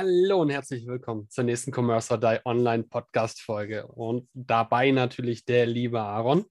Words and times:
Hallo 0.00 0.42
und 0.42 0.50
herzlich 0.50 0.86
willkommen 0.86 1.28
zur 1.28 1.42
nächsten 1.42 1.72
Commerce 1.74 2.12
or 2.12 2.20
Die 2.20 2.38
Online 2.44 2.84
Podcast 2.84 3.40
Folge. 3.40 3.84
Und 3.84 4.28
dabei 4.32 4.92
natürlich 4.92 5.44
der 5.44 5.66
liebe 5.66 6.00
Aaron. 6.00 6.44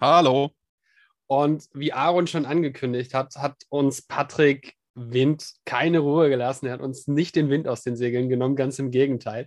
Hallo. 0.00 0.50
Und 1.28 1.68
wie 1.74 1.92
Aaron 1.92 2.26
schon 2.26 2.44
angekündigt 2.44 3.14
hat, 3.14 3.36
hat 3.36 3.54
uns 3.68 4.02
Patrick 4.02 4.74
Wind 4.96 5.48
keine 5.64 6.00
Ruhe 6.00 6.28
gelassen. 6.28 6.66
Er 6.66 6.72
hat 6.72 6.80
uns 6.80 7.06
nicht 7.06 7.36
den 7.36 7.50
Wind 7.50 7.68
aus 7.68 7.84
den 7.84 7.94
Segeln 7.94 8.28
genommen, 8.28 8.56
ganz 8.56 8.80
im 8.80 8.90
Gegenteil. 8.90 9.46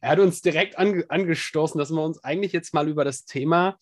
Er 0.00 0.08
hat 0.08 0.18
uns 0.18 0.40
direkt 0.40 0.78
ange 0.78 1.04
angestoßen, 1.10 1.78
dass 1.78 1.90
wir 1.90 2.02
uns 2.02 2.24
eigentlich 2.24 2.54
jetzt 2.54 2.72
mal 2.72 2.88
über 2.88 3.04
das 3.04 3.26
Thema, 3.26 3.76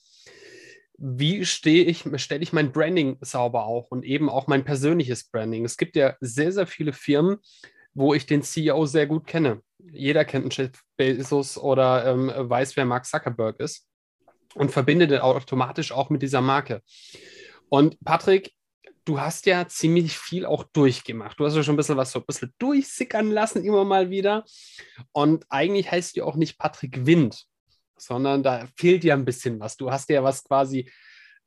wie 0.99 1.45
stehe 1.47 1.85
ich, 1.85 2.03
stelle 2.17 2.43
ich 2.43 2.53
mein 2.53 2.73
Branding 2.73 3.19
sauber 3.21 3.67
auf 3.67 3.93
und 3.93 4.05
eben 4.05 4.29
auch 4.29 4.49
mein 4.49 4.65
persönliches 4.65 5.31
Branding. 5.31 5.65
Es 5.65 5.77
gibt 5.77 5.95
ja 5.95 6.17
sehr, 6.21 6.51
sehr 6.51 6.67
viele 6.67 6.93
Firmen, 6.93 7.37
wo 7.97 8.13
ich 8.13 8.27
den 8.27 8.43
CEO 8.43 8.85
sehr 8.87 9.07
gut 9.07 9.27
kenne. 9.27 9.63
Jeder 9.91 10.25
kennt 10.25 10.45
einen 10.45 10.51
Jeff 10.51 10.83
Bezos 10.97 11.57
oder 11.57 12.05
ähm, 12.07 12.31
weiß, 12.37 12.77
wer 12.77 12.85
Mark 12.85 13.07
Zuckerberg 13.07 13.59
ist 13.59 13.89
und 14.55 14.71
verbindet 14.71 15.11
ihn 15.11 15.19
automatisch 15.19 15.93
auch 15.93 16.11
mit 16.11 16.21
dieser 16.21 16.43
Marke. 16.43 16.83
Und 17.71 17.99
Patrick, 18.05 18.53
du 19.07 19.19
hast 19.19 19.47
ja 19.47 19.67
ziemlich 19.67 20.19
viel 20.19 20.45
auch 20.45 20.65
durchgemacht. 20.65 21.41
Du 21.41 21.47
hast 21.47 21.57
ja 21.57 21.63
schon 21.63 21.75
ein 21.75 21.79
bisschen 21.79 21.97
was 21.97 22.13
so 22.13 22.19
ein 22.19 22.27
bisschen 22.27 22.53
durchsickern 22.59 23.31
lassen, 23.31 23.65
immer 23.65 23.85
mal 23.85 24.11
wieder. 24.11 24.45
Und 25.13 25.47
eigentlich 25.49 25.91
heißt 25.91 26.19
du 26.19 26.25
auch 26.25 26.37
nicht 26.37 26.59
Patrick 26.59 27.07
Wind, 27.07 27.47
sondern 27.97 28.43
da 28.43 28.67
fehlt 28.77 29.05
ja 29.05 29.15
ein 29.15 29.25
bisschen 29.25 29.59
was. 29.59 29.79
Du 29.79 29.91
hast 29.91 30.11
ja 30.11 30.23
was 30.23 30.45
quasi 30.45 30.91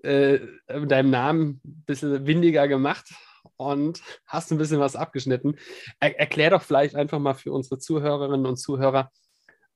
äh, 0.01 0.39
deinem 0.67 1.11
Namen 1.11 1.61
ein 1.63 1.83
bisschen 1.85 2.25
windiger 2.25 2.67
gemacht 2.67 3.13
und 3.57 4.01
hast 4.25 4.51
ein 4.51 4.57
bisschen 4.57 4.79
was 4.79 4.95
abgeschnitten. 4.95 5.57
Er 5.99 6.19
erklär 6.19 6.51
doch 6.51 6.61
vielleicht 6.61 6.95
einfach 6.95 7.19
mal 7.19 7.33
für 7.33 7.51
unsere 7.51 7.79
Zuhörerinnen 7.79 8.45
und 8.45 8.57
Zuhörer, 8.57 9.11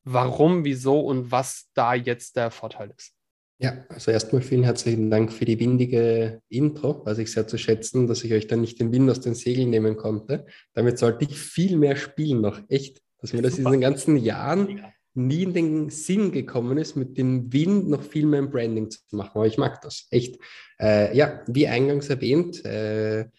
warum, 0.04 0.66
wieso 0.66 1.00
und 1.00 1.32
was 1.32 1.70
da 1.74 1.94
jetzt 1.94 2.36
der 2.36 2.52
Vorteil 2.52 2.94
ist. 2.96 3.14
Ja, 3.60 3.86
also 3.88 4.12
erstmal 4.12 4.42
vielen 4.42 4.64
herzlichen 4.64 5.10
Dank 5.10 5.32
für 5.32 5.46
die 5.46 5.60
windige 5.60 6.42
Intro, 6.50 7.02
was 7.06 7.18
ich 7.18 7.32
sehr 7.32 7.48
zu 7.48 7.58
schätzen, 7.58 8.08
dass 8.08 8.24
ich 8.24 8.34
euch 8.34 8.48
dann 8.48 8.62
nicht 8.62 8.80
den 8.80 8.92
Wind 8.92 9.10
aus 9.10 9.22
den 9.22 9.36
Segeln 9.36 9.70
nehmen 9.70 9.96
konnte. 9.96 10.46
Damit 10.74 10.98
sollte 10.98 11.26
ich 11.26 11.38
viel 11.40 11.78
mehr 11.78 11.96
spielen 11.96 12.42
noch, 12.42 12.60
echt, 12.68 13.02
dass 13.20 13.32
mir 13.32 13.42
das 13.42 13.60
in 13.60 13.72
den 13.72 13.80
ganzen 13.80 14.18
Jahren 14.18 14.84
nie 15.14 15.44
in 15.44 15.54
den 15.54 15.90
Sinn 15.90 16.32
gekommen 16.32 16.78
ist, 16.78 16.96
mit 16.96 17.18
dem 17.18 17.54
Wind 17.54 17.88
noch 17.88 18.04
viel 18.04 18.26
mehr 18.26 18.40
im 18.40 18.50
Branding 18.50 18.90
zu 18.90 19.00
machen. 19.12 19.32
Aber 19.36 19.48
ich 19.48 19.58
mag 19.58 19.82
das, 19.82 20.08
echt. 20.10 20.40
Äh, 20.80 21.16
ja, 21.16 21.42
wie 21.48 21.68
eingangs 21.68 22.10
erwähnt, 22.10 22.66
äh, 22.66 23.30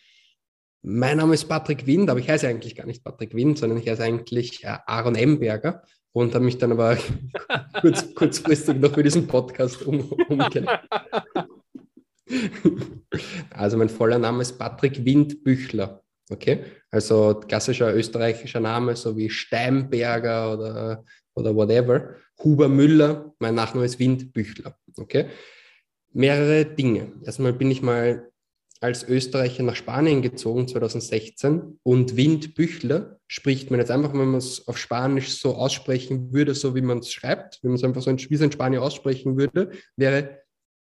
mein 0.84 1.16
Name 1.16 1.32
ist 1.32 1.46
Patrick 1.46 1.86
Wind, 1.86 2.10
aber 2.10 2.20
ich 2.20 2.28
heiße 2.28 2.46
eigentlich 2.46 2.76
gar 2.76 2.86
nicht 2.86 3.02
Patrick 3.02 3.34
Wind, 3.34 3.56
sondern 3.56 3.78
ich 3.78 3.88
heiße 3.88 4.04
eigentlich 4.04 4.64
äh, 4.64 4.76
Aaron 4.86 5.14
Emberger 5.14 5.82
und 6.12 6.34
habe 6.34 6.44
mich 6.44 6.58
dann 6.58 6.72
aber 6.72 6.98
kurz, 7.80 8.14
kurzfristig 8.14 8.78
noch 8.78 8.92
für 8.92 9.02
diesen 9.02 9.26
Podcast 9.26 9.82
um, 9.86 10.12
umgelenkt. 10.28 10.70
also 13.50 13.78
mein 13.78 13.88
voller 13.88 14.18
Name 14.18 14.42
ist 14.42 14.58
Patrick 14.58 15.04
Wind 15.04 15.42
Büchler. 15.42 16.02
Okay, 16.30 16.64
also 16.90 17.34
klassischer 17.46 17.94
österreichischer 17.94 18.60
Name, 18.60 18.96
so 18.96 19.16
wie 19.16 19.28
Steinberger 19.28 20.52
oder, 20.54 21.04
oder 21.34 21.54
whatever. 21.54 22.14
Huber 22.42 22.68
Müller, 22.68 23.34
mein 23.38 23.54
Nachname 23.54 23.86
ist 23.86 23.98
Wind 23.98 24.32
Büchler. 24.32 24.76
Okay, 24.96 25.26
mehrere 26.12 26.66
Dinge. 26.66 27.12
Erstmal 27.24 27.52
bin 27.54 27.70
ich 27.70 27.82
mal 27.82 28.30
als 28.84 29.02
Österreicher 29.02 29.62
nach 29.62 29.76
Spanien 29.76 30.20
gezogen 30.20 30.68
2016 30.68 31.80
und 31.82 32.16
Windbüchler 32.16 33.18
spricht 33.26 33.70
man 33.70 33.80
jetzt 33.80 33.90
einfach, 33.90 34.12
wenn 34.12 34.26
man 34.26 34.34
es 34.34 34.68
auf 34.68 34.76
Spanisch 34.76 35.30
so 35.38 35.54
aussprechen 35.54 36.34
würde, 36.34 36.54
so 36.54 36.74
wie 36.74 36.82
man 36.82 36.98
es 36.98 37.10
schreibt, 37.10 37.60
wenn 37.62 37.70
man 37.70 37.78
es 37.78 37.84
einfach 37.84 38.02
so 38.02 38.10
in, 38.10 38.18
wie 38.18 38.34
es 38.34 38.42
in 38.42 38.52
Spanien 38.52 38.82
aussprechen 38.82 39.38
würde, 39.38 39.70
wäre 39.96 40.42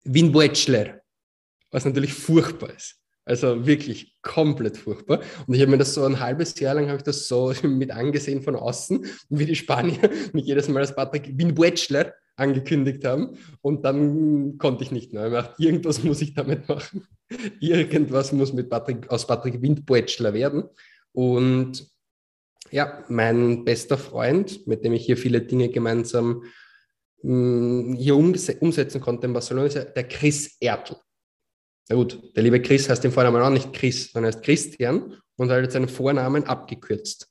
Windbuechler, 0.02 1.02
was 1.70 1.84
natürlich 1.84 2.14
furchtbar 2.14 2.74
ist. 2.74 2.96
Also 3.26 3.64
wirklich 3.64 4.16
komplett 4.22 4.76
furchtbar. 4.76 5.20
Und 5.46 5.54
ich 5.54 5.60
habe 5.60 5.70
mir 5.70 5.78
das 5.78 5.94
so 5.94 6.04
ein 6.04 6.18
halbes 6.18 6.58
Jahr 6.58 6.74
lang, 6.74 6.88
habe 6.88 6.96
ich 6.96 7.04
das 7.04 7.28
so 7.28 7.54
mit 7.62 7.92
angesehen 7.92 8.42
von 8.42 8.56
außen, 8.56 9.06
wie 9.28 9.46
die 9.46 9.54
Spanier 9.54 10.10
mich 10.32 10.46
jedes 10.46 10.66
Mal 10.66 10.80
als 10.80 10.96
Patrick 10.96 11.38
Windbuechler 11.38 12.12
angekündigt 12.36 13.04
haben. 13.04 13.38
Und 13.60 13.84
dann 13.84 14.58
konnte 14.58 14.84
ich 14.84 14.90
nicht 14.90 15.12
mehr. 15.12 15.54
Ich 15.58 15.66
irgendwas 15.66 16.02
muss 16.02 16.22
ich 16.22 16.34
damit 16.34 16.68
machen. 16.68 17.06
Irgendwas 17.60 18.32
muss 18.32 18.52
mit 18.52 18.68
Patrick, 18.68 19.10
aus 19.10 19.26
Patrick 19.26 19.62
Windbeutzler 19.62 20.34
werden. 20.34 20.64
Und 21.12 21.88
ja, 22.70 23.04
mein 23.08 23.64
bester 23.64 23.96
Freund, 23.96 24.66
mit 24.66 24.84
dem 24.84 24.92
ich 24.92 25.06
hier 25.06 25.16
viele 25.16 25.40
Dinge 25.40 25.68
gemeinsam 25.68 26.42
mh, 27.22 27.30
hm, 27.30 27.94
hier 27.94 28.16
umsetzen 28.16 29.00
konnte 29.00 29.26
in 29.26 29.32
Barcelona, 29.32 29.66
ist 29.66 29.74
der 29.74 30.08
Chris 30.08 30.56
Ertl. 30.60 30.96
Na 31.88 31.96
gut, 31.96 32.34
der 32.34 32.42
liebe 32.42 32.60
Chris 32.62 32.88
heißt 32.88 33.04
im 33.04 33.12
Vornamen 33.12 33.42
auch 33.42 33.50
nicht 33.50 33.72
Chris, 33.72 34.10
sondern 34.10 34.32
heißt 34.32 34.44
Christian 34.44 35.16
und 35.36 35.50
hat 35.50 35.62
jetzt 35.62 35.74
seinen 35.74 35.88
Vornamen 35.88 36.44
abgekürzt. 36.44 37.28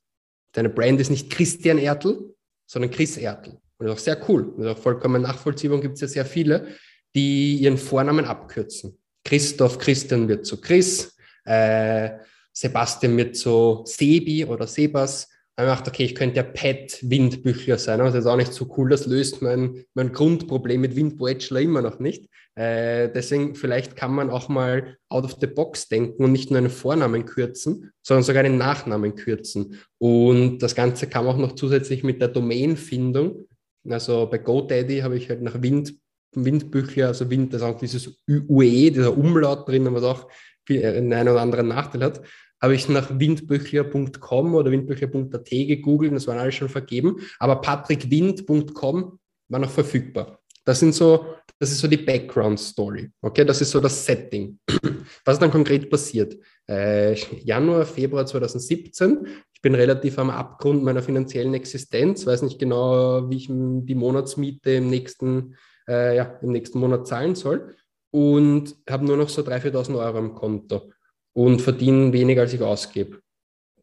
Seine 0.54 0.68
Brand 0.68 1.00
ist 1.00 1.10
nicht 1.10 1.30
Christian 1.30 1.78
Ertl, 1.78 2.34
sondern 2.66 2.90
Chris 2.90 3.16
Ertl. 3.16 3.58
Das 3.84 3.92
ist 3.92 3.98
auch 3.98 4.04
sehr 4.04 4.28
cool. 4.28 4.54
Das 4.56 4.66
ist 4.66 4.72
auch 4.72 4.82
vollkommen 4.82 5.22
nachvollziehbar 5.22 5.80
gibt 5.80 5.94
es 5.94 6.00
ja 6.00 6.08
sehr 6.08 6.24
viele, 6.24 6.68
die 7.14 7.56
ihren 7.56 7.76
Vornamen 7.76 8.24
abkürzen. 8.24 8.98
Christoph, 9.24 9.78
Christian 9.78 10.26
wird 10.26 10.46
zu 10.46 10.60
Chris, 10.60 11.14
äh, 11.44 12.10
Sebastian 12.52 13.16
wird 13.16 13.36
zu 13.36 13.82
Sebi 13.84 14.44
oder 14.46 14.66
Sebas. 14.66 15.28
Ich 15.56 15.64
dachte, 15.64 15.90
okay, 15.90 16.04
ich 16.04 16.14
könnte 16.14 16.36
ja 16.36 16.42
Pat 16.42 16.98
Windbüchler 17.02 17.78
sein, 17.78 18.00
aber 18.00 18.10
das 18.10 18.20
ist 18.20 18.26
auch 18.26 18.36
nicht 18.36 18.52
so 18.52 18.72
cool. 18.76 18.88
Das 18.88 19.06
löst 19.06 19.42
mein, 19.42 19.84
mein 19.94 20.12
Grundproblem 20.12 20.80
mit 20.80 20.96
Windbeutzler 20.96 21.60
immer 21.60 21.82
noch 21.82 21.98
nicht. 21.98 22.28
Äh, 22.54 23.10
deswegen, 23.10 23.54
vielleicht 23.54 23.96
kann 23.96 24.14
man 24.14 24.30
auch 24.30 24.48
mal 24.48 24.96
out 25.08 25.24
of 25.24 25.36
the 25.40 25.46
box 25.46 25.88
denken 25.88 26.24
und 26.24 26.32
nicht 26.32 26.50
nur 26.50 26.58
einen 26.58 26.70
Vornamen 26.70 27.24
kürzen, 27.26 27.92
sondern 28.02 28.24
sogar 28.24 28.44
einen 28.44 28.58
Nachnamen 28.58 29.14
kürzen. 29.14 29.80
Und 29.98 30.58
das 30.58 30.74
Ganze 30.74 31.06
kam 31.06 31.26
auch 31.28 31.36
noch 31.36 31.54
zusätzlich 31.54 32.02
mit 32.02 32.20
der 32.20 32.28
Domainfindung 32.28 33.46
also 33.88 34.26
bei 34.26 34.38
GoDaddy 34.38 35.00
habe 35.00 35.16
ich 35.16 35.28
halt 35.28 35.42
nach 35.42 35.60
Wind, 35.60 35.94
Windbüchler, 36.34 37.08
also 37.08 37.30
Wind, 37.30 37.52
da 37.52 37.58
ist 37.58 37.62
auch 37.62 37.78
dieses 37.78 38.22
UE, 38.28 38.90
dieser 38.90 39.16
Umlaut 39.16 39.68
drin, 39.68 39.92
was 39.92 40.02
auch 40.02 40.28
äh, 40.68 40.86
einen 40.98 41.28
oder 41.28 41.40
anderen 41.40 41.68
Nachteil 41.68 42.02
hat, 42.02 42.22
habe 42.60 42.74
ich 42.74 42.88
nach 42.88 43.18
windbüchler.com 43.18 44.54
oder 44.54 44.70
windbüchler.at 44.70 45.50
gegoogelt, 45.50 46.14
das 46.14 46.26
waren 46.26 46.38
alle 46.38 46.52
schon 46.52 46.68
vergeben, 46.68 47.16
aber 47.38 47.56
patrickwind.com 47.60 49.18
war 49.48 49.60
noch 49.60 49.70
verfügbar. 49.70 50.40
Das 50.64 50.80
sind 50.80 50.94
so, 50.94 51.26
das 51.58 51.70
ist 51.70 51.80
so 51.80 51.88
die 51.88 51.98
Background 51.98 52.58
Story. 52.58 53.10
Okay, 53.20 53.44
das 53.44 53.60
ist 53.60 53.70
so 53.70 53.80
das 53.80 54.04
Setting. 54.04 54.58
Was 55.24 55.38
dann 55.38 55.50
konkret 55.50 55.90
passiert? 55.90 56.36
Äh, 56.68 57.14
Januar, 57.44 57.84
Februar 57.84 58.26
2017 58.26 59.26
bin 59.64 59.74
relativ 59.74 60.18
am 60.18 60.28
Abgrund 60.28 60.84
meiner 60.84 61.02
finanziellen 61.02 61.54
Existenz, 61.54 62.26
weiß 62.26 62.42
nicht 62.42 62.58
genau, 62.58 63.30
wie 63.30 63.36
ich 63.36 63.48
die 63.48 63.94
Monatsmiete 63.94 64.72
im 64.72 64.90
nächsten, 64.90 65.56
äh, 65.88 66.16
ja, 66.16 66.38
im 66.42 66.52
nächsten 66.52 66.78
Monat 66.78 67.06
zahlen 67.06 67.34
soll. 67.34 67.74
Und 68.10 68.76
habe 68.88 69.06
nur 69.06 69.16
noch 69.16 69.30
so 69.30 69.40
3.000, 69.40 69.72
4.000 69.72 69.98
Euro 69.98 70.18
am 70.18 70.34
Konto 70.34 70.92
und 71.32 71.62
verdiene 71.62 72.12
weniger, 72.12 72.42
als 72.42 72.52
ich 72.52 72.60
ausgebe. 72.60 73.20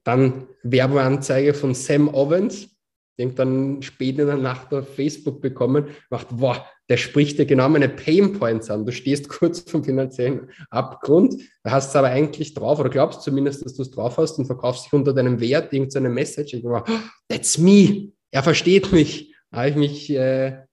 Dann 0.03 0.47
Werbeanzeige 0.61 1.55
von 1.55 1.73
Sam 1.73 2.13
Owens, 2.13 2.69
irgendwann 3.17 3.81
spät 3.81 4.19
in 4.19 4.27
der 4.27 4.37
Nacht 4.37 4.73
auf 4.73 4.95
Facebook 4.95 5.41
bekommen, 5.41 5.87
macht, 6.09 6.27
boah, 6.31 6.65
der 6.89 6.97
spricht 6.97 7.39
dir 7.39 7.45
genau 7.45 7.69
meine 7.69 7.89
Pain 7.89 8.33
Points 8.33 8.69
an. 8.69 8.85
Du 8.85 8.91
stehst 8.91 9.29
kurz 9.39 9.61
vom 9.61 9.83
finanziellen 9.83 10.49
Abgrund, 10.69 11.35
hast 11.63 11.89
es 11.89 11.95
aber 11.95 12.09
eigentlich 12.09 12.53
drauf 12.53 12.79
oder 12.79 12.89
glaubst 12.89 13.21
zumindest, 13.21 13.65
dass 13.65 13.75
du 13.75 13.83
es 13.83 13.91
drauf 13.91 14.17
hast 14.17 14.37
und 14.39 14.45
verkaufst 14.45 14.85
dich 14.85 14.93
unter 14.93 15.13
deinem 15.13 15.39
Wert 15.39 15.71
irgendeine 15.73 16.09
Message. 16.09 16.53
Ich 16.53 16.63
war, 16.63 16.83
oh, 16.87 16.99
that's 17.29 17.57
me. 17.57 18.11
Er 18.31 18.43
versteht 18.43 18.91
mich. 18.91 19.33
Habe 19.51 19.69
ich 19.69 19.75
mich, 19.75 20.09
äh, 20.11 20.63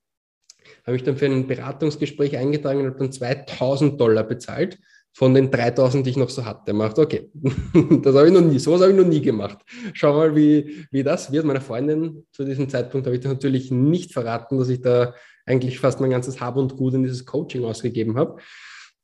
habe 0.87 0.97
ich 0.97 1.03
dann 1.03 1.17
für 1.17 1.27
ein 1.27 1.47
Beratungsgespräch 1.47 2.37
eingetragen 2.37 2.81
und 2.81 2.87
habe 2.87 2.99
dann 2.99 3.13
2000 3.13 4.01
Dollar 4.01 4.25
bezahlt 4.25 4.79
von 5.19 5.35
den 5.35 5.51
3000, 5.51 6.07
die 6.07 6.11
ich 6.11 6.17
noch 6.17 6.31
so 6.31 6.45
hatte. 6.45 6.73
Macht, 6.73 6.97
okay, 6.97 7.29
das 8.03 8.15
habe 8.15 8.29
ich 8.29 8.33
noch 8.33 8.41
nie, 8.41 8.61
sowas 8.61 8.83
habe 8.83 8.93
ich 8.93 8.97
noch 8.97 9.05
nie 9.05 9.21
gemacht. 9.21 9.59
Schau 9.93 10.13
mal, 10.13 10.37
wie, 10.37 10.87
wie 10.93 11.03
das 11.03 11.33
wird. 11.33 11.45
Meiner 11.45 11.61
Freundin 11.61 12.25
zu 12.31 12.45
diesem 12.45 12.69
Zeitpunkt 12.69 13.05
habe 13.05 13.17
ich 13.17 13.23
das 13.23 13.33
natürlich 13.33 13.73
nicht 13.73 14.13
verraten, 14.13 14.61
dass 14.61 14.69
ich 14.69 14.81
da 14.81 15.15
eigentlich 15.45 15.81
fast 15.81 16.01
mein 16.01 16.11
ganzes 16.11 16.41
Hab 16.41 16.57
und 16.57 16.77
Gut 16.77 16.95
in 16.95 17.03
dieses 17.03 17.27
Coaching 17.27 17.65
ausgegeben 17.65 18.17
habe. 18.17 18.41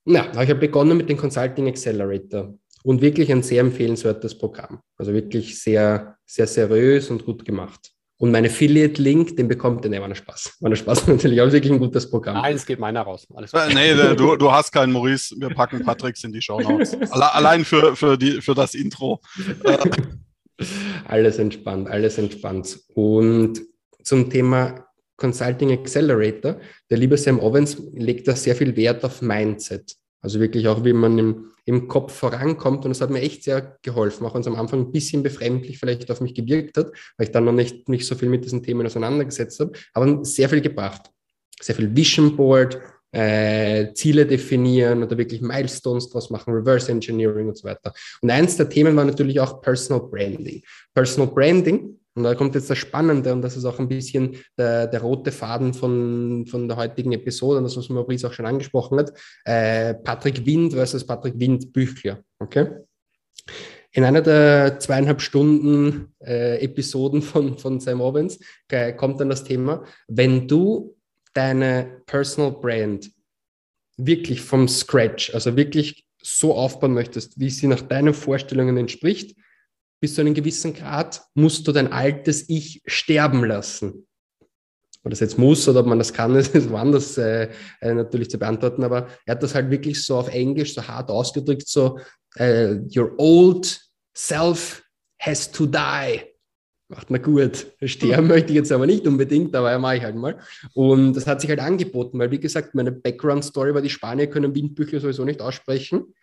Na, 0.04 0.30
ich 0.30 0.50
habe 0.50 0.54
begonnen 0.54 0.96
mit 0.96 1.08
dem 1.08 1.16
Consulting 1.16 1.66
Accelerator 1.66 2.54
und 2.84 3.02
wirklich 3.02 3.32
ein 3.32 3.42
sehr 3.42 3.62
empfehlenswertes 3.62 4.38
Programm. 4.38 4.82
Also 4.96 5.12
wirklich 5.12 5.60
sehr, 5.60 6.16
sehr 6.24 6.46
seriös 6.46 7.10
und 7.10 7.24
gut 7.24 7.44
gemacht. 7.44 7.90
Und 8.18 8.30
mein 8.30 8.46
Affiliate-Link, 8.46 9.36
den 9.36 9.48
bekommt 9.48 9.84
ihr, 9.84 9.90
ne, 9.90 10.00
war 10.00 10.08
ein 10.08 10.14
Spaß. 10.14 10.58
War 10.60 10.70
ein 10.70 10.76
Spaß 10.76 11.06
natürlich, 11.08 11.40
aber 11.40 11.52
wirklich 11.52 11.72
ein 11.72 11.80
gutes 11.80 12.08
Programm. 12.08 12.36
Nein, 12.36 12.54
es 12.54 12.64
geht 12.64 12.78
meiner 12.78 13.02
raus. 13.02 13.26
Alles 13.34 13.52
äh, 13.52 13.74
nee, 13.74 14.14
du, 14.14 14.36
du 14.36 14.52
hast 14.52 14.70
keinen 14.70 14.92
Maurice. 14.92 15.34
Wir 15.38 15.50
packen 15.50 15.84
Patricks 15.84 16.22
in 16.22 16.32
die 16.32 16.40
Show 16.40 16.60
Notes. 16.60 16.96
Allein 17.10 17.64
für, 17.64 17.96
für, 17.96 18.16
die, 18.16 18.40
für 18.40 18.54
das 18.54 18.74
Intro. 18.74 19.20
alles 21.08 21.38
entspannt, 21.38 21.88
alles 21.88 22.18
entspannt. 22.18 22.78
Und 22.94 23.60
zum 24.02 24.30
Thema 24.30 24.86
Consulting 25.16 25.72
Accelerator, 25.72 26.60
der 26.90 26.98
liebe 26.98 27.16
Sam 27.16 27.40
Owens 27.40 27.76
legt 27.94 28.28
da 28.28 28.36
sehr 28.36 28.54
viel 28.54 28.76
Wert 28.76 29.04
auf 29.04 29.22
Mindset. 29.22 29.96
Also 30.24 30.40
wirklich 30.40 30.66
auch, 30.68 30.86
wie 30.86 30.94
man 30.94 31.18
im, 31.18 31.50
im 31.66 31.86
Kopf 31.86 32.14
vorankommt. 32.14 32.86
Und 32.86 32.88
das 32.92 33.02
hat 33.02 33.10
mir 33.10 33.20
echt 33.20 33.44
sehr 33.44 33.76
geholfen, 33.82 34.24
auch 34.24 34.32
wenn 34.32 34.40
es 34.40 34.46
am 34.46 34.56
Anfang 34.56 34.80
ein 34.80 34.90
bisschen 34.90 35.22
befremdlich 35.22 35.78
vielleicht 35.78 36.10
auf 36.10 36.22
mich 36.22 36.34
gewirkt 36.34 36.78
hat, 36.78 36.92
weil 37.18 37.26
ich 37.26 37.30
dann 37.30 37.44
noch 37.44 37.52
nicht, 37.52 37.90
nicht 37.90 38.06
so 38.06 38.14
viel 38.14 38.30
mit 38.30 38.42
diesen 38.42 38.62
Themen 38.62 38.86
auseinandergesetzt 38.86 39.60
habe, 39.60 39.72
aber 39.92 40.24
sehr 40.24 40.48
viel 40.48 40.62
gebracht. 40.62 41.10
Sehr 41.60 41.74
viel 41.74 41.94
Vision 41.94 42.34
Board, 42.36 42.80
äh, 43.12 43.92
Ziele 43.92 44.24
definieren 44.24 45.02
oder 45.02 45.18
wirklich 45.18 45.42
Milestones 45.42 46.08
draus 46.08 46.30
machen, 46.30 46.54
Reverse 46.54 46.90
Engineering 46.90 47.48
und 47.48 47.58
so 47.58 47.68
weiter. 47.68 47.92
Und 48.22 48.30
eins 48.30 48.56
der 48.56 48.70
Themen 48.70 48.96
war 48.96 49.04
natürlich 49.04 49.38
auch 49.40 49.60
Personal 49.60 50.08
Branding. 50.08 50.62
Personal 50.94 51.28
Branding 51.34 51.98
und 52.14 52.22
da 52.22 52.34
kommt 52.34 52.54
jetzt 52.54 52.70
das 52.70 52.78
Spannende, 52.78 53.32
und 53.32 53.42
das 53.42 53.56
ist 53.56 53.64
auch 53.64 53.78
ein 53.78 53.88
bisschen 53.88 54.36
der, 54.56 54.86
der 54.86 55.00
rote 55.00 55.32
Faden 55.32 55.74
von, 55.74 56.46
von 56.46 56.68
der 56.68 56.76
heutigen 56.76 57.12
Episode, 57.12 57.58
und 57.58 57.64
das, 57.64 57.76
was 57.76 57.88
Maurice 57.88 58.26
auch 58.26 58.32
schon 58.32 58.46
angesprochen 58.46 58.98
hat, 58.98 59.12
äh, 59.44 59.94
Patrick 59.94 60.46
Wind 60.46 60.72
versus 60.74 61.04
Patrick 61.04 61.38
Wind 61.38 61.72
Büchler. 61.72 62.22
Okay? 62.38 62.68
In 63.90 64.04
einer 64.04 64.22
der 64.22 64.78
zweieinhalb 64.80 65.20
Stunden 65.20 66.14
äh, 66.20 66.62
Episoden 66.62 67.22
von, 67.22 67.58
von 67.58 67.80
Sam 67.80 68.00
Owens 68.00 68.38
äh, 68.68 68.92
kommt 68.92 69.20
dann 69.20 69.28
das 69.28 69.44
Thema, 69.44 69.84
wenn 70.08 70.48
du 70.48 70.96
deine 71.32 72.02
Personal 72.06 72.52
Brand 72.52 73.10
wirklich 73.96 74.40
vom 74.40 74.68
Scratch, 74.68 75.34
also 75.34 75.56
wirklich 75.56 76.06
so 76.22 76.54
aufbauen 76.54 76.94
möchtest, 76.94 77.38
wie 77.38 77.50
sie 77.50 77.66
nach 77.66 77.82
deinen 77.82 78.14
Vorstellungen 78.14 78.76
entspricht, 78.76 79.36
bis 80.00 80.14
zu 80.14 80.20
einem 80.20 80.34
gewissen 80.34 80.74
Grad 80.74 81.22
musst 81.34 81.66
du 81.66 81.72
dein 81.72 81.92
altes 81.92 82.48
Ich 82.48 82.82
sterben 82.86 83.44
lassen. 83.44 84.06
Ob 85.02 85.10
das 85.10 85.20
jetzt 85.20 85.38
muss 85.38 85.68
oder 85.68 85.80
ob 85.80 85.86
man 85.86 85.98
das 85.98 86.12
kann, 86.12 86.34
ist 86.36 86.70
woanders 86.70 87.18
äh, 87.18 87.50
äh, 87.80 87.94
natürlich 87.94 88.30
zu 88.30 88.38
beantworten, 88.38 88.84
aber 88.84 89.08
er 89.26 89.32
hat 89.32 89.42
das 89.42 89.54
halt 89.54 89.70
wirklich 89.70 90.02
so 90.04 90.16
auf 90.16 90.28
Englisch 90.28 90.74
so 90.74 90.86
hart 90.86 91.10
ausgedrückt, 91.10 91.68
so 91.68 91.98
uh, 92.40 92.80
your 92.94 93.12
old 93.18 93.80
self 94.14 94.82
has 95.18 95.50
to 95.50 95.66
die. 95.66 96.34
Macht 96.88 97.10
na 97.10 97.18
gut. 97.18 97.66
Sterben 97.82 98.28
möchte 98.28 98.50
ich 98.50 98.56
jetzt 98.56 98.70
aber 98.70 98.86
nicht 98.86 99.06
unbedingt, 99.06 99.56
aber 99.56 99.70
ja, 99.70 99.78
mache 99.78 99.96
ich 99.96 100.02
halt 100.02 100.16
mal. 100.16 100.38
Und 100.74 101.14
das 101.14 101.26
hat 101.26 101.40
sich 101.40 101.48
halt 101.48 101.60
angeboten, 101.60 102.18
weil 102.18 102.30
wie 102.30 102.38
gesagt, 102.40 102.74
meine 102.74 102.92
Background-Story 102.92 103.74
war, 103.74 103.80
die 103.80 103.90
Spanier 103.90 104.26
können 104.26 104.54
Windbücher 104.54 105.00
sowieso 105.00 105.24
nicht 105.24 105.40
aussprechen. 105.40 106.14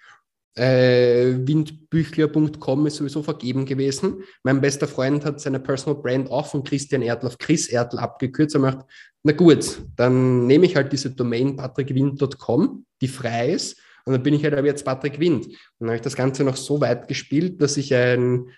Äh, 0.54 1.38
windbüchler.com 1.48 2.86
ist 2.86 2.98
sowieso 2.98 3.24
vergeben 3.24 3.66
gewesen. 3.66 4.24
Mein 4.44 4.60
bester 4.60 4.88
Freund 4.88 5.24
hat 5.24 5.40
seine 5.40 5.62
Personal 5.62 6.02
Brand 6.02 6.30
auch 6.30 6.48
von 6.48 6.64
Christian 6.64 7.02
Erdl 7.02 7.28
auf 7.28 7.38
Chris 7.38 7.68
Erdl 7.68 8.00
abgekürzt. 8.00 8.56
Er 8.56 8.62
macht, 8.62 8.80
na 9.24 9.32
gut, 9.32 9.82
dann 9.96 10.48
nehme 10.48 10.66
ich 10.66 10.76
halt 10.76 10.92
diese 10.92 11.12
Domain 11.12 11.56
patrickwind.com, 11.56 12.86
die 13.02 13.08
frei 13.08 13.52
ist, 13.52 13.78
und 14.06 14.14
dann 14.14 14.24
bin 14.24 14.34
ich 14.34 14.44
halt 14.44 14.54
aber 14.54 14.68
jetzt 14.68 14.84
Patrick 14.84 15.20
Wind. 15.20 15.46
Und 15.46 15.56
dann 15.80 15.90
habe 15.90 15.96
ich 15.98 16.02
das 16.02 16.16
Ganze 16.16 16.44
noch 16.44 16.56
so 16.56 16.82
weit 16.82 17.08
gespielt, 17.08 17.62
dass 17.62 17.78
ich 17.78 17.94
ein, 17.94 18.50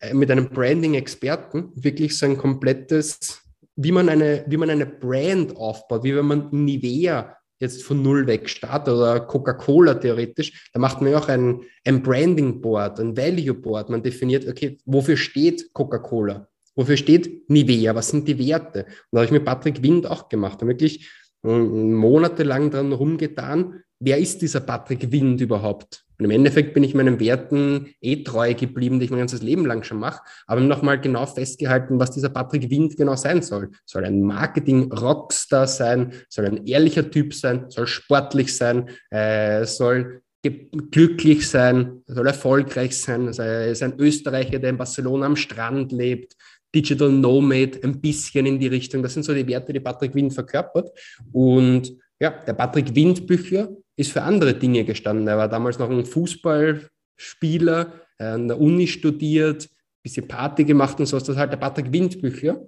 äh, 0.00 0.14
mit 0.14 0.30
einem 0.30 0.48
Branding-Experten 0.50 1.72
wirklich 1.74 2.16
so 2.16 2.26
ein 2.26 2.38
komplettes, 2.38 3.42
wie 3.76 3.92
man 3.92 4.08
eine, 4.08 4.44
wie 4.46 4.56
man 4.56 4.70
eine 4.70 4.86
Brand 4.86 5.56
aufbaut, 5.56 6.04
wie 6.04 6.14
wenn 6.14 6.26
man 6.26 6.48
Nivea 6.52 7.36
jetzt 7.60 7.82
von 7.82 8.02
null 8.02 8.26
weg 8.26 8.48
startet 8.48 8.94
oder 8.94 9.20
Coca-Cola 9.20 9.94
theoretisch, 9.94 10.68
da 10.72 10.80
macht 10.80 11.00
man 11.00 11.12
ja 11.12 11.18
auch 11.18 11.28
ein, 11.28 11.60
ein 11.84 12.02
Branding 12.02 12.60
Board, 12.60 13.00
ein 13.00 13.16
Value 13.16 13.54
Board. 13.54 13.90
Man 13.90 14.02
definiert, 14.02 14.46
okay, 14.48 14.78
wofür 14.84 15.16
steht 15.16 15.72
Coca-Cola? 15.72 16.48
Wofür 16.76 16.96
steht 16.96 17.48
Nivea? 17.48 17.94
Was 17.94 18.08
sind 18.08 18.26
die 18.26 18.38
Werte? 18.38 18.80
Und 18.80 18.88
da 19.12 19.18
habe 19.18 19.26
ich 19.26 19.30
mit 19.30 19.44
Patrick 19.44 19.82
Wind 19.82 20.06
auch 20.06 20.28
gemacht. 20.28 20.60
Da 20.60 20.66
wirklich 20.66 21.08
monatelang 21.42 22.70
dran 22.70 22.92
rumgetan, 22.92 23.82
wer 24.00 24.18
ist 24.18 24.40
dieser 24.42 24.60
Patrick 24.60 25.12
Wind 25.12 25.40
überhaupt? 25.40 26.03
Und 26.18 26.24
im 26.24 26.30
Endeffekt 26.30 26.74
bin 26.74 26.84
ich 26.84 26.94
meinen 26.94 27.18
Werten 27.20 27.94
eh 28.00 28.22
treu 28.22 28.54
geblieben, 28.54 28.98
die 28.98 29.06
ich 29.06 29.10
mein 29.10 29.20
ganzes 29.20 29.42
Leben 29.42 29.66
lang 29.66 29.82
schon 29.82 29.98
mache, 29.98 30.22
aber 30.46 30.60
nochmal 30.60 31.00
genau 31.00 31.26
festgehalten, 31.26 31.98
was 31.98 32.12
dieser 32.12 32.28
Patrick 32.28 32.70
Wind 32.70 32.96
genau 32.96 33.16
sein 33.16 33.42
soll. 33.42 33.70
Soll 33.84 34.04
ein 34.04 34.22
Marketing-Rockstar 34.22 35.66
sein, 35.66 36.12
soll 36.28 36.46
ein 36.46 36.66
ehrlicher 36.66 37.10
Typ 37.10 37.34
sein, 37.34 37.66
soll 37.68 37.86
sportlich 37.86 38.56
sein, 38.56 38.88
äh, 39.10 39.64
soll 39.64 40.22
glücklich 40.90 41.48
sein, 41.48 42.02
soll 42.06 42.26
erfolgreich 42.26 42.98
sein. 42.98 43.28
Also 43.28 43.42
ist 43.42 43.82
ein 43.82 43.98
Österreicher, 43.98 44.58
der 44.58 44.70
in 44.70 44.76
Barcelona 44.76 45.26
am 45.26 45.36
Strand 45.36 45.90
lebt, 45.92 46.34
Digital 46.74 47.10
Nomad, 47.10 47.82
ein 47.82 48.00
bisschen 48.00 48.46
in 48.46 48.58
die 48.58 48.66
Richtung. 48.66 49.02
Das 49.02 49.14
sind 49.14 49.22
so 49.22 49.32
die 49.32 49.46
Werte, 49.46 49.72
die 49.72 49.80
Patrick 49.80 50.14
Wind 50.14 50.34
verkörpert. 50.34 50.90
Und 51.32 51.96
ja, 52.20 52.30
der 52.30 52.54
Patrick 52.54 52.94
Windbücher 52.94 53.68
ist 53.96 54.12
für 54.12 54.22
andere 54.22 54.54
Dinge 54.54 54.84
gestanden. 54.84 55.26
Er 55.28 55.38
war 55.38 55.48
damals 55.48 55.78
noch 55.78 55.90
ein 55.90 56.04
Fußballspieler, 56.04 57.92
an 58.18 58.48
der 58.48 58.60
Uni 58.60 58.86
studiert, 58.86 59.68
bisschen 60.02 60.28
Party 60.28 60.64
gemacht 60.64 61.00
und 61.00 61.06
so 61.06 61.16
ist 61.16 61.28
das 61.28 61.36
halt 61.36 61.52
der 61.52 61.56
Patrick 61.56 61.92
Windbücher. 61.92 62.60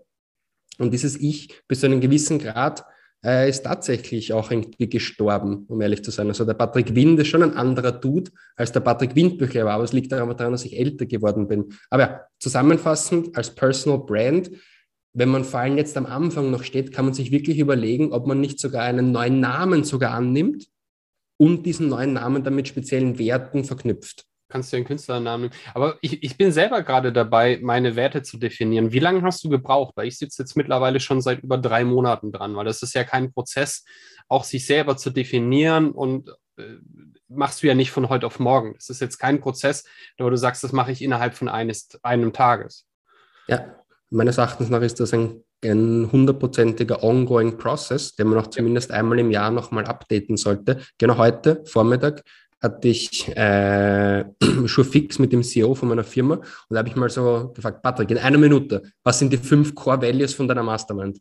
Und 0.78 0.92
dieses 0.92 1.16
Ich 1.16 1.62
bis 1.68 1.80
zu 1.80 1.86
einem 1.86 2.00
gewissen 2.00 2.38
Grad 2.38 2.84
äh, 3.24 3.48
ist 3.48 3.62
tatsächlich 3.62 4.32
auch 4.32 4.50
irgendwie 4.50 4.88
gestorben, 4.88 5.64
um 5.68 5.80
ehrlich 5.80 6.02
zu 6.02 6.10
sein. 6.10 6.28
Also 6.28 6.44
der 6.44 6.54
Patrick 6.54 6.94
Wind 6.94 7.20
ist 7.20 7.28
schon 7.28 7.42
ein 7.42 7.54
anderer 7.54 7.92
Dude, 7.92 8.30
als 8.56 8.72
der 8.72 8.80
Patrick 8.80 9.14
Windbücher 9.14 9.64
war, 9.64 9.74
aber 9.74 9.84
es 9.84 9.92
liegt 9.92 10.12
daran, 10.12 10.36
dass 10.36 10.64
ich 10.64 10.78
älter 10.78 11.06
geworden 11.06 11.46
bin. 11.46 11.72
Aber 11.90 12.02
ja, 12.02 12.20
zusammenfassend 12.38 13.36
als 13.36 13.54
Personal 13.54 13.98
Brand 13.98 14.50
wenn 15.18 15.30
man 15.30 15.44
vor 15.44 15.60
allem 15.60 15.78
jetzt 15.78 15.96
am 15.96 16.04
Anfang 16.04 16.50
noch 16.50 16.62
steht, 16.62 16.92
kann 16.92 17.06
man 17.06 17.14
sich 17.14 17.30
wirklich 17.30 17.58
überlegen, 17.58 18.12
ob 18.12 18.26
man 18.26 18.38
nicht 18.38 18.60
sogar 18.60 18.82
einen 18.82 19.12
neuen 19.12 19.40
Namen 19.40 19.82
sogar 19.82 20.12
annimmt 20.12 20.66
und 21.36 21.64
diesen 21.64 21.88
neuen 21.88 22.14
Namen 22.14 22.44
dann 22.44 22.54
mit 22.54 22.68
speziellen 22.68 23.18
Werten 23.18 23.64
verknüpft. 23.64 24.24
Kannst 24.48 24.72
du 24.72 24.76
einen 24.76 24.86
Künstlernamen 24.86 25.50
nehmen. 25.50 25.54
Aber 25.74 25.98
ich, 26.02 26.22
ich 26.22 26.36
bin 26.36 26.52
selber 26.52 26.82
gerade 26.82 27.12
dabei, 27.12 27.58
meine 27.62 27.96
Werte 27.96 28.22
zu 28.22 28.38
definieren. 28.38 28.92
Wie 28.92 29.00
lange 29.00 29.22
hast 29.22 29.42
du 29.42 29.48
gebraucht? 29.48 29.94
Weil 29.96 30.06
ich 30.06 30.18
sitze 30.18 30.42
jetzt 30.42 30.56
mittlerweile 30.56 31.00
schon 31.00 31.20
seit 31.20 31.42
über 31.42 31.58
drei 31.58 31.84
Monaten 31.84 32.30
dran, 32.30 32.54
weil 32.54 32.64
das 32.64 32.82
ist 32.82 32.94
ja 32.94 33.02
kein 33.02 33.32
Prozess, 33.32 33.84
auch 34.28 34.44
sich 34.44 34.64
selber 34.64 34.96
zu 34.96 35.10
definieren 35.10 35.90
und 35.90 36.30
äh, 36.58 36.76
machst 37.28 37.62
du 37.62 37.66
ja 37.66 37.74
nicht 37.74 37.90
von 37.90 38.08
heute 38.08 38.26
auf 38.26 38.38
morgen. 38.38 38.74
Das 38.74 38.88
ist 38.88 39.00
jetzt 39.00 39.18
kein 39.18 39.40
Prozess, 39.40 39.84
wo 40.16 40.30
du 40.30 40.36
sagst, 40.36 40.62
das 40.62 40.72
mache 40.72 40.92
ich 40.92 41.02
innerhalb 41.02 41.34
von 41.34 41.48
eines, 41.48 41.98
einem 42.02 42.32
Tages. 42.32 42.86
Ja, 43.48 43.74
meines 44.10 44.38
Erachtens 44.38 44.70
nach 44.70 44.80
ist 44.80 45.00
das 45.00 45.12
ein, 45.12 45.42
ein 45.64 46.10
hundertprozentiger 46.10 47.02
ongoing 47.02 47.56
Process, 47.58 48.14
den 48.14 48.28
man 48.28 48.38
auch 48.38 48.48
zumindest 48.48 48.90
einmal 48.90 49.18
im 49.18 49.30
Jahr 49.30 49.50
nochmal 49.50 49.84
updaten 49.86 50.36
sollte. 50.36 50.80
Genau 50.98 51.16
heute, 51.16 51.62
Vormittag, 51.66 52.22
hatte 52.62 52.88
ich 52.88 53.28
äh, 53.36 54.24
schon 54.66 54.84
fix 54.84 55.18
mit 55.18 55.32
dem 55.32 55.42
CEO 55.42 55.74
von 55.74 55.88
meiner 55.88 56.04
Firma 56.04 56.36
und 56.36 56.44
da 56.70 56.78
habe 56.78 56.88
ich 56.88 56.96
mal 56.96 57.10
so 57.10 57.52
gefragt, 57.54 57.82
Patrick, 57.82 58.10
in 58.10 58.18
einer 58.18 58.38
Minute, 58.38 58.82
was 59.02 59.18
sind 59.18 59.32
die 59.32 59.38
fünf 59.38 59.74
Core 59.74 60.02
Values 60.02 60.34
von 60.34 60.48
deiner 60.48 60.62
Mastermind? 60.62 61.18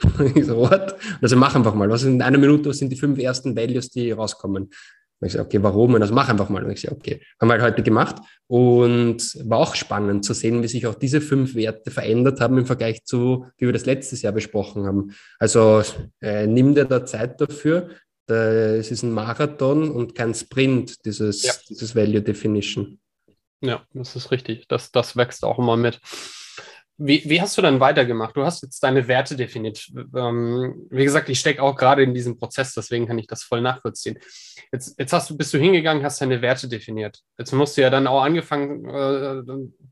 ich 0.34 0.44
so, 0.44 0.56
what? 0.56 0.96
Also 1.22 1.36
mach 1.36 1.54
einfach 1.54 1.74
mal, 1.74 1.88
was 1.88 2.02
sind 2.02 2.14
in 2.14 2.22
einer 2.22 2.38
Minute, 2.38 2.68
was 2.68 2.78
sind 2.78 2.90
die 2.90 2.96
fünf 2.96 3.18
ersten 3.18 3.56
Values, 3.56 3.90
die 3.90 4.10
rauskommen? 4.12 4.70
Und 5.18 5.26
ich 5.26 5.32
sage, 5.32 5.46
okay, 5.46 5.62
warum? 5.62 5.94
Und 5.94 6.00
das 6.00 6.10
mach 6.10 6.28
einfach 6.28 6.48
mal. 6.48 6.64
Und 6.64 6.70
ich 6.72 6.82
sage, 6.82 6.94
okay, 6.94 7.20
haben 7.40 7.48
wir 7.48 7.54
halt 7.54 7.62
heute 7.62 7.82
gemacht. 7.82 8.16
Und 8.48 9.18
war 9.48 9.58
auch 9.58 9.74
spannend 9.74 10.24
zu 10.24 10.34
sehen, 10.34 10.62
wie 10.62 10.68
sich 10.68 10.86
auch 10.86 10.94
diese 10.94 11.20
fünf 11.20 11.54
Werte 11.54 11.90
verändert 11.90 12.40
haben 12.40 12.58
im 12.58 12.66
Vergleich 12.66 13.04
zu, 13.04 13.46
wie 13.56 13.66
wir 13.66 13.72
das 13.72 13.86
letztes 13.86 14.22
Jahr 14.22 14.32
besprochen 14.32 14.86
haben. 14.86 15.12
Also 15.38 15.82
äh, 16.20 16.46
nimm 16.46 16.74
dir 16.74 16.84
da 16.84 17.04
Zeit 17.06 17.40
dafür. 17.40 17.90
Da, 18.26 18.34
es 18.74 18.90
ist 18.90 19.02
ein 19.02 19.12
Marathon 19.12 19.90
und 19.90 20.14
kein 20.14 20.34
Sprint, 20.34 21.04
dieses, 21.06 21.42
ja. 21.44 21.52
dieses 21.68 21.94
Value 21.94 22.22
Definition. 22.22 22.98
Ja, 23.62 23.86
das 23.94 24.16
ist 24.16 24.30
richtig. 24.30 24.68
Das, 24.68 24.92
das 24.92 25.16
wächst 25.16 25.44
auch 25.44 25.58
immer 25.58 25.76
mit. 25.76 26.00
Wie, 26.98 27.22
wie 27.26 27.42
hast 27.42 27.58
du 27.58 27.62
dann 27.62 27.78
weitergemacht? 27.78 28.36
Du 28.36 28.44
hast 28.44 28.62
jetzt 28.62 28.82
deine 28.82 29.06
Werte 29.06 29.36
definiert. 29.36 29.90
Ähm, 30.14 30.86
wie 30.90 31.04
gesagt, 31.04 31.28
ich 31.28 31.38
stecke 31.38 31.62
auch 31.62 31.76
gerade 31.76 32.02
in 32.02 32.14
diesem 32.14 32.38
Prozess, 32.38 32.72
deswegen 32.72 33.06
kann 33.06 33.18
ich 33.18 33.26
das 33.26 33.42
voll 33.42 33.60
nachvollziehen. 33.60 34.18
Jetzt, 34.72 34.98
jetzt 34.98 35.12
hast 35.12 35.28
du, 35.28 35.36
bist 35.36 35.52
du 35.52 35.58
hingegangen, 35.58 36.02
hast 36.02 36.22
deine 36.22 36.40
Werte 36.40 36.68
definiert. 36.68 37.20
Jetzt 37.38 37.52
musst 37.52 37.76
du 37.76 37.82
ja 37.82 37.90
dann 37.90 38.06
auch 38.06 38.22
angefangen, 38.22 38.86
äh, 38.86 39.42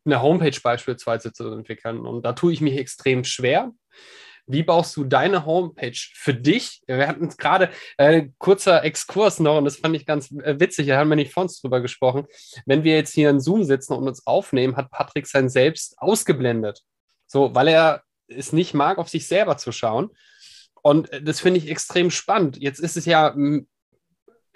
eine 0.07 0.23
Homepage 0.23 0.59
beispielsweise 0.63 1.33
zu 1.33 1.53
entwickeln. 1.53 2.07
Und 2.07 2.25
da 2.25 2.33
tue 2.33 2.55
ich 2.55 2.63
mich 2.63 2.79
extrem 2.79 3.25
schwer, 3.25 3.73
wie 4.47 4.63
baust 4.63 4.97
du 4.97 5.05
deine 5.05 5.47
Homepage 5.47 5.99
für 6.15 6.35
dich? 6.35 6.83
Wir 6.87 7.09
hatten 7.09 7.29
gerade 7.29 7.71
äh, 7.97 8.29
kurzer 8.39 8.85
Exkurs 8.85 9.41
noch 9.41 9.59
und 9.59 9.65
das 9.65 9.77
fand 9.77 9.97
ich 9.97 10.07
ganz 10.07 10.31
äh, 10.31 10.59
witzig, 10.59 10.89
da 10.89 10.99
haben 10.99 11.09
wir 11.09 11.17
nicht 11.17 11.33
vor 11.33 11.45
uns 11.45 11.61
drüber 11.61 11.81
gesprochen. 11.81 12.27
Wenn 12.67 12.85
wir 12.85 12.95
jetzt 12.95 13.15
hier 13.15 13.31
in 13.31 13.41
Zoom 13.41 13.65
sitzen 13.65 13.95
und 13.95 14.07
uns 14.07 14.27
aufnehmen, 14.27 14.77
hat 14.77 14.91
Patrick 14.91 15.27
sein 15.27 15.49
Selbst 15.49 15.95
ausgeblendet. 15.99 16.83
So, 17.35 17.53
weil 17.53 17.67
er 17.67 18.05
es 18.29 18.53
nicht 18.53 18.75
mag, 18.75 18.99
auf 18.99 19.09
sich 19.09 19.27
selber 19.27 19.57
zu 19.57 19.73
schauen. 19.73 20.11
Und 20.83 21.13
äh, 21.13 21.21
das 21.21 21.41
finde 21.41 21.59
ich 21.59 21.69
extrem 21.69 22.13
spannend. 22.13 22.57
Jetzt 22.59 22.79
ist 22.79 22.97
es 22.97 23.07
ja 23.07 23.35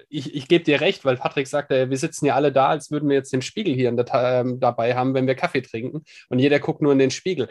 ich, 0.09 0.33
ich 0.33 0.47
gebe 0.47 0.65
dir 0.65 0.81
recht, 0.81 1.05
weil 1.05 1.17
Patrick 1.17 1.49
sagte, 1.49 1.91
wir 1.91 1.97
sitzen 1.97 2.27
ja 2.27 2.37
alle 2.37 2.53
da, 2.53 2.69
als 2.69 2.93
würden 2.93 3.09
wir 3.09 3.17
jetzt 3.17 3.33
den 3.33 3.43
Spiegel 3.43 3.75
hier 3.75 3.91
der, 3.91 4.07
äh, 4.15 4.45
dabei 4.57 4.95
haben, 4.95 5.13
wenn 5.13 5.27
wir 5.27 5.35
Kaffee 5.35 5.61
trinken 5.61 6.05
und 6.29 6.39
jeder 6.39 6.61
guckt 6.61 6.81
nur 6.81 6.93
in 6.93 7.01
den 7.01 7.11
Spiegel. 7.11 7.49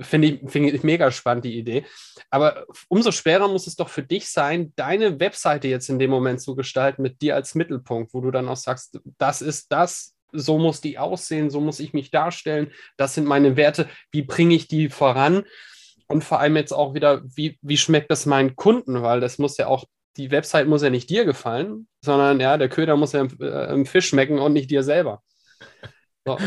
Finde 0.00 0.28
ich, 0.28 0.50
find 0.50 0.74
ich 0.74 0.82
mega 0.82 1.10
spannend, 1.12 1.46
die 1.46 1.56
Idee. 1.56 1.86
Aber 2.28 2.66
umso 2.88 3.12
schwerer 3.12 3.48
muss 3.48 3.68
es 3.68 3.76
doch 3.76 3.88
für 3.88 4.02
dich 4.02 4.28
sein, 4.28 4.74
deine 4.76 5.18
Webseite 5.18 5.68
jetzt 5.68 5.88
in 5.88 6.00
dem 6.00 6.10
Moment 6.10 6.42
zu 6.42 6.56
gestalten, 6.56 7.00
mit 7.00 7.22
dir 7.22 7.36
als 7.36 7.54
Mittelpunkt, 7.54 8.12
wo 8.12 8.20
du 8.20 8.32
dann 8.32 8.48
auch 8.48 8.56
sagst, 8.56 9.00
das 9.16 9.40
ist 9.40 9.72
das, 9.72 10.14
so 10.32 10.58
muss 10.58 10.80
die 10.80 10.98
aussehen, 10.98 11.50
so 11.50 11.60
muss 11.60 11.80
ich 11.80 11.92
mich 11.92 12.10
darstellen, 12.10 12.72
das 12.96 13.14
sind 13.14 13.26
meine 13.26 13.56
Werte, 13.56 13.88
wie 14.10 14.22
bringe 14.22 14.54
ich 14.54 14.68
die 14.68 14.88
voran? 14.88 15.44
Und 16.08 16.24
vor 16.24 16.40
allem 16.40 16.56
jetzt 16.56 16.72
auch 16.72 16.94
wieder, 16.94 17.22
wie, 17.24 17.58
wie 17.62 17.76
schmeckt 17.76 18.10
das 18.10 18.26
meinen 18.26 18.56
Kunden? 18.56 19.02
Weil 19.02 19.20
das 19.20 19.38
muss 19.38 19.56
ja 19.56 19.66
auch 19.66 19.84
die 20.16 20.30
Website 20.30 20.68
muss 20.68 20.82
ja 20.82 20.90
nicht 20.90 21.08
dir 21.08 21.24
gefallen, 21.24 21.86
sondern 22.04 22.40
ja, 22.40 22.58
der 22.58 22.68
Köder 22.68 22.96
muss 22.96 23.12
ja 23.12 23.22
im, 23.22 23.30
äh, 23.40 23.72
im 23.72 23.86
Fisch 23.86 24.08
schmecken 24.08 24.38
und 24.38 24.52
nicht 24.52 24.70
dir 24.70 24.82
selber. 24.82 25.22
So. 26.24 26.38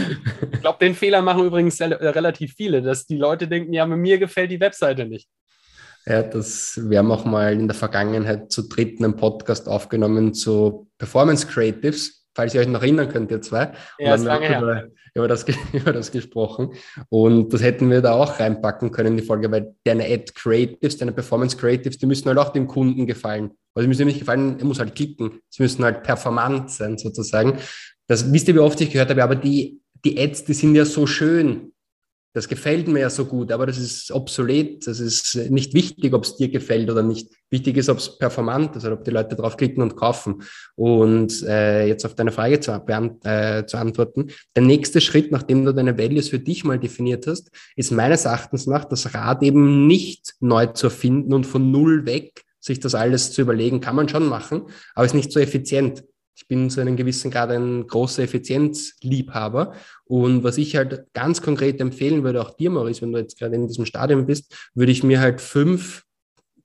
Ich 0.54 0.62
glaube, 0.62 0.80
den 0.80 0.96
Fehler 0.96 1.22
machen 1.22 1.46
übrigens 1.46 1.82
relativ 1.82 2.54
viele, 2.54 2.82
dass 2.82 3.08
die 3.08 3.18
Leute 3.18 3.48
denken, 3.48 3.74
ja, 3.74 3.86
mir 3.86 4.18
gefällt 4.18 4.52
die 4.52 4.60
Webseite 4.60 5.06
nicht. 5.06 5.28
Ja, 6.06 6.22
das, 6.22 6.80
wir 6.84 7.00
haben 7.00 7.12
auch 7.12 7.26
mal 7.26 7.54
in 7.54 7.68
der 7.68 7.76
Vergangenheit 7.76 8.52
zu 8.52 8.70
dritten 8.70 9.04
einen 9.04 9.16
Podcast 9.16 9.68
aufgenommen 9.68 10.34
zu 10.34 10.88
Performance 11.00 11.48
Creatives 11.48 12.25
falls 12.36 12.54
ihr 12.54 12.62
euch 12.62 12.68
noch 12.68 12.82
erinnern 12.82 13.10
könnt, 13.10 13.32
ihr 13.32 13.42
zwei. 13.42 13.72
Ja, 13.98 14.16
ist 14.16 14.24
lange 14.24 14.48
her. 14.48 14.62
Über, 14.62 14.84
über, 15.16 15.28
das, 15.28 15.46
über 15.74 15.94
das 15.94 16.12
gesprochen. 16.12 16.74
Und 17.10 17.54
das 17.54 17.64
hätten 17.64 17.90
wir 17.90 18.02
da 18.02 18.14
auch 18.14 18.40
reinpacken 18.40 18.92
können 18.92 19.14
in 19.14 19.18
die 19.18 19.24
Folge, 19.24 19.50
weil 19.50 19.74
deine 19.86 20.06
Ad 20.06 20.34
Creatives, 20.36 20.98
deine 20.98 21.14
Performance 21.14 21.58
Creatives, 21.58 21.98
die 21.98 22.06
müssen 22.06 22.28
halt 22.28 22.38
auch 22.38 22.50
dem 22.50 22.68
Kunden 22.68 23.08
gefallen. 23.08 23.52
Also 23.74 23.84
sie 23.84 23.88
müssen 23.88 24.02
ihm 24.04 24.08
nicht 24.08 24.20
gefallen, 24.20 24.60
er 24.60 24.66
muss 24.66 24.80
halt 24.80 24.96
klicken. 24.96 25.40
Sie 25.50 25.64
müssen 25.64 25.84
halt 25.84 26.04
performant 26.04 26.70
sein, 26.70 26.98
sozusagen. 26.98 27.58
Das 28.08 28.32
wisst 28.32 28.48
ihr, 28.48 28.56
wie 28.56 28.60
oft 28.60 28.80
ich 28.82 28.92
gehört 28.92 29.10
habe, 29.10 29.24
aber 29.24 29.36
die, 29.36 29.82
die 30.04 30.20
Ads, 30.20 30.46
die 30.46 30.54
sind 30.54 30.76
ja 30.76 30.86
so 30.86 31.08
schön. 31.08 31.72
Das 32.36 32.50
gefällt 32.50 32.90
mir 32.90 33.00
ja 33.00 33.10
so 33.10 33.24
gut, 33.24 33.50
aber 33.54 33.66
das 33.66 33.78
ist 33.78 34.12
obsolet. 34.12 34.86
Das 34.86 35.00
ist 35.00 35.36
nicht 35.50 35.74
wichtig, 35.74 36.14
ob 36.14 36.26
es 36.26 36.36
dir 36.36 36.50
gefällt 36.50 36.92
oder 36.92 37.02
nicht. 37.02 37.32
Wichtig 37.50 37.78
ist, 37.78 37.88
ob 37.88 38.00
es 38.00 38.18
performant 38.18 38.76
ist 38.76 38.84
oder 38.84 38.96
ob 38.96 39.06
die 39.06 39.12
Leute 39.12 39.38
draufklicken 39.38 39.82
und 39.82 39.96
kaufen. 39.96 40.44
Und 40.76 41.44
äh, 41.44 41.88
jetzt 41.88 42.06
auf 42.06 42.14
deine 42.14 42.34
Frage 42.34 42.60
zu, 42.60 42.74
äh, 42.74 43.66
zu 43.66 43.78
antworten. 43.78 44.32
Der 44.54 44.64
nächste 44.64 45.00
Schritt, 45.00 45.32
nachdem 45.32 45.64
du 45.64 45.74
deine 45.74 45.98
Values 45.98 46.28
für 46.28 46.40
dich 46.40 46.66
mal 46.66 46.78
definiert 46.78 47.26
hast, 47.26 47.52
ist 47.78 47.94
meines 47.94 48.26
Erachtens 48.26 48.68
nach 48.68 48.84
das 48.84 49.14
Rad 49.14 49.42
eben 49.42 49.88
nicht 49.88 50.34
neu 50.42 50.66
zu 50.66 50.88
erfinden 50.88 51.34
und 51.34 51.46
von 51.46 51.72
null 51.72 52.06
weg 52.06 52.44
sich 52.60 52.82
das 52.82 52.96
alles 52.96 53.32
zu 53.32 53.44
überlegen, 53.44 53.80
kann 53.80 53.96
man 53.96 54.10
schon 54.10 54.28
machen, 54.28 54.64
aber 54.94 55.06
ist 55.06 55.14
nicht 55.14 55.32
so 55.32 55.40
effizient 55.40 56.04
ich 56.36 56.48
bin 56.48 56.70
zu 56.70 56.82
einem 56.82 56.98
gewissen 56.98 57.32
Grad 57.32 57.50
ein 57.50 57.88
großer 57.88 58.24
Effizienzliebhaber. 58.24 59.74
Und 60.04 60.44
was 60.44 60.58
ich 60.58 60.76
halt 60.76 61.08
ganz 61.14 61.42
konkret 61.42 61.80
empfehlen 61.80 62.24
würde, 62.24 62.42
auch 62.42 62.56
dir, 62.56 62.70
Maurice, 62.70 63.02
wenn 63.02 63.14
du 63.14 63.20
jetzt 63.20 63.40
gerade 63.40 63.56
in 63.56 63.68
diesem 63.68 63.86
Stadium 63.86 64.26
bist, 64.26 64.54
würde 64.74 64.92
ich 64.92 65.04
mir 65.04 65.22
halt 65.22 65.40
fünf 65.40 66.04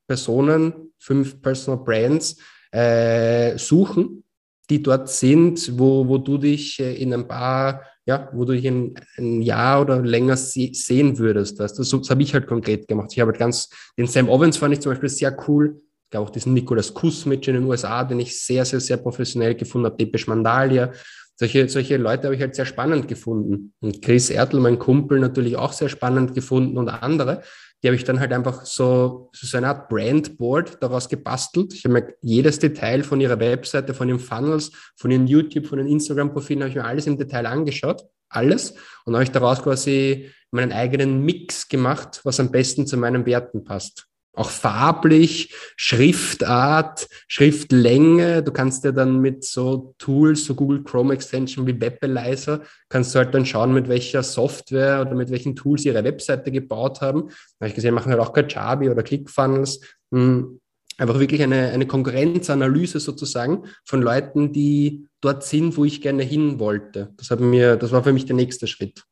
Personen, 0.08 0.92
fünf 0.98 1.40
Personal 1.40 1.84
Brands 1.84 2.36
äh, 2.72 3.56
suchen, 3.58 4.24
die 4.68 4.82
dort 4.82 5.08
sind, 5.08 5.78
wo, 5.78 6.06
wo 6.08 6.18
du 6.18 6.36
dich 6.36 6.80
äh, 6.80 6.94
in 6.94 7.14
ein 7.14 7.28
paar, 7.28 7.84
ja, 8.06 8.28
wo 8.32 8.44
du 8.44 8.54
dich 8.54 8.64
in 8.64 8.94
ein 9.18 9.40
Jahr 9.40 9.82
oder 9.82 10.02
länger 10.02 10.36
se 10.36 10.70
sehen 10.72 11.16
würdest. 11.18 11.60
Weißt 11.60 11.78
du? 11.78 11.84
Das 11.84 12.10
habe 12.10 12.22
ich 12.22 12.34
halt 12.34 12.48
konkret 12.48 12.88
gemacht. 12.88 13.10
Ich 13.12 13.20
habe 13.20 13.30
halt 13.30 13.38
ganz, 13.38 13.68
den 13.96 14.08
Sam 14.08 14.28
Owens 14.28 14.56
fand 14.56 14.74
ich 14.74 14.80
zum 14.80 14.90
Beispiel 14.90 15.08
sehr 15.08 15.36
cool 15.48 15.80
gab 16.10 16.22
auch 16.22 16.30
diesen 16.30 16.54
Nicolas 16.54 16.92
Kusmic 16.92 17.46
in 17.48 17.54
den 17.54 17.64
USA, 17.64 18.04
den 18.04 18.20
ich 18.20 18.40
sehr, 18.40 18.64
sehr, 18.64 18.80
sehr 18.80 18.96
professionell 18.96 19.54
gefunden 19.54 19.86
habe, 19.86 19.96
Depeche 19.96 20.28
Mandalia. 20.28 20.92
Solche, 21.36 21.68
solche 21.68 21.96
Leute 21.96 22.24
habe 22.24 22.34
ich 22.34 22.40
halt 22.42 22.54
sehr 22.54 22.66
spannend 22.66 23.08
gefunden. 23.08 23.72
Und 23.80 24.02
Chris 24.02 24.28
Ertl, 24.28 24.60
mein 24.60 24.78
Kumpel, 24.78 25.20
natürlich 25.20 25.56
auch 25.56 25.72
sehr 25.72 25.88
spannend 25.88 26.34
gefunden 26.34 26.76
und 26.76 26.88
andere. 26.88 27.42
Die 27.82 27.88
habe 27.88 27.96
ich 27.96 28.04
dann 28.04 28.20
halt 28.20 28.32
einfach 28.32 28.66
so, 28.66 29.30
so 29.32 29.56
eine 29.56 29.68
Art 29.68 29.88
Brandboard 29.88 30.82
daraus 30.82 31.08
gebastelt. 31.08 31.72
Ich 31.72 31.84
habe 31.84 31.94
mir 31.94 32.14
jedes 32.20 32.58
Detail 32.58 33.02
von 33.02 33.22
ihrer 33.22 33.40
Webseite, 33.40 33.94
von 33.94 34.08
ihren 34.08 34.18
Funnels, 34.18 34.70
von 34.96 35.10
ihren 35.10 35.26
YouTube, 35.26 35.66
von 35.66 35.78
den 35.78 35.86
Instagram-Profilen, 35.86 36.62
habe 36.62 36.70
ich 36.70 36.76
mir 36.76 36.84
alles 36.84 37.06
im 37.06 37.16
Detail 37.16 37.46
angeschaut. 37.46 38.02
Alles. 38.28 38.74
Und 39.06 39.14
habe 39.14 39.24
ich 39.24 39.30
daraus 39.30 39.62
quasi 39.62 40.30
meinen 40.50 40.72
eigenen 40.72 41.24
Mix 41.24 41.68
gemacht, 41.68 42.20
was 42.24 42.38
am 42.38 42.50
besten 42.50 42.86
zu 42.86 42.98
meinen 42.98 43.24
Werten 43.24 43.64
passt 43.64 44.09
auch 44.34 44.50
farblich, 44.50 45.54
Schriftart, 45.76 47.08
Schriftlänge. 47.28 48.42
Du 48.42 48.52
kannst 48.52 48.84
ja 48.84 48.92
dann 48.92 49.20
mit 49.20 49.44
so 49.44 49.94
Tools, 49.98 50.44
so 50.44 50.54
Google 50.54 50.82
Chrome 50.84 51.14
Extension 51.14 51.66
wie 51.66 51.80
Webalizer, 51.80 52.62
kannst 52.88 53.14
du 53.14 53.18
halt 53.18 53.34
dann 53.34 53.44
schauen, 53.44 53.74
mit 53.74 53.88
welcher 53.88 54.22
Software 54.22 55.00
oder 55.00 55.14
mit 55.14 55.30
welchen 55.30 55.56
Tools 55.56 55.84
ihre 55.84 56.04
Webseite 56.04 56.52
gebaut 56.52 57.00
haben. 57.00 57.28
Da 57.28 57.64
habe 57.64 57.68
ich 57.68 57.74
gesehen, 57.74 57.94
machen 57.94 58.10
halt 58.10 58.20
auch 58.20 58.32
Kajabi 58.32 58.88
oder 58.88 59.02
ClickFunnels. 59.02 59.80
Hm, 60.12 60.60
einfach 60.96 61.18
wirklich 61.18 61.42
eine, 61.42 61.70
eine 61.70 61.86
Konkurrenzanalyse 61.86 63.00
sozusagen 63.00 63.64
von 63.84 64.02
Leuten, 64.02 64.52
die 64.52 65.08
dort 65.20 65.44
sind, 65.44 65.76
wo 65.76 65.84
ich 65.84 66.02
gerne 66.02 66.22
hin 66.22 66.60
wollte. 66.60 67.12
Das, 67.16 67.30
hat 67.30 67.40
mir, 67.40 67.76
das 67.76 67.90
war 67.90 68.04
für 68.04 68.12
mich 68.12 68.26
der 68.26 68.36
nächste 68.36 68.66
Schritt. 68.66 69.04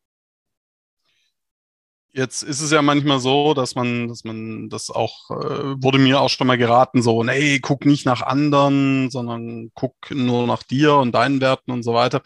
Jetzt 2.18 2.42
ist 2.42 2.60
es 2.60 2.72
ja 2.72 2.82
manchmal 2.82 3.20
so, 3.20 3.54
dass 3.54 3.76
man, 3.76 4.08
dass 4.08 4.24
man 4.24 4.68
das 4.70 4.90
auch, 4.90 5.30
äh, 5.30 5.80
wurde 5.80 5.98
mir 5.98 6.20
auch 6.20 6.28
schon 6.28 6.48
mal 6.48 6.58
geraten, 6.58 7.00
so, 7.00 7.22
nee, 7.22 7.60
guck 7.60 7.86
nicht 7.86 8.06
nach 8.06 8.22
anderen, 8.22 9.08
sondern 9.08 9.70
guck 9.72 9.94
nur 10.10 10.48
nach 10.48 10.64
dir 10.64 10.96
und 10.96 11.12
deinen 11.14 11.40
Werten 11.40 11.70
und 11.70 11.84
so 11.84 11.94
weiter. 11.94 12.22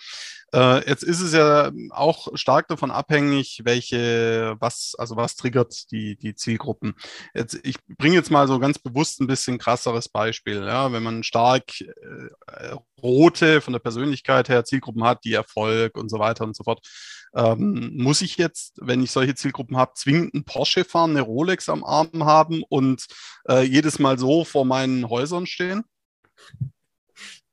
Äh, 0.54 0.88
jetzt 0.88 1.02
ist 1.02 1.20
es 1.20 1.32
ja 1.32 1.72
auch 1.90 2.28
stark 2.34 2.68
davon 2.68 2.90
abhängig, 2.90 3.62
welche, 3.64 4.56
was, 4.58 4.94
also 4.98 5.16
was 5.16 5.36
triggert 5.36 5.90
die, 5.90 6.16
die 6.16 6.34
Zielgruppen. 6.34 6.94
Jetzt, 7.34 7.58
ich 7.62 7.76
bringe 7.98 8.14
jetzt 8.14 8.30
mal 8.30 8.46
so 8.46 8.58
ganz 8.58 8.78
bewusst 8.78 9.20
ein 9.20 9.26
bisschen 9.26 9.58
krasseres 9.58 10.08
Beispiel. 10.08 10.64
Ja, 10.64 10.92
wenn 10.92 11.02
man 11.02 11.22
stark 11.22 11.80
äh, 11.80 12.76
rote 13.02 13.60
von 13.60 13.72
der 13.72 13.80
Persönlichkeit 13.80 14.48
her 14.48 14.64
Zielgruppen 14.64 15.04
hat, 15.04 15.24
die 15.24 15.34
Erfolg 15.34 15.96
und 15.96 16.10
so 16.10 16.18
weiter 16.18 16.44
und 16.44 16.54
so 16.54 16.64
fort, 16.64 16.86
ähm, 17.34 17.92
muss 17.96 18.20
ich 18.20 18.36
jetzt, 18.36 18.78
wenn 18.80 19.02
ich 19.02 19.10
solche 19.10 19.34
Zielgruppen 19.34 19.76
habe, 19.76 19.92
zwingend 19.94 20.34
einen 20.34 20.44
Porsche 20.44 20.84
fahren, 20.84 21.12
eine 21.12 21.22
Rolex 21.22 21.68
am 21.68 21.82
Arm 21.82 22.24
haben 22.24 22.62
und 22.68 23.06
äh, 23.48 23.62
jedes 23.62 23.98
Mal 23.98 24.18
so 24.18 24.44
vor 24.44 24.66
meinen 24.66 25.08
Häusern 25.08 25.46
stehen? 25.46 25.84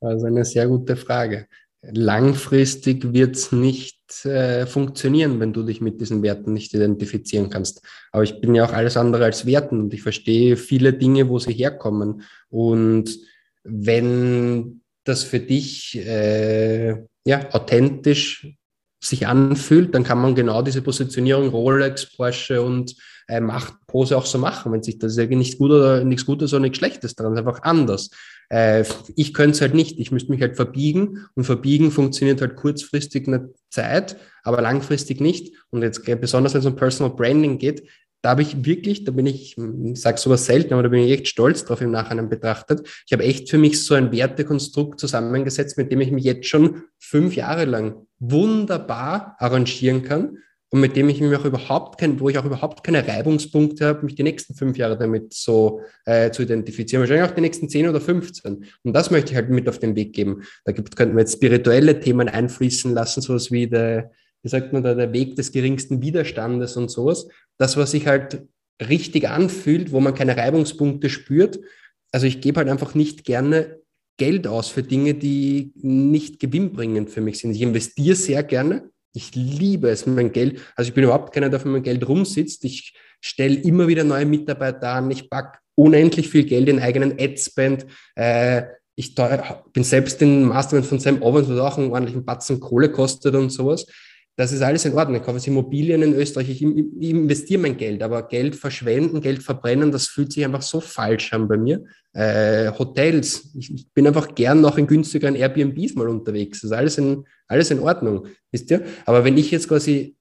Also 0.01 0.27
eine 0.27 0.46
sehr 0.46 0.68
gute 0.68 0.96
Frage. 0.96 1.48
Langfristig 1.81 3.13
wird 3.13 3.38
es 3.38 3.51
nicht 3.53 4.25
äh, 4.25 4.65
funktionieren, 4.65 5.39
wenn 5.39 5.53
du 5.53 5.63
dich 5.63 5.79
mit 5.79 6.01
diesen 6.01 6.21
Werten 6.24 6.51
nicht 6.51 6.74
identifizieren 6.74 7.50
kannst. 7.50 7.81
Aber 8.12 8.24
ich 8.24 8.41
bin 8.41 8.53
ja 8.53 8.65
auch 8.65 8.74
alles 8.74 8.98
andere 8.98 9.24
als 9.24 9.45
Werten 9.45 9.79
und 9.79 9.93
ich 9.93 10.01
verstehe 10.01 10.57
viele 10.57 10.93
Dinge, 10.93 11.29
wo 11.29 11.39
sie 11.39 11.53
herkommen. 11.53 12.24
Und 12.50 13.17
wenn 13.63 14.81
das 15.05 15.24
für 15.24 15.39
dich 15.39 15.98
äh, 15.98 16.98
ja, 17.25 17.53
authentisch 17.53 18.55
sich 19.01 19.27
anfühlt, 19.27 19.95
dann 19.95 20.03
kann 20.03 20.19
man 20.19 20.36
genau 20.36 20.62
diese 20.62 20.81
Positionierung 20.81 21.50
Rolex, 21.50 22.13
Porsche 22.15 22.62
und 22.62 22.95
äh, 23.29 23.39
Machtpose 23.39 24.17
auch 24.17 24.25
so 24.25 24.38
machen. 24.38 24.71
Wenn 24.71 24.83
sich 24.83 24.98
das 24.98 25.15
ist 25.15 25.29
nicht 25.29 25.57
gut 25.57 25.71
oder 25.71 26.03
nichts 26.03 26.25
Gutes 26.25 26.51
oder 26.53 26.62
nichts 26.62 26.79
Schlechtes 26.79 27.15
daran, 27.15 27.33
ist 27.33 27.39
einfach 27.39 27.62
anders. 27.62 28.09
Äh, 28.50 28.83
ich 29.15 29.33
könnte 29.33 29.51
es 29.51 29.62
halt 29.62 29.75
nicht. 29.75 30.00
Ich 30.00 30.12
müsste 30.12 30.31
mich 30.31 30.41
halt 30.41 30.55
verbiegen 30.55 31.25
und 31.36 31.43
verbiegen 31.43 31.91
funktioniert 31.91 32.41
halt 32.41 32.55
kurzfristig 32.55 33.27
eine 33.27 33.53
Zeit, 33.69 34.17
aber 34.43 34.62
langfristig 34.62 35.21
nicht. 35.21 35.53
Und 35.69 35.83
jetzt 35.83 36.03
besonders 36.19 36.53
wenn 36.53 36.62
es 36.62 36.65
um 36.65 36.75
Personal 36.75 37.15
Branding 37.15 37.59
geht, 37.59 37.88
da 38.21 38.31
habe 38.31 38.41
ich 38.41 38.65
wirklich, 38.65 39.05
da 39.05 39.12
bin 39.13 39.27
ich, 39.27 39.57
ich 39.57 40.01
sage 40.01 40.17
sowas 40.17 40.45
selten, 40.45 40.74
aber 40.74 40.83
da 40.83 40.89
bin 40.89 41.03
ich 41.03 41.12
echt 41.12 41.29
stolz 41.29 41.63
drauf 41.63 41.79
im 41.79 41.91
Nachhinein 41.91 42.27
betrachtet. 42.27 42.86
Ich 43.05 43.13
habe 43.13 43.24
echt 43.24 43.50
für 43.50 43.57
mich 43.57 43.81
so 43.81 43.93
ein 43.93 44.12
Wertekonstrukt 44.12 45.00
zusammengesetzt, 45.00 45.77
mit 45.77 45.89
dem 45.91 46.01
ich 46.01 46.12
mich 46.12 46.25
jetzt 46.25 46.48
schon 46.48 46.83
fünf 46.98 47.36
Jahre 47.36 47.63
lang 47.63 48.07
wunderbar 48.19 49.36
arrangieren 49.39 50.03
kann 50.03 50.39
und 50.72 50.82
mit 50.82 50.96
dem 50.96 51.10
ich 51.10 51.20
mich 51.20 51.36
auch 51.36 51.46
überhaupt 51.46 52.00
kein, 52.00 52.20
wo 52.20 52.30
ich 52.30 52.38
auch 52.38 52.46
überhaupt 52.46 52.84
keine 52.84 53.08
Reibungspunkte 53.08 53.86
habe, 53.86 54.06
mich 54.06 54.16
die 54.16 54.24
nächsten 54.24 54.54
fünf 54.54 54.78
Jahre 54.78 54.98
damit 54.98 55.34
so 55.34 55.82
äh, 56.06 56.30
zu 56.30 56.44
identifizieren. 56.44 57.02
Wahrscheinlich 57.02 57.28
auch 57.28 57.36
die 57.36 57.42
nächsten 57.42 57.70
zehn 57.70 57.88
oder 57.88 58.00
15. 58.00 58.66
Und 58.84 58.94
das 58.94 59.10
möchte 59.10 59.32
ich 59.32 59.36
halt 59.36 59.50
mit 59.50 59.68
auf 59.68 59.80
den 59.80 59.96
Weg 59.96 60.14
geben. 60.14 60.44
Da 60.66 60.72
gibt, 60.72 60.96
könnten 60.96 61.16
wir 61.16 61.22
jetzt 61.22 61.34
spirituelle 61.34 62.00
Themen 62.00 62.30
einfließen 62.30 62.94
lassen, 62.94 63.22
sowas 63.22 63.52
wie 63.52 63.68
der, 63.68 64.12
wie 64.44 64.50
sagt 64.50 64.72
man 64.72 64.84
da, 64.84 64.94
der 64.94 65.12
Weg 65.12 65.36
des 65.36 65.52
geringsten 65.52 66.04
Widerstandes 66.04 66.78
und 66.78 66.92
sowas. 66.92 67.28
Das, 67.58 67.76
was 67.76 67.96
ich 67.96 68.06
halt 68.06 68.44
richtig 68.80 69.28
anfühlt, 69.28 69.92
wo 69.92 70.00
man 70.00 70.14
keine 70.14 70.38
Reibungspunkte 70.38 71.10
spürt. 71.10 71.60
Also 72.12 72.28
ich 72.28 72.42
gebe 72.42 72.60
halt 72.60 72.70
einfach 72.70 72.94
nicht 72.94 73.26
gerne 73.26 73.80
Geld 74.18 74.46
aus 74.46 74.68
für 74.68 74.84
Dinge, 74.84 75.16
die 75.16 75.72
nicht 75.76 76.40
gewinnbringend 76.40 77.10
für 77.10 77.22
mich 77.22 77.40
sind. 77.40 77.52
Ich 77.52 77.62
investiere 77.62 78.16
sehr 78.16 78.44
gerne. 78.44 78.90
Ich 79.13 79.34
liebe 79.36 79.89
es, 79.89 80.06
mein 80.06 80.32
Geld. 80.32 80.62
Also 80.75 80.89
ich 80.89 80.94
bin 80.94 81.04
überhaupt 81.04 81.34
keiner, 81.34 81.50
der 81.50 81.60
für 81.60 81.68
mein 81.68 81.84
Geld 81.84 82.08
rumsitzt. 82.08 82.63
Ich 82.66 82.94
stelle 83.22 83.56
immer 83.56 83.88
wieder 83.88 84.04
neue 84.04 84.25
Mitarbeiter 84.25 84.89
an. 84.89 85.10
Ich 85.12 85.30
packe 85.30 85.60
unendlich 85.75 86.30
viel 86.30 86.44
Geld 86.44 86.70
in 86.70 86.80
eigenen 86.80 87.20
Adspend. 87.20 87.86
Äh, 88.16 88.63
ich 88.96 89.16
bin 89.16 89.84
selbst 89.84 90.22
in 90.22 90.44
Mastermind 90.44 90.86
von 90.86 91.00
Sam 91.00 91.24
Owens, 91.24 91.48
was 91.48 91.58
auch 91.60 91.78
einen 91.78 91.92
ordentlichen 91.92 92.25
Batzen 92.25 92.60
Kohle 92.60 92.92
kostet 92.92 93.34
und 93.34 93.50
sowas. 93.50 93.86
Das 94.39 94.53
ist 94.53 94.62
alles 94.62 94.86
in 94.86 94.93
Ordnung. 94.93 95.17
Ich 95.17 95.24
kaufe 95.24 95.36
jetzt 95.36 95.48
Immobilien 95.48 96.01
in 96.01 96.13
Österreich, 96.13 96.50
ich, 96.50 96.62
investiere 96.62 97.60
mein 97.60 97.75
Geld, 97.75 98.01
aber 98.01 98.25
Geld 98.25 98.55
verschwenden, 98.55 99.19
Geld 99.19 99.43
verbrennen, 99.43 99.91
das 99.91 100.08
fühlt 100.08 100.31
sich 100.31 100.46
einfach 100.46 100.62
so 100.62 100.79
falsch 100.79 101.34
an 101.34 101.50
bei 101.50 101.58
mir. 101.58 101.84
Äh, 102.13 102.72
Hotels, 102.72 103.51
ich, 103.53 103.75
ich, 103.75 103.91
bin 103.91 104.08
einfach 104.08 104.34
gern 104.34 104.62
noch 104.62 104.77
in 104.77 104.88
günstigeren 104.88 105.36
Airbnbs 105.36 105.96
mal 105.96 106.08
unterwegs. 106.08 106.62
Das 106.62 106.72
ist 106.72 106.77
alles 106.77 106.98
in, 106.98 107.25
alles 107.50 107.69
in 107.72 107.81
Ordnung, 107.81 108.27
wisst 108.50 108.72
ihr? 108.72 108.86
Aber 109.05 109.25
wenn 109.25 109.38
ich 109.38 109.51
jetzt 109.51 109.67
quasi, 109.67 110.15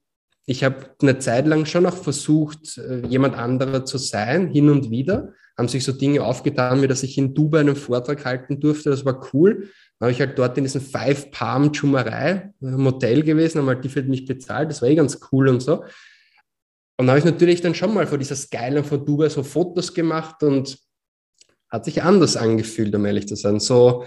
ich 0.48 0.64
habe 0.64 0.96
eine 1.02 1.18
Zeit 1.18 1.46
lang 1.46 1.66
schon 1.66 1.84
auch 1.84 1.96
versucht, 1.96 2.78
äh, 2.78 3.06
jemand 3.06 3.36
anderer 3.36 3.84
zu 3.84 3.98
sein, 3.98 4.48
hin 4.48 4.70
und 4.70 4.90
wieder, 4.90 5.34
haben 5.58 5.68
sich 5.68 5.84
so 5.84 5.92
Dinge 5.92 6.22
aufgetan, 6.22 6.80
wie 6.80 6.88
dass 6.88 7.02
ich 7.02 7.18
in 7.18 7.34
Dubai 7.34 7.60
einen 7.60 7.76
Vortrag 7.76 8.24
halten 8.24 8.58
durfte, 8.58 8.88
das 8.88 9.04
war 9.04 9.28
cool. 9.34 9.68
Dann 9.98 10.06
habe 10.06 10.12
ich 10.12 10.20
halt 10.20 10.38
dort 10.38 10.56
in 10.56 10.64
diesem 10.64 10.80
Five 10.80 11.30
Palm 11.32 11.70
Chumerei, 11.72 12.54
Motel 12.60 13.24
gewesen, 13.24 13.58
haben 13.58 13.68
halt 13.68 13.84
die 13.84 13.90
für 13.90 14.02
mich 14.02 14.24
bezahlt, 14.24 14.70
das 14.70 14.80
war 14.80 14.88
eh 14.88 14.94
ganz 14.94 15.20
cool 15.30 15.48
und 15.48 15.60
so. 15.60 15.82
Und 16.96 17.06
dann 17.06 17.10
habe 17.10 17.18
ich 17.18 17.26
natürlich 17.26 17.60
dann 17.60 17.74
schon 17.74 17.92
mal 17.92 18.06
vor 18.06 18.16
dieser 18.16 18.36
Skyline 18.36 18.84
von 18.84 19.04
Dubai 19.04 19.28
so 19.28 19.42
Fotos 19.42 19.92
gemacht 19.92 20.42
und 20.42 20.78
hat 21.68 21.84
sich 21.84 22.02
anders 22.02 22.38
angefühlt, 22.38 22.94
um 22.94 23.04
ehrlich 23.04 23.28
zu 23.28 23.36
sein. 23.36 23.60
So, 23.60 24.06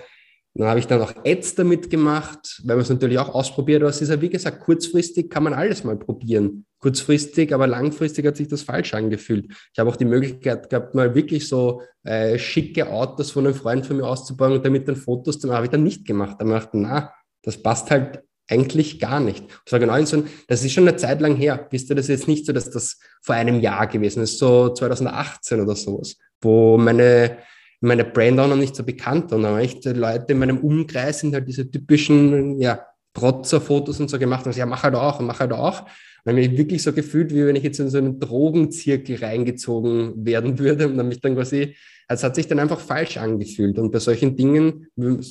dann 0.53 0.67
habe 0.67 0.79
ich 0.79 0.87
dann 0.87 1.01
auch 1.01 1.13
Ads 1.25 1.55
damit 1.55 1.89
gemacht, 1.89 2.61
weil 2.65 2.75
man 2.75 2.83
es 2.83 2.89
natürlich 2.89 3.17
auch 3.19 3.33
ausprobiert. 3.33 3.81
Aber 3.81 3.89
es 3.89 4.01
ist 4.01 4.09
ja, 4.09 4.21
wie 4.21 4.29
gesagt, 4.29 4.59
kurzfristig 4.59 5.29
kann 5.29 5.43
man 5.43 5.53
alles 5.53 5.83
mal 5.83 5.97
probieren. 5.97 6.65
Kurzfristig, 6.79 7.53
aber 7.53 7.67
langfristig 7.67 8.25
hat 8.25 8.35
sich 8.35 8.49
das 8.49 8.63
falsch 8.63 8.93
angefühlt. 8.93 9.45
Ich 9.71 9.79
habe 9.79 9.89
auch 9.89 9.95
die 9.95 10.05
Möglichkeit 10.05 10.69
gehabt, 10.69 10.93
mal 10.93 11.15
wirklich 11.15 11.47
so 11.47 11.81
äh, 12.03 12.37
schicke 12.37 12.89
Autos 12.89 13.31
von 13.31 13.45
einem 13.45 13.55
Freund 13.55 13.85
von 13.85 13.97
mir 13.97 14.05
auszubauen 14.05 14.53
und 14.53 14.65
damit 14.65 14.87
dann 14.87 14.95
Fotos, 14.97 15.39
dann 15.39 15.51
habe 15.51 15.65
ich 15.65 15.71
dann 15.71 15.83
nicht 15.83 16.05
gemacht. 16.05 16.37
Da 16.39 16.45
habe 16.45 16.57
ich 16.57 16.71
gedacht, 16.71 16.73
na, 16.73 17.13
das 17.43 17.61
passt 17.61 17.89
halt 17.89 18.21
eigentlich 18.49 18.99
gar 18.99 19.21
nicht. 19.21 19.45
Das 19.63 19.71
war 19.71 19.79
genau 19.79 20.03
so, 20.03 20.23
das 20.47 20.63
ist 20.63 20.73
schon 20.73 20.87
eine 20.87 20.97
Zeit 20.97 21.21
lang 21.21 21.35
her. 21.35 21.67
Wisst 21.69 21.89
ihr, 21.89 21.95
das 21.95 22.05
ist 22.05 22.19
jetzt 22.19 22.27
nicht 22.27 22.45
so, 22.45 22.51
dass 22.51 22.69
das 22.69 22.99
vor 23.21 23.35
einem 23.35 23.61
Jahr 23.61 23.87
gewesen 23.87 24.23
ist, 24.23 24.37
so 24.37 24.69
2018 24.73 25.61
oder 25.61 25.75
sowas, 25.75 26.17
wo 26.41 26.77
meine, 26.77 27.37
meine 27.81 28.05
Brand 28.05 28.39
auch 28.39 28.47
noch 28.47 28.55
nicht 28.55 28.75
so 28.75 28.83
bekannt. 28.83 29.31
Und 29.33 29.43
dann 29.43 29.53
haben 29.53 29.59
echt 29.59 29.83
Leute 29.85 30.33
in 30.33 30.39
meinem 30.39 30.59
Umkreis 30.59 31.19
sind 31.19 31.33
halt 31.33 31.47
diese 31.47 31.69
typischen, 31.69 32.59
ja, 32.59 32.85
Protzer-Fotos 33.13 33.99
und 33.99 34.09
so 34.09 34.17
gemacht 34.17 34.45
und 34.45 34.55
ja, 34.55 34.65
mach 34.65 34.83
halt 34.83 34.95
auch, 34.95 35.19
mach 35.19 35.39
halt 35.39 35.51
auch. 35.51 35.81
Und 36.23 36.31
habe 36.31 36.41
ich 36.41 36.57
wirklich 36.57 36.83
so 36.83 36.93
gefühlt, 36.93 37.33
wie 37.33 37.45
wenn 37.45 37.55
ich 37.55 37.63
jetzt 37.63 37.79
in 37.79 37.89
so 37.89 37.97
einen 37.97 38.19
Drogenzirkel 38.19 39.17
reingezogen 39.17 40.25
werden 40.25 40.59
würde 40.59 40.87
und 40.87 40.97
dann 40.97 41.07
mich 41.07 41.19
dann 41.19 41.35
quasi, 41.35 41.75
es 42.07 42.23
hat 42.23 42.35
sich 42.35 42.47
dann 42.47 42.59
einfach 42.59 42.79
falsch 42.79 43.17
angefühlt. 43.17 43.79
Und 43.79 43.91
bei 43.91 43.99
solchen 43.99 44.35
Dingen, 44.35 44.87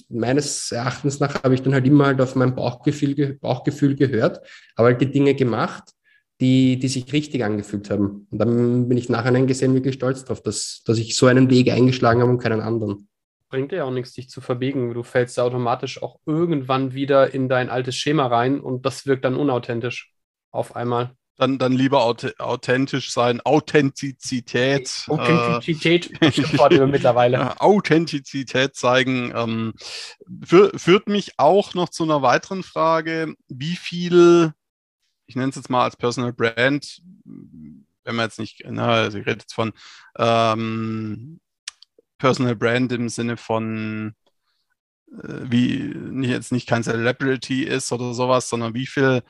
meines 0.08 0.72
Erachtens 0.72 1.20
nach, 1.20 1.42
habe 1.42 1.54
ich 1.54 1.62
dann 1.62 1.74
halt 1.74 1.86
immer 1.86 2.06
halt 2.06 2.20
auf 2.20 2.34
mein 2.34 2.54
Bauchgefühl, 2.54 3.38
Bauchgefühl 3.40 3.94
gehört, 3.94 4.40
aber 4.74 4.88
halt 4.88 5.00
die 5.00 5.10
Dinge 5.10 5.34
gemacht, 5.34 5.84
die, 6.40 6.78
die 6.78 6.88
sich 6.88 7.12
richtig 7.12 7.44
angefühlt 7.44 7.90
haben. 7.90 8.26
Und 8.30 8.38
dann 8.38 8.88
bin 8.88 8.96
ich 8.96 9.08
nachher 9.08 9.30
gesehen 9.44 9.74
wirklich 9.74 9.94
stolz 9.94 10.24
darauf, 10.24 10.42
dass, 10.42 10.82
dass 10.84 10.98
ich 10.98 11.16
so 11.16 11.26
einen 11.26 11.50
Weg 11.50 11.70
eingeschlagen 11.70 12.22
habe 12.22 12.30
und 12.30 12.38
keinen 12.38 12.60
anderen. 12.60 13.08
Bringt 13.50 13.72
dir 13.72 13.76
ja 13.76 13.84
auch 13.84 13.90
nichts, 13.90 14.12
dich 14.12 14.30
zu 14.30 14.40
verbiegen. 14.40 14.94
Du 14.94 15.02
fällst 15.02 15.38
automatisch 15.38 16.02
auch 16.02 16.20
irgendwann 16.24 16.94
wieder 16.94 17.34
in 17.34 17.48
dein 17.48 17.68
altes 17.68 17.96
Schema 17.96 18.26
rein 18.26 18.60
und 18.60 18.86
das 18.86 19.06
wirkt 19.06 19.24
dann 19.24 19.34
unauthentisch 19.34 20.12
auf 20.50 20.76
einmal. 20.76 21.12
Dann, 21.36 21.58
dann 21.58 21.72
lieber 21.72 22.04
authentisch 22.04 23.12
sein, 23.12 23.40
Authentizität. 23.40 25.06
Authentizität 25.08 26.10
äh, 26.20 26.86
mittlerweile. 26.86 27.60
Authentizität 27.60 28.76
zeigen. 28.76 29.32
Ähm, 29.34 29.72
für, 30.44 30.70
führt 30.78 31.08
mich 31.08 31.32
auch 31.38 31.72
noch 31.72 31.88
zu 31.88 32.02
einer 32.02 32.20
weiteren 32.20 32.62
Frage. 32.62 33.34
Wie 33.48 33.76
viel 33.76 34.52
ich 35.30 35.36
nenne 35.36 35.50
es 35.50 35.56
jetzt 35.56 35.70
mal 35.70 35.84
als 35.84 35.96
Personal 35.96 36.32
Brand, 36.32 37.02
wenn 37.24 38.16
man 38.16 38.26
jetzt 38.26 38.40
nicht, 38.40 38.64
na, 38.66 38.94
also 38.94 39.18
ich 39.18 39.26
rede 39.26 39.42
jetzt 39.42 39.54
von 39.54 39.72
ähm, 40.18 41.40
Personal 42.18 42.56
Brand 42.56 42.90
im 42.90 43.08
Sinne 43.08 43.36
von 43.36 44.16
äh, 45.12 45.40
wie 45.44 45.94
nicht, 45.94 46.30
jetzt 46.30 46.50
nicht 46.50 46.68
kein 46.68 46.82
Celebrity 46.82 47.62
ist 47.62 47.92
oder 47.92 48.12
sowas, 48.12 48.48
sondern 48.48 48.74
wie 48.74 48.88
viel 48.88 49.22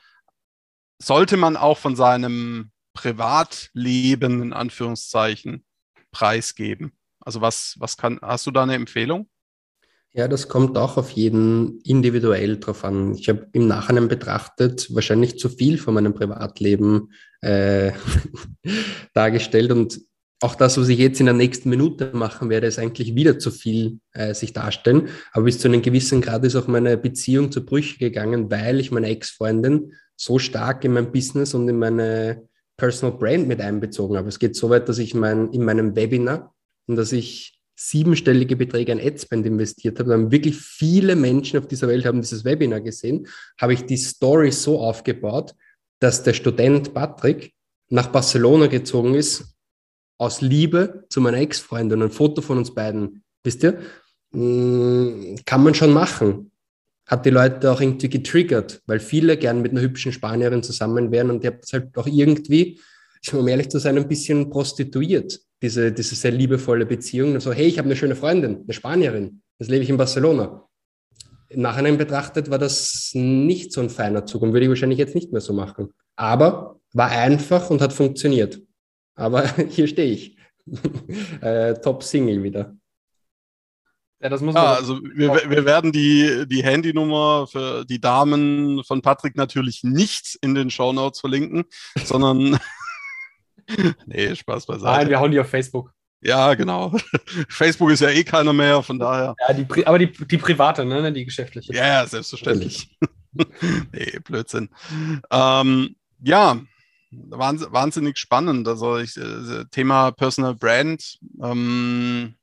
sollte 0.97 1.37
man 1.37 1.55
auch 1.55 1.77
von 1.77 1.95
seinem 1.95 2.71
Privatleben 2.93 4.41
in 4.41 4.53
Anführungszeichen 4.53 5.63
preisgeben? 6.11 6.93
Also 7.19 7.41
was, 7.41 7.75
was 7.77 7.95
kann, 7.95 8.19
hast 8.23 8.47
du 8.47 8.51
da 8.51 8.63
eine 8.63 8.73
Empfehlung? 8.73 9.29
Ja, 10.13 10.27
das 10.27 10.49
kommt 10.49 10.77
auch 10.77 10.97
auf 10.97 11.11
jeden 11.11 11.79
individuell 11.85 12.57
drauf 12.57 12.83
an. 12.83 13.15
Ich 13.15 13.29
habe 13.29 13.47
im 13.53 13.67
Nachhinein 13.67 14.09
betrachtet 14.09 14.93
wahrscheinlich 14.93 15.39
zu 15.39 15.47
viel 15.47 15.77
von 15.77 15.93
meinem 15.93 16.13
Privatleben 16.13 17.13
äh, 17.39 17.93
dargestellt 19.13 19.71
und 19.71 20.01
auch 20.41 20.55
das, 20.55 20.77
was 20.77 20.89
ich 20.89 20.97
jetzt 20.97 21.19
in 21.19 21.27
der 21.27 21.35
nächsten 21.35 21.69
Minute 21.69 22.11
machen 22.13 22.49
werde, 22.49 22.67
ist 22.67 22.79
eigentlich 22.79 23.15
wieder 23.15 23.37
zu 23.37 23.51
viel 23.51 23.99
äh, 24.13 24.33
sich 24.33 24.53
darstellen. 24.53 25.09
Aber 25.33 25.45
bis 25.45 25.59
zu 25.59 25.67
einem 25.67 25.83
gewissen 25.83 26.19
Grad 26.19 26.43
ist 26.43 26.55
auch 26.55 26.67
meine 26.67 26.97
Beziehung 26.97 27.51
zu 27.51 27.63
Brüche 27.63 27.99
gegangen, 27.99 28.49
weil 28.49 28.79
ich 28.79 28.91
meine 28.91 29.07
Ex-Freundin 29.07 29.93
so 30.17 30.39
stark 30.39 30.83
in 30.83 30.93
mein 30.93 31.11
Business 31.11 31.53
und 31.53 31.69
in 31.69 31.77
meine 31.77 32.47
Personal 32.75 33.17
Brand 33.17 33.47
mit 33.47 33.61
einbezogen 33.61 34.17
habe. 34.17 34.29
Es 34.29 34.39
geht 34.39 34.55
so 34.55 34.71
weit, 34.71 34.89
dass 34.89 34.97
ich 34.97 35.13
mein, 35.13 35.51
in 35.51 35.63
meinem 35.63 35.95
Webinar 35.95 36.55
und 36.87 36.95
dass 36.95 37.11
ich 37.11 37.60
siebenstellige 37.83 38.55
Beträge 38.55 38.91
an 38.91 38.99
Adspend 38.99 39.45
investiert 39.45 39.99
habe, 39.99 40.11
dann 40.11 40.31
wirklich 40.31 40.55
viele 40.57 41.15
Menschen 41.15 41.57
auf 41.57 41.67
dieser 41.67 41.87
Welt 41.87 42.05
haben 42.05 42.21
dieses 42.21 42.45
Webinar 42.45 42.81
gesehen, 42.81 43.27
habe 43.59 43.73
ich 43.73 43.85
die 43.85 43.97
Story 43.97 44.51
so 44.51 44.79
aufgebaut, 44.79 45.55
dass 45.99 46.21
der 46.21 46.33
Student 46.33 46.93
Patrick 46.93 47.53
nach 47.89 48.07
Barcelona 48.07 48.67
gezogen 48.67 49.15
ist, 49.15 49.55
aus 50.19 50.41
Liebe 50.41 51.05
zu 51.09 51.21
meiner 51.21 51.39
Ex-Freundin, 51.39 52.03
ein 52.03 52.11
Foto 52.11 52.41
von 52.43 52.59
uns 52.59 52.73
beiden, 52.73 53.23
wisst 53.43 53.63
ihr, 53.63 53.79
hm, 54.31 55.39
kann 55.45 55.63
man 55.63 55.73
schon 55.73 55.91
machen. 55.91 56.51
Hat 57.07 57.25
die 57.25 57.31
Leute 57.31 57.71
auch 57.71 57.81
irgendwie 57.81 58.09
getriggert, 58.09 58.81
weil 58.85 58.99
viele 58.99 59.37
gern 59.37 59.63
mit 59.63 59.71
einer 59.71 59.81
hübschen 59.81 60.11
Spanierin 60.11 60.61
zusammen 60.61 61.11
wären 61.11 61.31
und 61.31 61.43
die 61.43 61.47
habt 61.47 61.65
es 61.65 61.73
halt 61.73 61.97
auch 61.97 62.05
irgendwie, 62.07 62.79
um 63.33 63.47
ehrlich 63.47 63.69
zu 63.69 63.79
sein, 63.79 63.97
ein 63.97 64.07
bisschen 64.07 64.49
prostituiert 64.49 65.39
diese, 65.61 65.91
diese 65.91 66.15
sehr 66.15 66.31
liebevolle 66.31 66.85
Beziehung. 66.85 67.39
So, 67.39 67.53
hey, 67.53 67.67
ich 67.67 67.77
habe 67.77 67.85
eine 67.85 67.95
schöne 67.95 68.15
Freundin, 68.15 68.61
eine 68.63 68.73
Spanierin, 68.73 69.41
das 69.59 69.67
lebe 69.67 69.83
ich 69.83 69.89
in 69.89 69.97
Barcelona. 69.97 70.67
Im 71.49 71.61
Nachhinein 71.61 71.97
betrachtet 71.97 72.49
war 72.49 72.57
das 72.57 73.11
nicht 73.13 73.73
so 73.73 73.81
ein 73.81 73.89
feiner 73.89 74.25
Zug 74.25 74.41
und 74.41 74.53
würde 74.53 74.65
ich 74.65 74.69
wahrscheinlich 74.69 74.99
jetzt 74.99 75.15
nicht 75.15 75.31
mehr 75.31 75.41
so 75.41 75.53
machen. 75.53 75.89
Aber 76.15 76.79
war 76.93 77.11
einfach 77.11 77.69
und 77.69 77.81
hat 77.81 77.93
funktioniert. 77.93 78.61
Aber 79.15 79.47
hier 79.69 79.87
stehe 79.87 80.11
ich. 80.11 80.37
äh, 81.41 81.73
Top 81.75 82.03
Single 82.03 82.43
wieder. 82.43 82.75
Ja, 84.21 84.29
das 84.29 84.41
muss 84.41 84.53
man 84.53 84.63
ja, 84.63 84.73
also 84.75 84.99
wir, 85.15 85.49
wir 85.49 85.65
werden 85.65 85.91
die, 85.91 86.45
die 86.47 86.63
Handynummer 86.63 87.47
für 87.47 87.83
die 87.85 87.99
Damen 87.99 88.83
von 88.83 89.01
Patrick 89.01 89.35
natürlich 89.35 89.83
nicht 89.83 90.37
in 90.41 90.53
den 90.53 90.69
Show 90.69 90.93
Notes 90.93 91.19
verlinken, 91.19 91.63
sondern 92.03 92.59
nee, 94.05 94.35
Spaß 94.35 94.65
beiseite. 94.65 94.97
Nein, 94.97 95.09
wir 95.09 95.19
hauen 95.19 95.31
die 95.31 95.39
auf 95.39 95.49
Facebook. 95.49 95.93
Ja, 96.21 96.53
genau. 96.53 96.95
Facebook 97.49 97.89
ist 97.91 98.01
ja 98.01 98.09
eh 98.09 98.23
keiner 98.23 98.53
mehr, 98.53 98.83
von 98.83 98.99
daher. 98.99 99.35
Ja, 99.47 99.53
die, 99.53 99.87
aber 99.87 99.97
die, 99.97 100.11
die 100.11 100.37
private, 100.37 100.85
ne? 100.85 101.11
Die 101.11 101.25
geschäftliche. 101.25 101.73
Ja, 101.73 102.05
selbstverständlich. 102.05 102.95
nee, 103.91 104.19
Blödsinn. 104.23 104.69
Ähm, 105.31 105.95
ja, 106.19 106.59
wahnsinnig 107.11 108.17
spannend. 108.19 108.67
Also 108.67 108.97
ich, 108.99 109.17
äh, 109.17 109.65
Thema 109.71 110.11
Personal 110.11 110.55
Brand. 110.55 111.17
Ähm, 111.41 112.35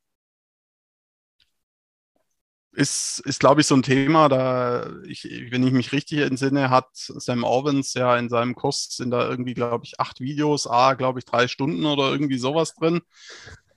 ist, 2.78 3.20
ist 3.24 3.40
glaube 3.40 3.60
ich, 3.60 3.66
so 3.66 3.74
ein 3.74 3.82
Thema, 3.82 4.28
da, 4.28 4.88
ich, 5.04 5.24
wenn 5.50 5.66
ich 5.66 5.72
mich 5.72 5.92
richtig 5.92 6.20
entsinne, 6.20 6.70
hat 6.70 6.86
Sam 6.94 7.42
Owens 7.42 7.94
ja 7.94 8.16
in 8.16 8.28
seinem 8.28 8.54
Kurs 8.54 8.88
sind 8.90 9.10
da 9.10 9.28
irgendwie, 9.28 9.54
glaube 9.54 9.84
ich, 9.84 9.98
acht 9.98 10.20
Videos, 10.20 10.68
a, 10.68 10.94
glaube 10.94 11.18
ich, 11.18 11.24
drei 11.24 11.48
Stunden 11.48 11.84
oder 11.86 12.12
irgendwie 12.12 12.38
sowas 12.38 12.74
drin. 12.74 13.00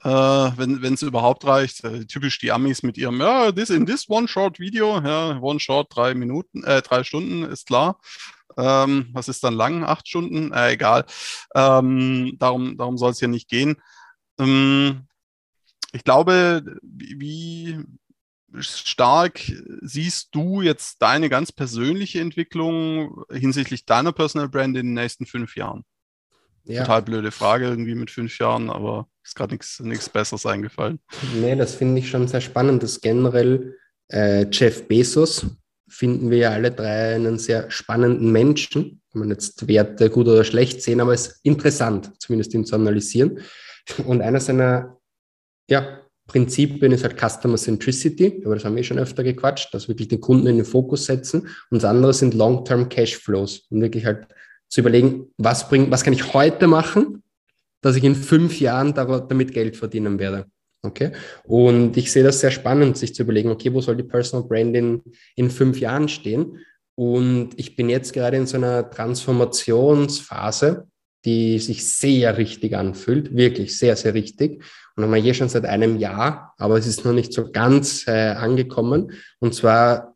Äh, 0.03 0.09
wenn 0.09 0.93
es 0.93 1.01
überhaupt 1.01 1.45
reicht, 1.45 1.83
äh, 1.83 2.05
typisch 2.05 2.37
die 2.39 2.51
Amis 2.51 2.83
mit 2.83 2.97
ihrem, 2.97 3.19
ja, 3.19 3.51
this 3.51 3.71
in 3.71 3.87
this 3.87 4.07
one 4.07 4.27
short 4.27 4.59
video, 4.59 4.99
ja, 5.01 5.39
one 5.39 5.59
short, 5.59 5.87
drei 5.95 6.13
Minuten, 6.13 6.63
äh, 6.63 6.81
drei 6.83 7.03
Stunden, 7.03 7.43
ist 7.43 7.67
klar. 7.67 7.99
Ähm, 8.57 9.09
was 9.13 9.29
ist 9.29 9.43
dann 9.43 9.55
lang? 9.55 9.83
Acht 9.83 10.07
Stunden? 10.07 10.51
Äh, 10.53 10.73
egal. 10.73 11.05
Ähm, 11.55 12.35
darum 12.37 12.77
darum 12.77 12.97
soll 12.97 13.11
es 13.11 13.19
hier 13.19 13.29
nicht 13.29 13.49
gehen. 13.49 13.77
Ähm, 14.39 15.07
ich 15.93 16.03
glaube, 16.03 16.63
wie 16.81 17.79
stark 18.59 19.41
siehst 19.81 20.29
du 20.31 20.61
jetzt 20.61 21.01
deine 21.01 21.29
ganz 21.29 21.51
persönliche 21.51 22.19
Entwicklung 22.19 23.23
hinsichtlich 23.31 23.85
deiner 23.85 24.11
Personal 24.11 24.49
Brand 24.49 24.77
in 24.77 24.87
den 24.87 24.93
nächsten 24.93 25.25
fünf 25.25 25.55
Jahren? 25.55 25.83
Ja. 26.63 26.81
Total 26.81 27.01
blöde 27.01 27.31
Frage 27.31 27.65
irgendwie 27.65 27.95
mit 27.95 28.11
fünf 28.11 28.37
Jahren, 28.37 28.69
aber 28.69 29.07
ist 29.23 29.35
gerade 29.35 29.57
nichts 29.79 30.09
Besseres 30.09 30.45
eingefallen. 30.45 30.99
Nee, 31.39 31.55
das 31.55 31.75
finde 31.75 31.99
ich 31.99 32.09
schon 32.09 32.27
sehr 32.27 32.41
spannend, 32.41 32.83
dass 32.83 33.01
generell 33.01 33.77
äh, 34.09 34.45
Jeff 34.51 34.87
Bezos 34.87 35.45
finden 35.87 36.29
wir 36.29 36.37
ja 36.37 36.49
alle 36.51 36.71
drei 36.71 37.15
einen 37.15 37.39
sehr 37.39 37.69
spannenden 37.71 38.31
Menschen. 38.31 39.01
Kann 39.11 39.19
man 39.19 39.29
jetzt 39.29 39.67
Werte 39.67 40.09
gut 40.09 40.27
oder 40.27 40.43
schlecht 40.43 40.81
sehen, 40.81 41.01
aber 41.01 41.13
es 41.13 41.27
ist 41.27 41.39
interessant, 41.43 42.11
zumindest 42.19 42.53
ihn 42.53 42.65
zu 42.65 42.75
analysieren. 42.75 43.39
Und 44.05 44.21
einer 44.21 44.39
seiner 44.39 44.97
ja, 45.69 46.01
Prinzipien 46.31 46.93
ist 46.93 47.03
halt 47.03 47.19
Customer 47.19 47.57
Centricity, 47.57 48.41
aber 48.45 48.55
das 48.55 48.63
haben 48.63 48.77
wir 48.77 48.83
schon 48.83 48.99
öfter 48.99 49.21
gequatscht, 49.21 49.73
dass 49.73 49.89
wirklich 49.89 50.07
den 50.07 50.21
Kunden 50.21 50.47
in 50.47 50.55
den 50.55 50.65
Fokus 50.65 51.05
setzen. 51.05 51.41
Und 51.41 51.81
das 51.81 51.83
andere 51.83 52.13
sind 52.13 52.33
Long-Term 52.33 52.87
Cashflows 52.87 53.67
und 53.69 53.81
wirklich 53.81 54.05
halt 54.05 54.27
zu 54.69 54.79
überlegen, 54.79 55.27
was 55.37 55.67
bringt, 55.67 55.91
was 55.91 56.05
kann 56.05 56.13
ich 56.13 56.33
heute 56.33 56.67
machen, 56.67 57.21
dass 57.81 57.97
ich 57.97 58.05
in 58.05 58.15
fünf 58.15 58.61
Jahren 58.61 58.93
damit 58.93 59.53
Geld 59.53 59.75
verdienen 59.75 60.19
werde. 60.19 60.45
Okay. 60.83 61.11
Und 61.43 61.97
ich 61.97 62.09
sehe 62.11 62.23
das 62.23 62.39
sehr 62.39 62.51
spannend, 62.51 62.97
sich 62.97 63.13
zu 63.13 63.23
überlegen, 63.23 63.49
okay, 63.49 63.73
wo 63.73 63.81
soll 63.81 63.97
die 63.97 64.03
Personal 64.03 64.47
Branding 64.47 65.01
in 65.35 65.49
fünf 65.49 65.81
Jahren 65.81 66.07
stehen? 66.07 66.59
Und 66.95 67.49
ich 67.57 67.75
bin 67.75 67.89
jetzt 67.89 68.13
gerade 68.13 68.37
in 68.37 68.47
so 68.47 68.55
einer 68.55 68.89
Transformationsphase, 68.89 70.87
die 71.25 71.59
sich 71.59 71.85
sehr 71.85 72.37
richtig 72.37 72.75
anfühlt, 72.75 73.35
wirklich 73.35 73.77
sehr, 73.77 73.95
sehr 73.95 74.13
richtig. 74.13 74.63
Und 74.95 75.03
haben 75.03 75.13
wir 75.13 75.21
hier 75.21 75.33
schon 75.33 75.49
seit 75.49 75.65
einem 75.65 75.97
Jahr, 75.97 76.53
aber 76.57 76.77
es 76.77 76.85
ist 76.85 77.05
noch 77.05 77.13
nicht 77.13 77.33
so 77.33 77.51
ganz 77.51 78.07
äh, 78.07 78.31
angekommen. 78.31 79.13
Und 79.39 79.55
zwar 79.55 80.15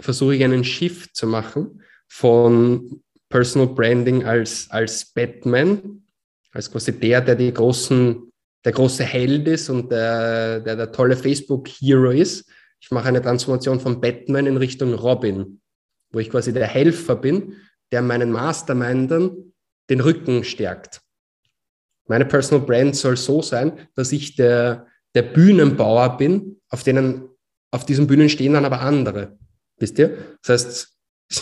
versuche 0.00 0.36
ich 0.36 0.44
einen 0.44 0.64
Shift 0.64 1.16
zu 1.16 1.26
machen 1.26 1.82
von 2.08 3.02
Personal 3.28 3.68
Branding 3.68 4.24
als, 4.24 4.70
als 4.70 5.06
Batman, 5.06 6.02
als 6.52 6.70
quasi 6.70 6.92
der, 6.98 7.20
der 7.20 7.34
die 7.34 7.52
großen, 7.52 8.30
der 8.64 8.72
große 8.72 9.04
Held 9.04 9.48
ist 9.48 9.68
und 9.70 9.90
der, 9.90 10.60
der, 10.60 10.76
der 10.76 10.92
tolle 10.92 11.16
Facebook-Hero 11.16 12.10
ist. 12.10 12.48
Ich 12.80 12.90
mache 12.90 13.08
eine 13.08 13.22
Transformation 13.22 13.80
von 13.80 14.00
Batman 14.00 14.46
in 14.46 14.56
Richtung 14.56 14.94
Robin, 14.94 15.60
wo 16.10 16.18
ich 16.18 16.30
quasi 16.30 16.52
der 16.52 16.66
Helfer 16.66 17.16
bin, 17.16 17.56
der 17.90 18.02
meinen 18.02 18.32
Mastermindern 18.32 19.52
den 19.88 20.00
Rücken 20.00 20.44
stärkt. 20.44 21.01
Meine 22.08 22.24
Personal 22.24 22.64
Brand 22.64 22.96
soll 22.96 23.16
so 23.16 23.42
sein, 23.42 23.72
dass 23.94 24.12
ich 24.12 24.36
der, 24.36 24.86
der 25.14 25.22
Bühnenbauer 25.22 26.16
bin, 26.16 26.60
auf 26.68 26.82
denen, 26.82 27.28
auf 27.70 27.86
diesen 27.86 28.06
Bühnen 28.06 28.28
stehen 28.28 28.54
dann 28.54 28.64
aber 28.64 28.80
andere. 28.80 29.38
Wisst 29.78 29.98
ihr? 29.98 30.16
Das 30.42 30.64
heißt, 30.64 30.92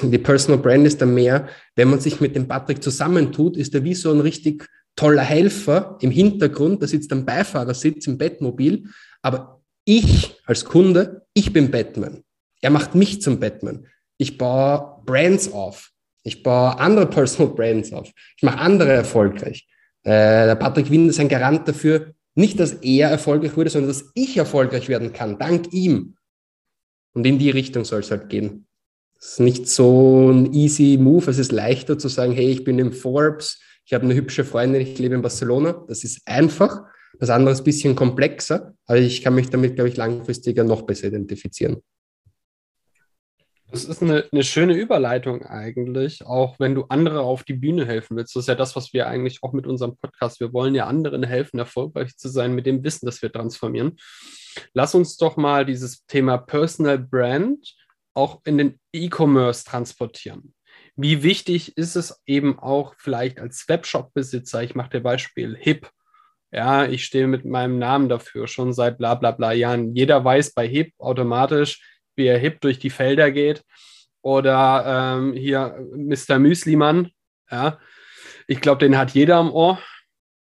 die 0.03 0.18
Personal 0.18 0.61
Brand 0.61 0.87
ist 0.87 1.01
dann 1.01 1.14
mehr, 1.14 1.49
wenn 1.77 1.90
man 1.90 2.01
sich 2.01 2.20
mit 2.20 2.37
dem 2.37 2.46
Patrick 2.46 2.83
zusammentut, 2.83 3.57
ist 3.57 3.75
er 3.75 3.85
wie 3.85 3.94
so 3.94 4.12
ein 4.12 4.20
richtig 4.20 4.68
toller 4.96 5.23
Helfer 5.23 5.99
im 6.01 6.11
Hintergrund, 6.11 6.83
da 6.83 6.87
sitzt 6.87 7.12
ein 7.12 7.25
Beifahrersitz 7.25 8.07
im 8.07 8.18
Bettmobil, 8.18 8.85
aber 9.23 9.61
ich 9.85 10.37
als 10.44 10.64
Kunde, 10.64 11.27
ich 11.35 11.53
bin 11.53 11.70
Batman. 11.70 12.23
Er 12.61 12.70
macht 12.70 12.94
mich 12.94 13.23
zum 13.23 13.40
Batman. 13.40 13.87
Ich 14.18 14.37
baue 14.37 15.03
Brands 15.07 15.53
auf. 15.53 15.90
Ich 16.23 16.42
baue 16.42 16.79
andere 16.79 17.07
Personal 17.07 17.55
Brands 17.55 17.92
auf. 17.92 18.11
Ich 18.37 18.42
mache 18.42 18.59
andere 18.59 18.92
erfolgreich. 18.92 19.66
Äh, 20.03 20.47
der 20.47 20.55
Patrick 20.57 20.91
Wien 20.91 21.09
ist 21.09 21.21
ein 21.21 21.29
Garant 21.29 21.69
dafür, 21.69 22.15
nicht, 22.35 22.61
dass 22.61 22.75
er 22.75 23.11
erfolgreich 23.11 23.57
wurde, 23.57 23.71
sondern 23.71 23.91
dass 23.91 24.11
ich 24.15 24.37
erfolgreich 24.37 24.89
werden 24.89 25.13
kann, 25.13 25.39
dank 25.39 25.73
ihm. 25.73 26.17
Und 27.13 27.27
in 27.27 27.39
die 27.39 27.51
Richtung 27.51 27.85
soll 27.85 28.01
es 28.01 28.11
halt 28.11 28.29
gehen. 28.29 28.67
Es 29.19 29.33
ist 29.33 29.41
nicht 29.41 29.69
so 29.69 30.31
ein 30.31 30.53
easy 30.55 30.97
Move. 30.99 31.31
Es 31.31 31.39
ist 31.39 31.53
leichter 31.53 31.99
zu 31.99 32.09
sagen, 32.09 32.33
hey, 32.33 32.51
ich 32.51 32.65
bin 32.65 32.79
im 32.79 32.93
Forbes, 32.93 33.61
ich 33.85 33.93
habe 33.93 34.05
eine 34.05 34.15
hübsche 34.15 34.45
Freundin, 34.45 34.81
ich 34.81 34.99
lebe 34.99 35.17
in 35.17 35.23
Barcelona. 35.23 35.85
Das 35.89 36.05
ist 36.05 36.23
einfach. 36.25 36.83
Das 37.19 37.29
andere 37.29 37.53
ist 37.53 37.61
ein 37.61 37.65
bisschen 37.65 37.97
komplexer, 37.97 38.75
aber 38.87 38.99
ich 38.99 39.23
kann 39.23 39.35
mich 39.35 39.51
damit, 39.51 39.75
glaube 39.75 39.89
ich, 39.89 39.97
langfristiger 39.97 40.65
noch 40.65 40.83
besser 40.83 41.09
identifizieren. 41.09 41.83
Das 43.71 43.85
ist 43.85 44.03
eine, 44.03 44.25
eine, 44.33 44.43
schöne 44.43 44.75
Überleitung 44.75 45.45
eigentlich, 45.45 46.27
auch 46.27 46.59
wenn 46.59 46.75
du 46.75 46.87
andere 46.89 47.21
auf 47.21 47.45
die 47.45 47.55
Bühne 47.55 47.87
helfen 47.87 48.17
willst. 48.17 48.35
Das 48.35 48.45
ist 48.45 48.49
ja 48.49 48.57
das, 48.57 48.75
was 48.75 48.93
wir 48.93 49.07
eigentlich 49.07 49.43
auch 49.43 49.53
mit 49.53 49.67
unserem 49.67 49.97
Podcast, 49.97 50.41
wir 50.41 50.53
wollen 50.53 50.75
ja 50.75 50.87
anderen 50.87 51.23
helfen, 51.23 51.59
erfolgreich 51.59 52.17
zu 52.17 52.29
sein 52.29 52.55
mit 52.55 52.67
dem 52.67 52.83
Wissen, 52.83 53.07
das 53.07 53.23
wir 53.23 53.31
transformieren. 53.31 53.97
Lass 54.75 54.97
uns 54.97 55.17
doch 55.17 55.37
mal 55.37 55.65
dieses 55.65 56.05
Thema 56.07 56.39
Personal 56.39 56.99
Brand 56.99 57.77
auch 58.13 58.41
in 58.45 58.59
den 58.59 58.81
E-Commerce 58.93 59.65
transportieren. 59.65 60.53
Wie 60.97 61.23
wichtig 61.23 61.77
ist 61.77 61.95
es 61.95 62.21
eben 62.27 62.59
auch 62.59 62.95
vielleicht 62.99 63.39
als 63.39 63.69
Webshop-Besitzer, 63.69 64.65
ich 64.65 64.75
mache 64.75 64.91
dir 64.91 65.01
Beispiel 65.01 65.57
HIP, 65.57 65.89
ja, 66.53 66.87
ich 66.87 67.05
stehe 67.05 67.29
mit 67.29 67.45
meinem 67.45 67.79
Namen 67.79 68.09
dafür 68.09 68.49
schon 68.49 68.73
seit 68.73 68.99
bla 68.99 69.15
bla 69.15 69.31
bla 69.31 69.53
Jahren. 69.53 69.95
Jeder 69.95 70.25
weiß 70.25 70.53
bei 70.53 70.67
HIP 70.67 70.93
automatisch, 70.99 72.00
wie 72.16 72.27
er 72.27 72.38
hip 72.38 72.61
durch 72.61 72.79
die 72.79 72.90
Felder 72.90 73.31
geht. 73.31 73.64
Oder 74.23 75.18
ähm, 75.18 75.33
hier 75.33 75.79
Mr. 75.94 76.38
Müslimann, 76.38 77.11
ja. 77.51 77.79
Ich 78.46 78.61
glaube, 78.61 78.81
den 78.81 78.99
hat 78.99 79.12
jeder 79.12 79.37
am 79.37 79.53
Ohr. 79.53 79.79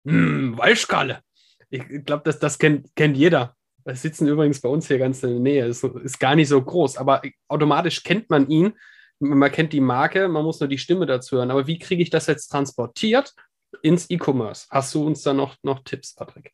Hm, 0.04 0.58
Weißkalle. 0.58 1.20
Ich 1.70 2.04
glaube, 2.04 2.22
das, 2.24 2.38
das 2.38 2.58
kennt, 2.58 2.94
kennt 2.96 3.16
jeder. 3.16 3.54
Das 3.84 4.02
sitzen 4.02 4.26
übrigens 4.26 4.60
bei 4.60 4.68
uns 4.68 4.88
hier 4.88 4.98
ganz 4.98 5.22
in 5.22 5.30
der 5.30 5.40
Nähe. 5.40 5.66
Ist, 5.66 5.84
ist 5.84 6.18
gar 6.18 6.34
nicht 6.34 6.48
so 6.48 6.60
groß, 6.60 6.96
aber 6.96 7.22
automatisch 7.48 8.02
kennt 8.02 8.28
man 8.28 8.48
ihn. 8.48 8.74
Man 9.20 9.52
kennt 9.52 9.72
die 9.72 9.80
Marke, 9.80 10.28
man 10.28 10.44
muss 10.44 10.60
nur 10.60 10.68
die 10.68 10.78
Stimme 10.78 11.06
dazu 11.06 11.36
hören. 11.36 11.50
Aber 11.50 11.66
wie 11.66 11.78
kriege 11.78 12.02
ich 12.02 12.10
das 12.10 12.26
jetzt 12.26 12.48
transportiert 12.48 13.34
ins 13.82 14.08
E-Commerce? 14.10 14.66
Hast 14.70 14.94
du 14.94 15.06
uns 15.06 15.22
da 15.22 15.32
noch, 15.32 15.56
noch 15.62 15.84
Tipps, 15.84 16.14
Patrick? 16.14 16.52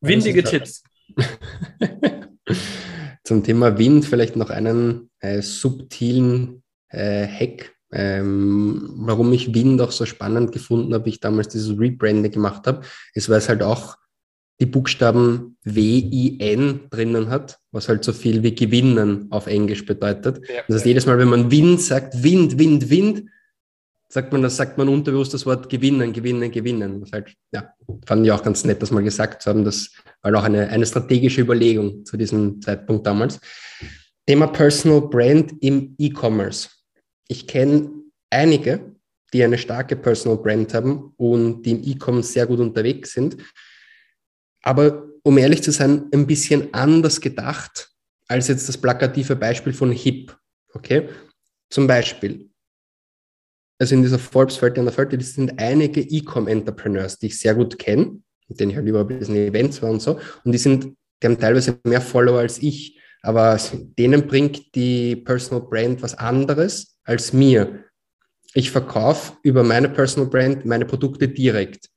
Windige 0.00 0.42
Tipps. 0.42 0.82
Zum 3.24 3.44
Thema 3.44 3.78
Wind 3.78 4.04
vielleicht 4.04 4.36
noch 4.36 4.50
einen 4.50 5.10
äh, 5.20 5.42
subtilen 5.42 6.62
äh, 6.88 7.26
Hack, 7.26 7.72
ähm, 7.92 8.90
warum 8.96 9.32
ich 9.32 9.54
Wind 9.54 9.80
auch 9.80 9.92
so 9.92 10.06
spannend 10.06 10.52
gefunden 10.52 10.94
habe, 10.94 11.08
ich 11.08 11.20
damals 11.20 11.48
dieses 11.48 11.78
Rebranding 11.78 12.32
gemacht 12.32 12.66
habe, 12.66 12.82
ist, 13.14 13.28
weil 13.28 13.38
es 13.38 13.48
halt 13.48 13.62
auch 13.62 13.96
die 14.60 14.66
Buchstaben 14.66 15.56
W-I-N 15.64 16.82
drinnen 16.90 17.30
hat, 17.30 17.58
was 17.70 17.88
halt 17.88 18.04
so 18.04 18.12
viel 18.12 18.42
wie 18.42 18.54
gewinnen 18.54 19.26
auf 19.30 19.46
Englisch 19.46 19.84
bedeutet. 19.84 20.38
Ja, 20.48 20.62
das 20.68 20.76
heißt, 20.76 20.86
jedes 20.86 21.06
Mal, 21.06 21.18
wenn 21.18 21.28
man 21.28 21.50
Wind 21.50 21.80
sagt, 21.80 22.22
Wind, 22.22 22.58
Wind, 22.58 22.88
Wind, 22.88 23.24
sagt 24.08 24.30
man, 24.30 24.42
das 24.42 24.56
sagt 24.56 24.78
man 24.78 24.88
unterbewusst 24.88 25.32
das 25.34 25.46
Wort 25.46 25.68
gewinnen, 25.68 26.12
gewinnen, 26.12 26.50
gewinnen. 26.50 27.00
Das 27.00 27.12
halt, 27.12 27.34
ja, 27.50 27.72
fand 28.06 28.26
ich 28.26 28.32
auch 28.32 28.42
ganz 28.42 28.64
nett, 28.64 28.82
das 28.82 28.90
mal 28.90 29.02
gesagt 29.02 29.42
zu 29.42 29.50
haben. 29.50 29.64
Das 29.64 29.90
war 30.22 30.34
auch 30.36 30.44
eine, 30.44 30.68
eine 30.68 30.86
strategische 30.86 31.40
Überlegung 31.40 32.04
zu 32.04 32.16
diesem 32.16 32.60
Zeitpunkt 32.62 33.06
damals. 33.06 33.40
Thema 34.26 34.46
Personal 34.46 35.02
Brand 35.02 35.52
im 35.60 35.94
E-Commerce. 35.98 36.70
Ich 37.28 37.46
kenne 37.46 37.90
einige, 38.30 38.94
die 39.32 39.42
eine 39.42 39.58
starke 39.58 39.96
Personal 39.96 40.38
Brand 40.38 40.72
haben 40.74 41.12
und 41.16 41.62
die 41.62 41.72
im 41.72 41.82
E-Commerce 41.82 42.32
sehr 42.32 42.46
gut 42.46 42.60
unterwegs 42.60 43.12
sind. 43.12 43.36
Aber 44.62 45.08
um 45.24 45.38
ehrlich 45.38 45.62
zu 45.62 45.72
sein, 45.72 46.04
ein 46.12 46.26
bisschen 46.26 46.72
anders 46.72 47.20
gedacht 47.20 47.90
als 48.28 48.48
jetzt 48.48 48.68
das 48.68 48.78
plakative 48.78 49.36
Beispiel 49.36 49.72
von 49.72 49.92
HIP. 49.92 50.36
Okay? 50.72 51.08
Zum 51.70 51.86
Beispiel, 51.86 52.50
also 53.78 53.94
in 53.94 54.02
dieser 54.02 54.18
Forbes-Welt, 54.18 54.78
in 54.78 54.84
der 54.84 54.96
Welt, 54.96 55.12
das 55.12 55.34
sind 55.34 55.58
einige 55.58 56.00
E-Com-Entrepreneurs, 56.00 57.18
die 57.18 57.26
ich 57.26 57.38
sehr 57.38 57.54
gut 57.54 57.78
kenne, 57.78 58.22
mit 58.48 58.60
denen 58.60 58.70
ich 58.70 58.76
halt 58.76 58.88
über 58.88 59.04
diesen 59.04 59.36
Events 59.36 59.82
war 59.82 59.90
und 59.90 60.00
so. 60.00 60.18
Und 60.44 60.52
die 60.52 60.58
sind, 60.58 60.84
die 61.22 61.26
haben 61.26 61.38
teilweise 61.38 61.78
mehr 61.84 62.00
Follower 62.00 62.40
als 62.40 62.62
ich, 62.62 62.98
aber 63.22 63.58
denen 63.98 64.26
bringt 64.26 64.74
die 64.74 65.16
Personal 65.16 65.66
Brand 65.66 66.02
was 66.02 66.14
anderes 66.14 66.98
als 67.04 67.32
mir. 67.32 67.84
Ich 68.54 68.70
verkaufe 68.70 69.34
über 69.42 69.62
meine 69.62 69.88
Personal 69.88 70.28
Brand 70.28 70.66
meine 70.66 70.84
Produkte 70.84 71.28
direkt. 71.28 71.88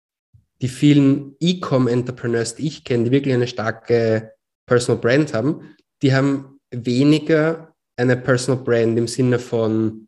Die 0.61 0.69
vielen 0.69 1.35
E-Com-Entrepreneurs, 1.39 2.55
die 2.55 2.67
ich 2.67 2.83
kenne, 2.83 3.05
die 3.05 3.11
wirklich 3.11 3.33
eine 3.33 3.47
starke 3.47 4.31
Personal 4.65 5.01
Brand 5.01 5.33
haben, 5.33 5.75
die 6.01 6.13
haben 6.13 6.59
weniger 6.71 7.73
eine 7.97 8.17
Personal 8.17 8.63
Brand 8.63 8.97
im 8.97 9.07
Sinne 9.07 9.39
von 9.39 10.07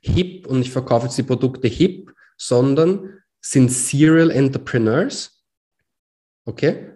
hip 0.00 0.46
und 0.46 0.62
ich 0.62 0.70
verkaufe 0.70 1.06
jetzt 1.06 1.18
die 1.18 1.22
Produkte 1.22 1.68
hip, 1.68 2.12
sondern 2.36 3.19
sind 3.40 3.70
Serial 3.70 4.30
Entrepreneurs, 4.30 5.44
okay, 6.44 6.94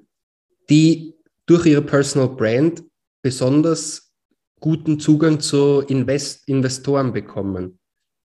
die 0.68 1.14
durch 1.46 1.66
ihre 1.66 1.82
Personal 1.82 2.28
Brand 2.28 2.82
besonders 3.22 4.12
guten 4.60 4.98
Zugang 5.00 5.40
zu 5.40 5.80
Invest 5.80 6.48
Investoren 6.48 7.12
bekommen. 7.12 7.78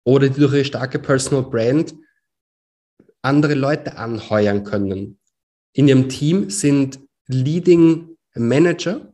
oder 0.05 0.29
die 0.29 0.41
durch 0.41 0.53
ihre 0.53 0.65
starke 0.65 0.99
Personal 0.99 1.45
Brand 1.45 1.95
andere 3.23 3.55
Leute 3.55 3.97
anheuern 3.97 4.65
können. 4.65 5.19
In 5.73 5.89
ihrem 5.89 6.09
Team 6.09 6.51
sind 6.51 7.01
Leading 7.27 8.17
Manager, 8.35 9.13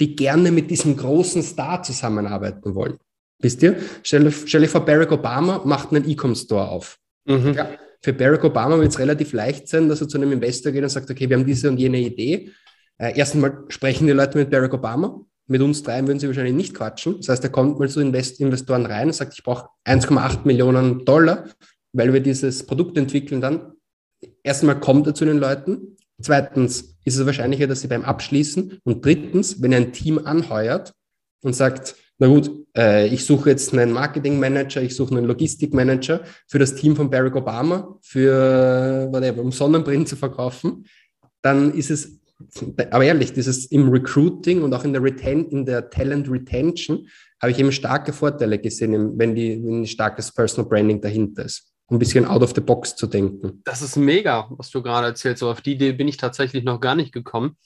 die 0.00 0.16
gerne 0.16 0.50
mit 0.50 0.70
diesem 0.70 0.96
großen 0.96 1.42
Star 1.42 1.82
zusammenarbeiten 1.82 2.74
wollen. 2.74 2.98
Wisst 3.40 3.62
ihr? 3.62 3.78
Stell, 4.02 4.32
stell 4.32 4.62
dir 4.62 4.68
vor, 4.68 4.84
Barack 4.84 5.12
Obama 5.12 5.60
macht 5.64 5.92
einen 5.92 6.08
E-Com-Store 6.08 6.68
auf. 6.68 6.98
Mhm. 7.26 7.52
Ja, 7.52 7.76
für 8.02 8.12
Barack 8.12 8.44
Obama 8.44 8.78
wird 8.78 8.90
es 8.90 8.98
relativ 8.98 9.32
leicht 9.32 9.68
sein, 9.68 9.88
dass 9.88 10.00
er 10.00 10.08
zu 10.08 10.18
einem 10.18 10.32
Investor 10.32 10.72
geht 10.72 10.82
und 10.82 10.88
sagt, 10.88 11.10
okay, 11.10 11.28
wir 11.28 11.36
haben 11.36 11.46
diese 11.46 11.68
und 11.68 11.78
jene 11.78 12.00
Idee. 12.00 12.50
Äh, 12.98 13.16
erst 13.16 13.34
einmal 13.34 13.64
sprechen 13.68 14.06
die 14.06 14.12
Leute 14.12 14.38
mit 14.38 14.50
Barack 14.50 14.74
Obama. 14.74 15.20
Mit 15.46 15.60
uns 15.60 15.82
dreien 15.82 16.06
würden 16.06 16.18
sie 16.18 16.26
wahrscheinlich 16.26 16.54
nicht 16.54 16.74
quatschen. 16.74 17.16
Das 17.18 17.28
heißt, 17.28 17.44
er 17.44 17.50
kommt 17.50 17.78
mal 17.78 17.88
zu 17.88 18.00
Invest 18.00 18.40
Investoren 18.40 18.86
rein 18.86 19.08
und 19.08 19.12
sagt, 19.12 19.34
ich 19.34 19.42
brauche 19.42 19.68
1,8 19.86 20.40
Millionen 20.44 21.04
Dollar, 21.04 21.44
weil 21.92 22.12
wir 22.12 22.20
dieses 22.20 22.66
Produkt 22.66 22.96
entwickeln 22.96 23.40
dann. 23.40 23.72
Erstmal 24.42 24.78
kommt 24.80 25.06
er 25.06 25.14
zu 25.14 25.24
den 25.24 25.38
Leuten. 25.38 25.96
Zweitens 26.20 26.96
ist 27.04 27.18
es 27.18 27.26
wahrscheinlicher, 27.26 27.66
dass 27.66 27.80
sie 27.80 27.88
beim 27.88 28.04
Abschließen. 28.04 28.78
Und 28.84 29.04
drittens, 29.04 29.62
wenn 29.62 29.72
er 29.72 29.78
ein 29.78 29.92
Team 29.92 30.18
anheuert 30.24 30.92
und 31.42 31.54
sagt, 31.54 31.96
na 32.22 32.28
gut, 32.28 32.52
äh, 32.76 33.08
ich 33.08 33.26
suche 33.26 33.50
jetzt 33.50 33.72
einen 33.72 33.90
Marketingmanager, 33.90 34.80
ich 34.80 34.94
suche 34.94 35.16
einen 35.16 35.26
Logistikmanager 35.26 36.20
für 36.46 36.60
das 36.60 36.76
Team 36.76 36.94
von 36.94 37.10
Barack 37.10 37.34
Obama, 37.34 37.98
für 38.00 39.08
whatever, 39.10 39.42
um 39.42 39.50
Sonnenbrillen 39.50 40.06
zu 40.06 40.14
verkaufen, 40.14 40.86
dann 41.42 41.74
ist 41.74 41.90
es, 41.90 42.20
aber 42.92 43.02
ehrlich, 43.02 43.32
dieses 43.32 43.66
im 43.72 43.88
Recruiting 43.88 44.62
und 44.62 44.72
auch 44.72 44.84
in 44.84 44.92
der, 44.92 45.02
Reten 45.02 45.48
in 45.48 45.66
der 45.66 45.90
Talent 45.90 46.30
Retention 46.30 47.08
habe 47.40 47.50
ich 47.50 47.58
eben 47.58 47.72
starke 47.72 48.12
Vorteile 48.12 48.60
gesehen, 48.60 49.18
wenn, 49.18 49.34
die, 49.34 49.60
wenn 49.60 49.80
ein 49.80 49.86
starkes 49.88 50.32
Personal 50.32 50.68
Branding 50.68 51.00
dahinter 51.00 51.44
ist 51.44 51.72
ein 51.92 51.98
bisschen 51.98 52.24
out 52.24 52.42
of 52.42 52.52
the 52.54 52.60
box 52.60 52.96
zu 52.96 53.06
denken. 53.06 53.60
Das 53.64 53.82
ist 53.82 53.96
mega, 53.96 54.48
was 54.50 54.70
du 54.70 54.82
gerade 54.82 55.08
erzählst. 55.08 55.40
So 55.40 55.50
auf 55.50 55.60
die 55.60 55.72
Idee 55.72 55.92
bin 55.92 56.08
ich 56.08 56.16
tatsächlich 56.16 56.64
noch 56.64 56.80
gar 56.80 56.94
nicht 56.94 57.12
gekommen. 57.12 57.56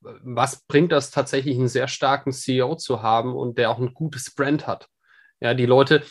Was 0.00 0.62
bringt 0.66 0.92
das 0.92 1.10
tatsächlich, 1.10 1.56
einen 1.56 1.68
sehr 1.68 1.88
starken 1.88 2.32
CEO 2.32 2.76
zu 2.76 3.02
haben 3.02 3.34
und 3.34 3.58
der 3.58 3.70
auch 3.70 3.78
ein 3.78 3.94
gutes 3.94 4.34
Brand 4.34 4.66
hat? 4.66 4.88
Ja, 5.40 5.54
die 5.54 5.66
Leute, 5.66 6.02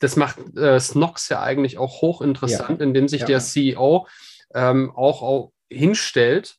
das 0.00 0.16
macht 0.16 0.38
äh, 0.56 0.80
Snox 0.80 1.28
ja 1.28 1.40
eigentlich 1.40 1.78
auch 1.78 2.02
hochinteressant, 2.02 2.80
ja. 2.80 2.86
indem 2.86 3.08
sich 3.08 3.20
ja. 3.20 3.26
der 3.26 3.40
CEO 3.40 4.06
ähm, 4.54 4.90
auch, 4.94 5.22
auch 5.22 5.52
hinstellt 5.70 6.56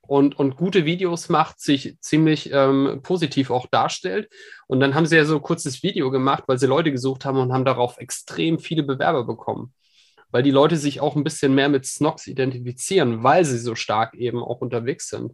und, 0.00 0.36
und 0.38 0.56
gute 0.56 0.84
Videos 0.84 1.28
macht, 1.28 1.60
sich 1.60 1.96
ziemlich 2.00 2.52
ähm, 2.52 3.00
positiv 3.02 3.50
auch 3.50 3.66
darstellt. 3.66 4.28
Und 4.66 4.80
dann 4.80 4.94
haben 4.94 5.06
sie 5.06 5.16
ja 5.16 5.24
so 5.24 5.36
ein 5.36 5.42
kurzes 5.42 5.84
Video 5.84 6.10
gemacht, 6.10 6.44
weil 6.48 6.58
sie 6.58 6.66
Leute 6.66 6.90
gesucht 6.90 7.24
haben 7.24 7.38
und 7.38 7.52
haben 7.52 7.64
darauf 7.64 7.98
extrem 7.98 8.58
viele 8.58 8.82
Bewerber 8.82 9.24
bekommen 9.24 9.72
weil 10.30 10.42
die 10.42 10.50
Leute 10.50 10.76
sich 10.76 11.00
auch 11.00 11.16
ein 11.16 11.24
bisschen 11.24 11.54
mehr 11.54 11.68
mit 11.68 11.86
Snox 11.86 12.26
identifizieren, 12.26 13.22
weil 13.22 13.44
sie 13.44 13.58
so 13.58 13.74
stark 13.74 14.14
eben 14.14 14.42
auch 14.42 14.60
unterwegs 14.60 15.08
sind. 15.08 15.32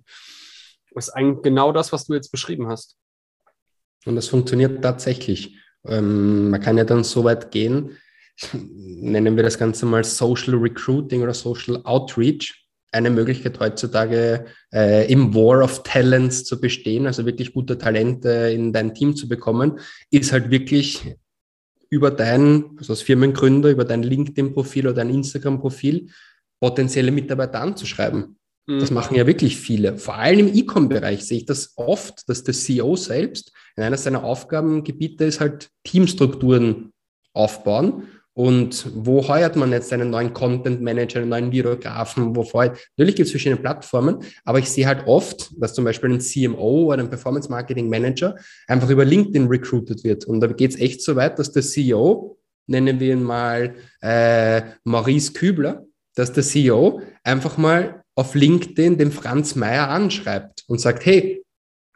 Ist 0.94 1.10
eigentlich 1.10 1.42
genau 1.42 1.72
das, 1.72 1.92
was 1.92 2.06
du 2.06 2.14
jetzt 2.14 2.30
beschrieben 2.30 2.68
hast. 2.68 2.96
Und 4.06 4.16
das 4.16 4.28
funktioniert 4.28 4.82
tatsächlich. 4.82 5.56
Ähm, 5.86 6.50
man 6.50 6.60
kann 6.60 6.78
ja 6.78 6.84
dann 6.84 7.04
so 7.04 7.24
weit 7.24 7.50
gehen, 7.50 7.96
nennen 8.52 9.36
wir 9.36 9.42
das 9.42 9.58
Ganze 9.58 9.86
mal 9.86 10.04
Social 10.04 10.54
Recruiting 10.54 11.22
oder 11.22 11.34
Social 11.34 11.80
Outreach. 11.84 12.66
Eine 12.92 13.10
Möglichkeit 13.10 13.58
heutzutage 13.58 14.46
äh, 14.72 15.10
im 15.10 15.34
War 15.34 15.62
of 15.62 15.82
Talents 15.82 16.44
zu 16.44 16.60
bestehen, 16.60 17.06
also 17.06 17.26
wirklich 17.26 17.52
gute 17.52 17.76
Talente 17.76 18.28
in 18.54 18.72
dein 18.72 18.94
Team 18.94 19.16
zu 19.16 19.28
bekommen, 19.28 19.80
ist 20.10 20.32
halt 20.32 20.50
wirklich 20.50 21.16
über 21.90 22.10
dein, 22.10 22.76
also 22.78 22.92
als 22.92 23.02
Firmengründer, 23.02 23.70
über 23.70 23.84
dein 23.84 24.02
LinkedIn-Profil 24.02 24.86
oder 24.86 24.96
dein 24.96 25.10
Instagram-Profil 25.10 26.10
potenzielle 26.60 27.10
Mitarbeiter 27.10 27.60
anzuschreiben. 27.60 28.38
Mhm. 28.66 28.80
Das 28.80 28.90
machen 28.90 29.16
ja 29.16 29.26
wirklich 29.26 29.56
viele. 29.56 29.98
Vor 29.98 30.16
allem 30.16 30.40
im 30.40 30.54
E-Com-Bereich 30.54 31.24
sehe 31.24 31.38
ich 31.38 31.46
das 31.46 31.72
oft, 31.76 32.28
dass 32.28 32.44
der 32.44 32.54
CEO 32.54 32.96
selbst 32.96 33.52
in 33.76 33.82
einer 33.82 33.96
seiner 33.96 34.24
Aufgabengebiete 34.24 35.24
ist 35.24 35.40
halt 35.40 35.70
Teamstrukturen 35.84 36.92
aufbauen 37.32 38.08
und 38.36 38.90
wo 38.94 39.26
heuert 39.26 39.56
man 39.56 39.72
jetzt 39.72 39.94
einen 39.94 40.10
neuen 40.10 40.34
Content 40.34 40.82
Manager, 40.82 41.20
einen 41.20 41.30
neuen 41.30 41.52
Videografen? 41.52 42.36
Wo 42.36 42.42
vorher? 42.42 42.74
Natürlich 42.98 43.16
gibt 43.16 43.26
es 43.28 43.30
verschiedene 43.30 43.58
Plattformen, 43.58 44.18
aber 44.44 44.58
ich 44.58 44.68
sehe 44.68 44.86
halt 44.86 45.06
oft, 45.06 45.50
dass 45.58 45.72
zum 45.72 45.86
Beispiel 45.86 46.10
ein 46.10 46.20
CMO 46.20 46.92
oder 46.92 47.02
ein 47.02 47.08
Performance 47.08 47.48
Marketing 47.48 47.88
Manager 47.88 48.36
einfach 48.68 48.90
über 48.90 49.06
LinkedIn 49.06 49.46
recruited 49.46 50.04
wird. 50.04 50.26
Und 50.26 50.40
da 50.40 50.48
geht 50.48 50.72
es 50.72 50.78
echt 50.78 51.00
so 51.00 51.16
weit, 51.16 51.38
dass 51.38 51.50
der 51.52 51.62
CEO, 51.62 52.36
nennen 52.66 53.00
wir 53.00 53.14
ihn 53.14 53.22
mal 53.22 53.74
äh, 54.02 54.60
Maurice 54.84 55.32
Kübler, 55.32 55.86
dass 56.14 56.30
der 56.30 56.42
CEO 56.42 57.00
einfach 57.24 57.56
mal 57.56 58.04
auf 58.16 58.34
LinkedIn 58.34 58.98
den 58.98 59.12
Franz 59.12 59.54
Meyer 59.54 59.88
anschreibt 59.88 60.64
und 60.66 60.80
sagt, 60.80 61.06
hey, 61.06 61.44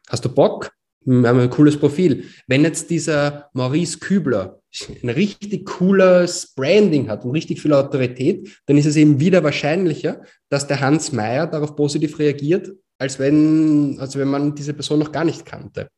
hast 0.09 0.25
du 0.25 0.29
Bock? 0.29 0.71
Wir 1.05 1.29
haben 1.29 1.41
ein 1.41 1.51
cooles 1.51 1.79
Profil. 1.79 2.25
Wenn 2.47 2.63
jetzt 2.63 2.91
dieser 2.91 3.49
Maurice 3.55 3.99
Kübler 3.99 4.61
ein 5.03 5.09
richtig 5.09 5.65
cooles 5.65 6.53
Branding 6.55 7.09
hat 7.09 7.25
und 7.25 7.33
richtig 7.33 7.61
viel 7.61 7.73
Autorität, 7.73 8.61
dann 8.67 8.77
ist 8.77 8.87
es 8.87 8.97
eben 8.97 9.19
wieder 9.19 9.43
wahrscheinlicher, 9.43 10.23
dass 10.51 10.67
der 10.67 10.81
Hans 10.81 11.11
Meyer 11.11 11.47
darauf 11.47 11.75
positiv 11.75 12.19
reagiert, 12.19 12.71
als 12.99 13.19
wenn, 13.19 13.99
also 13.99 14.19
wenn 14.19 14.29
man 14.29 14.55
diese 14.55 14.75
Person 14.75 14.99
noch 14.99 15.11
gar 15.11 15.25
nicht 15.25 15.47
kannte. 15.47 15.89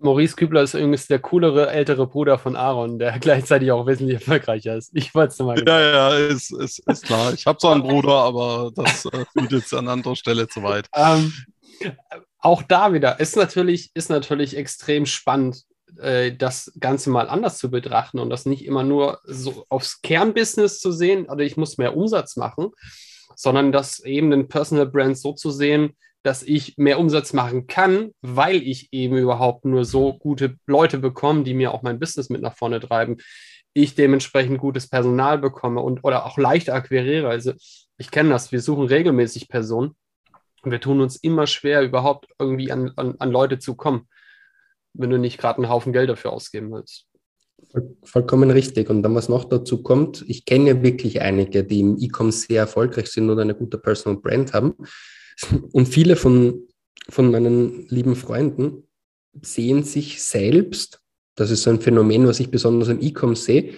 Maurice 0.00 0.34
Kübler 0.34 0.62
ist 0.62 0.74
übrigens 0.74 1.06
der 1.06 1.18
coolere 1.18 1.70
ältere 1.70 2.06
Bruder 2.06 2.38
von 2.38 2.56
Aaron, 2.56 2.98
der 2.98 3.18
gleichzeitig 3.20 3.70
auch 3.70 3.86
wesentlich 3.86 4.16
erfolgreicher 4.16 4.76
ist. 4.76 4.90
Ich 4.94 5.14
wollte 5.14 5.32
es 5.32 5.38
mal 5.38 5.54
gesagt. 5.54 5.68
Ja, 5.68 5.80
ja, 5.80 6.14
ist, 6.16 6.52
ist, 6.52 6.80
ist 6.80 7.04
klar. 7.04 7.32
Ich 7.34 7.46
habe 7.46 7.58
zwar 7.58 7.74
einen 7.74 7.82
Bruder, 7.82 8.14
aber 8.14 8.72
das 8.74 9.04
äh, 9.06 9.24
führt 9.32 9.52
jetzt 9.52 9.74
an 9.74 9.88
anderer 9.88 10.16
Stelle 10.16 10.48
zu 10.48 10.62
weit. 10.62 10.88
Ähm, 10.94 11.32
auch 12.38 12.62
da 12.62 12.92
wieder 12.92 13.20
ist 13.20 13.36
natürlich, 13.36 13.90
ist 13.94 14.10
natürlich 14.10 14.56
extrem 14.56 15.06
spannend, 15.06 15.64
äh, 15.98 16.32
das 16.32 16.72
Ganze 16.80 17.10
mal 17.10 17.28
anders 17.28 17.58
zu 17.58 17.70
betrachten 17.70 18.18
und 18.18 18.30
das 18.30 18.46
nicht 18.46 18.64
immer 18.64 18.82
nur 18.82 19.20
so 19.24 19.66
aufs 19.68 20.00
Kernbusiness 20.02 20.80
zu 20.80 20.92
sehen, 20.92 21.26
oder 21.26 21.44
ich 21.44 21.56
muss 21.56 21.78
mehr 21.78 21.96
Umsatz 21.96 22.36
machen, 22.36 22.70
sondern 23.36 23.72
das 23.72 24.00
eben 24.00 24.30
den 24.30 24.48
Personal 24.48 24.86
Brand 24.86 25.18
so 25.18 25.32
zu 25.32 25.50
sehen, 25.50 25.96
dass 26.22 26.42
ich 26.42 26.76
mehr 26.76 26.98
Umsatz 26.98 27.32
machen 27.32 27.66
kann, 27.66 28.12
weil 28.20 28.56
ich 28.56 28.92
eben 28.92 29.16
überhaupt 29.16 29.64
nur 29.64 29.84
so 29.84 30.14
gute 30.14 30.56
Leute 30.66 30.98
bekomme, 30.98 31.44
die 31.44 31.54
mir 31.54 31.72
auch 31.72 31.82
mein 31.82 31.98
Business 31.98 32.28
mit 32.28 32.42
nach 32.42 32.56
vorne 32.56 32.80
treiben. 32.80 33.16
Ich 33.72 33.94
dementsprechend 33.94 34.58
gutes 34.58 34.88
Personal 34.88 35.38
bekomme 35.38 35.80
und 35.80 36.04
oder 36.04 36.26
auch 36.26 36.36
leicht 36.36 36.70
akquiriere. 36.70 37.28
Also 37.28 37.52
ich 37.96 38.10
kenne 38.10 38.30
das, 38.30 38.52
wir 38.52 38.60
suchen 38.60 38.86
regelmäßig 38.86 39.48
Personen 39.48 39.94
und 40.62 40.72
wir 40.72 40.80
tun 40.80 41.00
uns 41.00 41.16
immer 41.16 41.46
schwer, 41.46 41.82
überhaupt 41.82 42.26
irgendwie 42.38 42.72
an, 42.72 42.92
an, 42.96 43.14
an 43.18 43.30
Leute 43.30 43.58
zu 43.58 43.74
kommen 43.74 44.08
wenn 44.94 45.10
du 45.10 45.18
nicht 45.18 45.38
gerade 45.38 45.58
einen 45.58 45.68
Haufen 45.68 45.92
Geld 45.92 46.10
dafür 46.10 46.32
ausgeben 46.32 46.72
willst. 46.72 47.06
Vollkommen 48.02 48.50
richtig. 48.50 48.88
Und 48.90 49.02
dann, 49.02 49.14
was 49.14 49.28
noch 49.28 49.44
dazu 49.44 49.82
kommt, 49.82 50.24
ich 50.26 50.44
kenne 50.44 50.82
wirklich 50.82 51.20
einige, 51.20 51.62
die 51.62 51.80
im 51.80 51.98
E-Com 51.98 52.32
sehr 52.32 52.62
erfolgreich 52.62 53.08
sind 53.08 53.28
und 53.28 53.38
eine 53.38 53.54
gute 53.54 53.78
Personal 53.78 54.20
Brand 54.20 54.52
haben. 54.52 54.74
Und 55.72 55.88
viele 55.88 56.16
von, 56.16 56.68
von 57.08 57.30
meinen 57.30 57.86
lieben 57.88 58.16
Freunden 58.16 58.84
sehen 59.40 59.84
sich 59.84 60.22
selbst, 60.22 61.00
das 61.36 61.50
ist 61.50 61.62
so 61.62 61.70
ein 61.70 61.80
Phänomen, 61.80 62.26
was 62.26 62.40
ich 62.40 62.50
besonders 62.50 62.88
im 62.88 63.00
E-Com 63.00 63.34
sehe, 63.36 63.74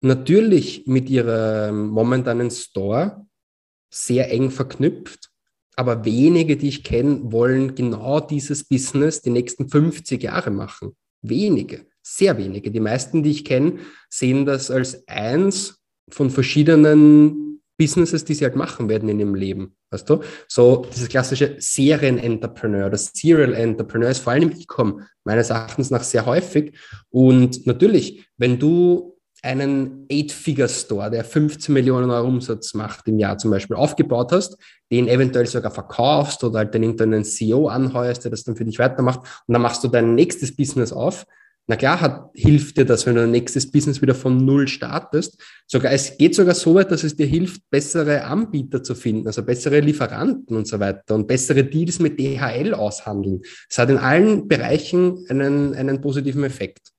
natürlich 0.00 0.86
mit 0.86 1.10
ihrem 1.10 1.88
momentanen 1.88 2.50
Store 2.50 3.26
sehr 3.90 4.30
eng 4.30 4.50
verknüpft, 4.50 5.30
aber 5.76 6.04
wenige, 6.04 6.56
die 6.56 6.68
ich 6.68 6.84
kenne, 6.84 7.20
wollen 7.32 7.74
genau 7.74 8.20
dieses 8.20 8.64
Business 8.64 9.20
die 9.20 9.30
nächsten 9.30 9.68
50 9.68 10.22
Jahre 10.22 10.50
machen. 10.50 10.96
Wenige, 11.22 11.86
sehr 12.02 12.38
wenige. 12.38 12.70
Die 12.70 12.80
meisten, 12.80 13.22
die 13.22 13.30
ich 13.30 13.44
kenne, 13.44 13.78
sehen 14.08 14.46
das 14.46 14.70
als 14.70 15.06
eins 15.06 15.78
von 16.08 16.30
verschiedenen 16.30 17.55
Businesses, 17.78 18.24
die 18.24 18.34
sie 18.34 18.44
halt 18.44 18.56
machen 18.56 18.88
werden 18.88 19.08
in 19.08 19.20
ihrem 19.20 19.34
Leben. 19.34 19.76
Weißt 19.90 20.08
du? 20.08 20.20
So 20.48 20.86
dieses 20.94 21.08
klassische 21.08 21.56
Serien-Entrepreneur, 21.58 22.90
das 22.90 23.12
Serial-Entrepreneur 23.14 24.10
ist 24.10 24.20
vor 24.20 24.32
allem 24.32 24.50
im 24.50 24.60
E-Com 24.60 25.02
meines 25.24 25.50
Erachtens 25.50 25.90
nach 25.90 26.02
sehr 26.02 26.26
häufig. 26.26 26.76
Und 27.10 27.66
natürlich, 27.66 28.26
wenn 28.36 28.58
du 28.58 29.16
einen 29.42 30.06
Eight-Figure-Store, 30.10 31.10
der 31.10 31.24
15 31.24 31.72
Millionen 31.72 32.10
Euro 32.10 32.26
Umsatz 32.26 32.74
macht 32.74 33.06
im 33.06 33.18
Jahr 33.18 33.38
zum 33.38 33.50
Beispiel, 33.50 33.76
aufgebaut 33.76 34.32
hast, 34.32 34.56
den 34.90 35.08
eventuell 35.08 35.46
sogar 35.46 35.70
verkaufst 35.70 36.42
oder 36.42 36.58
halt 36.58 36.74
dann 36.74 36.82
irgendeinen 36.82 37.24
CEO 37.24 37.68
anheuerst, 37.68 38.24
der 38.24 38.30
das 38.30 38.44
dann 38.44 38.56
für 38.56 38.64
dich 38.64 38.78
weitermacht 38.78 39.20
und 39.46 39.52
dann 39.52 39.62
machst 39.62 39.84
du 39.84 39.88
dein 39.88 40.14
nächstes 40.14 40.56
Business 40.56 40.92
auf. 40.92 41.26
Na 41.68 41.74
klar, 41.74 42.00
hat, 42.00 42.30
hilft 42.34 42.76
dir 42.76 42.84
das, 42.84 43.06
wenn 43.06 43.16
du 43.16 43.22
dein 43.22 43.32
nächstes 43.32 43.68
Business 43.70 44.00
wieder 44.00 44.14
von 44.14 44.44
Null 44.44 44.68
startest. 44.68 45.36
Sogar, 45.66 45.92
es 45.92 46.16
geht 46.16 46.36
sogar 46.36 46.54
so 46.54 46.76
weit, 46.76 46.92
dass 46.92 47.02
es 47.02 47.16
dir 47.16 47.26
hilft, 47.26 47.68
bessere 47.70 48.22
Anbieter 48.24 48.84
zu 48.84 48.94
finden, 48.94 49.26
also 49.26 49.42
bessere 49.42 49.80
Lieferanten 49.80 50.56
und 50.56 50.68
so 50.68 50.78
weiter 50.78 51.16
und 51.16 51.26
bessere 51.26 51.64
Deals 51.64 51.98
mit 51.98 52.20
DHL 52.20 52.72
aushandeln. 52.72 53.42
Es 53.68 53.78
hat 53.78 53.90
in 53.90 53.98
allen 53.98 54.46
Bereichen 54.46 55.24
einen, 55.28 55.74
einen 55.74 56.00
positiven 56.00 56.44
Effekt. 56.44 56.92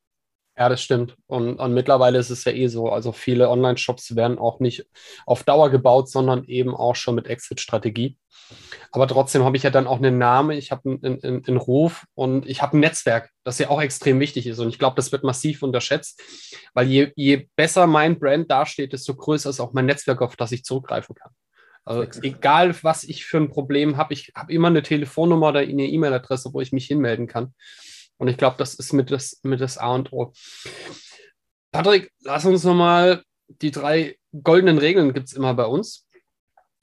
Ja, 0.57 0.69
das 0.69 0.81
stimmt. 0.81 1.15
Und, 1.27 1.59
und, 1.59 1.73
mittlerweile 1.75 2.17
ist 2.17 2.31
es 2.31 2.43
ja 2.43 2.51
eh 2.51 2.67
so. 2.67 2.89
Also 2.89 3.11
viele 3.11 3.49
Online-Shops 3.49 4.15
werden 4.15 4.39
auch 4.39 4.59
nicht 4.59 4.87
auf 5.27 5.43
Dauer 5.43 5.69
gebaut, 5.69 6.09
sondern 6.09 6.45
eben 6.45 6.73
auch 6.73 6.95
schon 6.95 7.13
mit 7.13 7.27
Exit-Strategie. 7.27 8.17
Aber 8.91 9.07
trotzdem 9.07 9.43
habe 9.43 9.55
ich 9.55 9.63
ja 9.63 9.69
dann 9.69 9.85
auch 9.85 9.97
einen 9.97 10.17
Namen, 10.17 10.57
ich 10.57 10.71
habe 10.71 10.97
einen, 11.01 11.21
einen, 11.23 11.45
einen, 11.45 11.57
Ruf 11.57 12.05
und 12.15 12.47
ich 12.47 12.61
habe 12.63 12.75
ein 12.75 12.79
Netzwerk, 12.79 13.29
das 13.43 13.59
ja 13.59 13.69
auch 13.69 13.81
extrem 13.81 14.19
wichtig 14.19 14.47
ist. 14.47 14.57
Und 14.57 14.69
ich 14.69 14.79
glaube, 14.79 14.95
das 14.95 15.11
wird 15.11 15.23
massiv 15.23 15.61
unterschätzt, 15.61 16.21
weil 16.73 16.87
je, 16.87 17.11
je 17.15 17.47
besser 17.55 17.85
mein 17.85 18.17
Brand 18.17 18.49
dasteht, 18.49 18.93
desto 18.93 19.15
größer 19.15 19.51
ist 19.51 19.59
auch 19.59 19.73
mein 19.73 19.85
Netzwerk, 19.85 20.21
auf 20.23 20.35
das 20.37 20.51
ich 20.53 20.63
zurückgreifen 20.63 21.13
kann. 21.13 21.33
Also 21.85 22.03
egal, 22.21 22.75
was 22.83 23.03
ich 23.03 23.25
für 23.25 23.37
ein 23.37 23.49
Problem 23.49 23.95
habe, 23.95 24.13
ich 24.13 24.31
habe 24.35 24.51
immer 24.51 24.67
eine 24.67 24.81
Telefonnummer 24.81 25.49
oder 25.49 25.59
eine 25.59 25.85
E-Mail-Adresse, 25.85 26.53
wo 26.53 26.61
ich 26.61 26.71
mich 26.71 26.87
hinmelden 26.87 27.27
kann. 27.27 27.53
Und 28.17 28.27
ich 28.27 28.37
glaube, 28.37 28.55
das 28.57 28.73
ist 28.75 28.93
mit 28.93 29.11
das, 29.11 29.39
mit 29.43 29.61
das 29.61 29.77
A 29.77 29.93
und 29.93 30.11
O. 30.11 30.33
Patrick, 31.71 32.11
lass 32.23 32.45
uns 32.45 32.63
nochmal 32.63 33.23
die 33.47 33.71
drei 33.71 34.17
goldenen 34.43 34.77
Regeln 34.77 35.13
gibt 35.13 35.27
es 35.27 35.33
immer 35.33 35.53
bei 35.53 35.65
uns. 35.65 36.05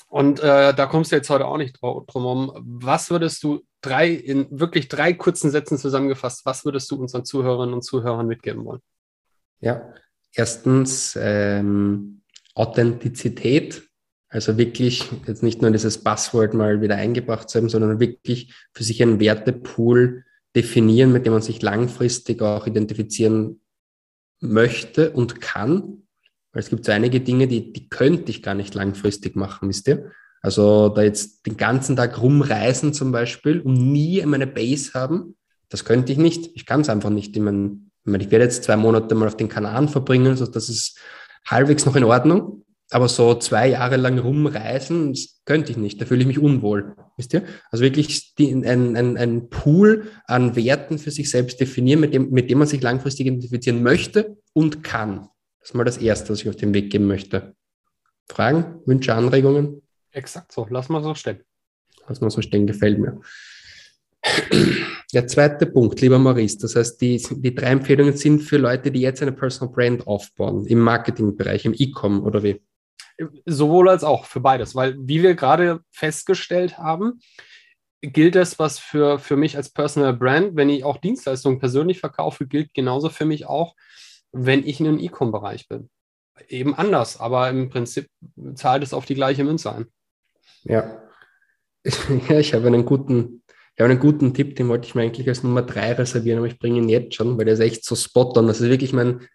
Und 0.09 0.41
äh, 0.41 0.73
da 0.73 0.87
kommst 0.87 1.11
du 1.11 1.17
jetzt 1.17 1.31
heute 1.31 1.47
auch 1.47 1.57
nicht 1.57 1.81
drum 1.81 2.07
herum. 2.09 2.53
Was 2.65 3.11
würdest 3.11 3.43
du 3.43 3.65
drei, 3.81 4.11
in 4.11 4.47
wirklich 4.51 4.89
drei 4.89 5.13
kurzen 5.13 5.51
Sätzen 5.51 5.77
zusammengefasst, 5.77 6.47
was 6.47 6.65
würdest 6.65 6.91
du 6.91 6.97
unseren 6.97 7.25
Zuhörerinnen 7.25 7.75
und 7.75 7.83
Zuhörern 7.83 8.27
mitgeben 8.27 8.65
wollen? 8.65 8.81
Ja, 9.61 9.93
erstens 10.33 11.19
ähm, 11.21 12.23
Authentizität. 12.55 13.89
Also 14.29 14.57
wirklich 14.59 15.09
jetzt 15.27 15.43
nicht 15.43 15.63
nur 15.63 15.71
dieses 15.71 16.03
Passwort 16.03 16.55
mal 16.55 16.81
wieder 16.81 16.97
eingebracht 16.97 17.49
zu 17.49 17.59
haben, 17.59 17.69
sondern 17.69 18.01
wirklich 18.01 18.53
für 18.73 18.83
sich 18.83 19.03
einen 19.03 19.21
Wertepool 19.21 20.25
definieren, 20.55 21.13
mit 21.13 21.27
dem 21.27 21.33
man 21.33 21.43
sich 21.43 21.63
langfristig 21.63 22.43
auch 22.43 22.67
identifizieren 22.67 23.61
möchte 24.41 25.11
und 25.11 25.41
kann. 25.41 26.03
Weil 26.53 26.63
es 26.63 26.71
gibt 26.71 26.85
so 26.85 26.93
einige 26.93 27.21
Dinge, 27.21 27.49
die, 27.49 27.73
die 27.73 27.89
könnte 27.89 28.31
ich 28.31 28.43
gar 28.43 28.55
nicht 28.55 28.75
langfristig 28.75 29.35
machen, 29.35 29.69
wisst 29.69 29.89
ihr? 29.89 30.13
Also 30.41 30.91
da 30.91 31.03
jetzt 31.03 31.47
den 31.47 31.57
ganzen 31.57 31.97
Tag 31.97 32.21
rumreisen 32.21 32.93
zum 32.93 33.13
Beispiel 33.13 33.61
und 33.61 33.75
nie 33.75 34.25
meine 34.27 34.47
Base 34.47 34.93
haben, 34.93 35.37
das 35.71 35.85
könnte 35.85 36.13
ich 36.13 36.19
nicht. 36.19 36.51
Ich 36.55 36.67
kann 36.67 36.83
es 36.83 36.91
einfach 36.91 37.11
nicht. 37.11 37.35
Ich, 37.35 37.43
meine, 37.43 37.81
ich 38.05 38.31
werde 38.31 38.45
jetzt 38.45 38.65
zwei 38.65 38.77
Monate 38.77 39.15
mal 39.15 39.27
auf 39.27 39.37
den 39.37 39.49
Kanaren 39.49 39.89
verbringen, 39.89 40.29
also 40.29 40.47
das 40.47 40.69
ist 40.69 40.99
halbwegs 41.47 41.87
noch 41.87 41.97
in 41.97 42.05
Ordnung. 42.05 42.64
Aber 42.91 43.09
so 43.09 43.35
zwei 43.35 43.69
Jahre 43.69 43.97
lang 43.97 44.19
rumreisen, 44.19 45.13
das 45.13 45.41
könnte 45.45 45.73
ich 45.73 45.79
nicht. 45.79 46.01
Da 46.01 46.07
fühle 46.07 46.21
ich 46.21 46.27
mich 46.27 46.39
unwohl. 46.39 46.95
Wisst 47.17 47.33
ihr? 47.33 47.45
Also 47.71 47.83
wirklich 47.83 48.35
die, 48.35 48.53
ein, 48.53 48.97
ein, 48.97 49.17
ein 49.17 49.49
Pool 49.49 50.11
an 50.27 50.55
Werten 50.55 50.99
für 50.99 51.11
sich 51.11 51.31
selbst 51.31 51.61
definieren, 51.61 52.01
mit 52.01 52.15
dem, 52.15 52.31
mit 52.31 52.51
dem 52.51 52.59
man 52.59 52.69
sich 52.69 52.83
langfristig 52.83 53.27
identifizieren 53.27 53.83
möchte 53.83 54.37
und 54.53 54.85
kann. 54.85 55.29
Das 55.61 55.71
ist 55.71 55.75
mal 55.75 55.85
das 55.85 55.99
Erste, 55.99 56.31
was 56.31 56.43
ich 56.43 56.49
auf 56.49 56.57
den 56.57 56.75
Weg 56.75 56.91
geben 56.91 57.07
möchte. 57.07 57.55
Fragen, 58.29 58.81
Wünsche, 58.87 59.15
Anregungen? 59.15 59.83
Exakt 60.11 60.53
so. 60.53 60.67
Lass 60.71 60.89
mal 60.89 61.03
so 61.03 61.15
stehen. 61.15 61.41
Lass 62.07 62.21
mal 62.21 62.31
so 62.31 62.43
stehen, 62.43 62.67
gefällt 62.67 62.99
mir. 62.99 63.21
Der 65.13 65.27
zweite 65.27 65.67
Punkt, 65.67 66.01
lieber 66.01 66.19
Maurice, 66.19 66.59
das 66.59 66.77
heißt, 66.77 67.01
die, 67.01 67.23
die 67.31 67.55
drei 67.55 67.69
Empfehlungen 67.69 68.17
sind 68.17 68.41
für 68.41 68.57
Leute, 68.57 68.91
die 68.91 69.01
jetzt 69.01 69.23
eine 69.23 69.33
Personal 69.33 69.73
Brand 69.73 70.07
aufbauen, 70.07 70.67
im 70.67 70.81
Marketingbereich, 70.81 71.65
im 71.65 71.75
E-Com 71.77 72.23
oder 72.23 72.43
wie? 72.43 72.61
Sowohl 73.47 73.89
als 73.89 74.05
auch 74.05 74.25
für 74.25 74.41
beides, 74.41 74.75
weil 74.75 74.97
wie 74.99 75.23
wir 75.23 75.35
gerade 75.35 75.81
festgestellt 75.91 76.79
haben, 76.79 77.21
gilt 78.01 78.35
das, 78.35 78.59
was 78.59 78.79
für, 78.79 79.19
für 79.19 79.37
mich 79.37 79.57
als 79.57 79.71
Personal 79.71 80.15
Brand, 80.15 80.57
wenn 80.57 80.69
ich 80.69 80.85
auch 80.85 80.99
Dienstleistungen 80.99 81.59
persönlich 81.59 82.01
verkaufe, 82.01 82.47
gilt 82.47 82.75
genauso 82.75 83.09
für 83.09 83.25
mich 83.25 83.47
auch, 83.47 83.75
wenn 84.33 84.67
ich 84.67 84.81
in 84.81 84.87
einem 84.87 84.99
E-Com-Bereich 84.99 85.69
bin. 85.69 85.89
Eben 86.49 86.75
anders, 86.75 87.21
aber 87.21 87.49
im 87.49 87.71
Prinzip 87.71 88.09
zahlt 88.55 88.83
es 88.83 88.93
auf 88.93 89.07
die 89.07 89.15
gleiche 89.15 89.45
Münze 89.45 89.73
ein. 89.73 89.87
Ja. 90.65 91.03
ja, 92.29 92.39
ich 92.39 92.55
habe 92.55 92.67
einen 92.67 92.85
guten, 92.85 93.43
ich 93.75 93.81
habe 93.81 93.91
einen 93.91 94.01
guten 94.01 94.35
Tipp, 94.35 94.57
den 94.57 94.69
wollte 94.69 94.87
ich 94.87 94.95
mir 94.95 95.03
eigentlich 95.03 95.29
als 95.29 95.43
Nummer 95.43 95.63
drei 95.63 95.93
reservieren, 95.93 96.39
aber 96.39 96.49
ich 96.49 96.59
bringe 96.59 96.79
ihn 96.79 96.89
jetzt 96.89 97.15
schon, 97.15 97.39
weil 97.39 97.45
der 97.45 97.55
ist 97.55 97.61
echt 97.61 97.85
so 97.85 97.95
spot 97.95 98.33
on. 98.37 98.47
Das 98.47 98.61
ist 98.61 98.69
wirklich 98.69 98.93
mein 98.93 99.27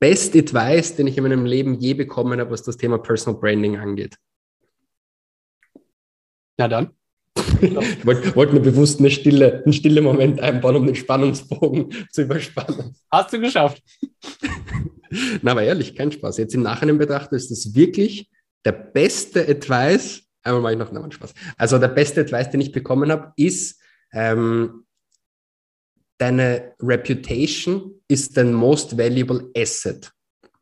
Best 0.00 0.36
Advice, 0.36 0.94
den 0.96 1.06
ich 1.06 1.16
in 1.16 1.24
meinem 1.24 1.44
Leben 1.44 1.74
je 1.74 1.94
bekommen 1.94 2.40
habe, 2.40 2.50
was 2.50 2.62
das 2.62 2.76
Thema 2.76 2.98
Personal 2.98 3.40
Branding 3.40 3.76
angeht. 3.76 4.16
Na 6.56 6.68
dann. 6.68 6.90
ich 7.60 8.06
wollte 8.06 8.34
wollt 8.34 8.52
nur 8.52 8.62
bewusst 8.62 8.98
eine 8.98 9.10
stille, 9.10 9.62
einen 9.64 9.72
stillen 9.72 10.04
Moment 10.04 10.40
einbauen, 10.40 10.76
um 10.76 10.86
den 10.86 10.94
Spannungsbogen 10.94 11.92
zu 12.12 12.22
überspannen. 12.22 12.94
Hast 13.10 13.32
du 13.32 13.40
geschafft. 13.40 13.82
Na, 15.42 15.52
aber 15.52 15.62
ehrlich, 15.62 15.94
kein 15.94 16.12
Spaß. 16.12 16.36
Jetzt 16.38 16.54
im 16.54 16.62
Nachhinein 16.62 16.98
betrachtet 16.98 17.34
ist 17.34 17.50
das 17.50 17.74
wirklich 17.74 18.28
der 18.64 18.72
beste 18.72 19.48
Advice. 19.48 20.22
Einmal 20.42 20.76
mache 20.76 20.88
ich 20.88 20.92
noch 20.92 21.02
einen 21.02 21.12
Spaß. 21.12 21.32
Also 21.56 21.78
der 21.78 21.88
beste 21.88 22.20
Advice, 22.20 22.50
den 22.50 22.60
ich 22.60 22.72
bekommen 22.72 23.10
habe, 23.10 23.32
ist, 23.36 23.80
ähm, 24.12 24.84
deine 26.18 26.74
Reputation 26.80 27.94
ist 28.08 28.36
dein 28.36 28.52
most 28.52 28.96
valuable 28.98 29.50
asset. 29.56 30.12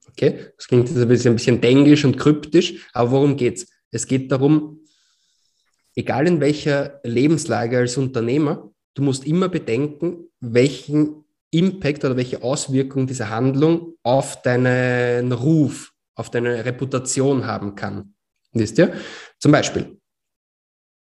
Okay? 0.09 0.47
Das 0.57 0.69
klingt 0.69 0.89
jetzt 0.89 0.99
ein 0.99 1.09
bisschen, 1.09 1.33
ein 1.33 1.37
bisschen 1.37 1.61
denglisch 1.61 2.05
und 2.05 2.17
kryptisch, 2.17 2.89
aber 2.93 3.11
worum 3.11 3.37
geht's? 3.37 3.67
Es 3.91 4.07
geht 4.07 4.31
darum, 4.31 4.81
egal 5.95 6.27
in 6.27 6.41
welcher 6.41 7.01
Lebenslage 7.03 7.79
als 7.79 7.97
Unternehmer, 7.97 8.71
du 8.95 9.03
musst 9.03 9.27
immer 9.27 9.49
bedenken, 9.49 10.29
welchen 10.41 11.25
Impact 11.51 12.05
oder 12.05 12.17
welche 12.17 12.43
Auswirkung 12.43 13.07
diese 13.07 13.31
Handlung 13.31 13.95
auf 14.03 14.43
deinen 14.43 15.33
Ruf, 15.33 15.93
auf 16.15 16.31
deine 16.31 16.65
Reputation 16.65 17.47
haben 17.47 17.75
kann. 17.75 18.15
Wisst 18.53 18.79
ihr? 18.79 18.95
Zum 19.39 19.53
Beispiel, 19.53 19.99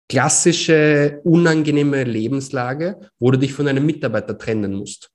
klassische 0.09 1.21
unangenehme 1.25 2.05
Lebenslage, 2.05 3.01
wo 3.19 3.31
du 3.31 3.39
dich 3.39 3.53
von 3.53 3.69
einem 3.69 3.87
Mitarbeiter 3.87 4.39
trennen 4.39 4.75
musst. 4.75 5.11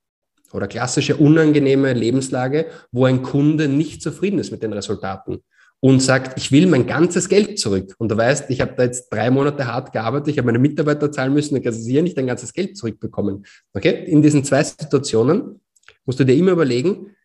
Oder 0.53 0.67
klassische 0.67 1.15
unangenehme 1.15 1.93
Lebenslage, 1.93 2.67
wo 2.91 3.05
ein 3.05 3.21
Kunde 3.21 3.67
nicht 3.67 4.01
zufrieden 4.01 4.39
ist 4.39 4.51
mit 4.51 4.63
den 4.63 4.73
Resultaten 4.73 5.39
und 5.79 5.99
sagt, 5.99 6.37
ich 6.37 6.51
will 6.51 6.67
mein 6.67 6.85
ganzes 6.85 7.27
Geld 7.27 7.57
zurück. 7.57 7.95
Und 7.97 8.11
du 8.11 8.17
weißt, 8.17 8.49
ich 8.49 8.61
habe 8.61 8.73
da 8.77 8.83
jetzt 8.83 9.09
drei 9.09 9.31
Monate 9.31 9.65
hart 9.65 9.91
gearbeitet, 9.91 10.29
ich 10.29 10.37
habe 10.37 10.45
meine 10.45 10.59
Mitarbeiter 10.59 11.11
zahlen 11.11 11.33
müssen, 11.33 11.55
dann 11.55 11.63
kannst 11.63 11.85
du 11.85 11.89
hier 11.89 12.03
nicht 12.03 12.17
dein 12.17 12.27
ganzes 12.27 12.53
Geld 12.53 12.77
zurückbekommen. 12.77 13.45
Okay? 13.73 14.05
In 14.05 14.21
diesen 14.21 14.43
zwei 14.43 14.63
Situationen 14.63 15.59
musst 16.05 16.19
du 16.19 16.23
dir 16.23 16.35
immer 16.35 16.51
überlegen, 16.51 17.15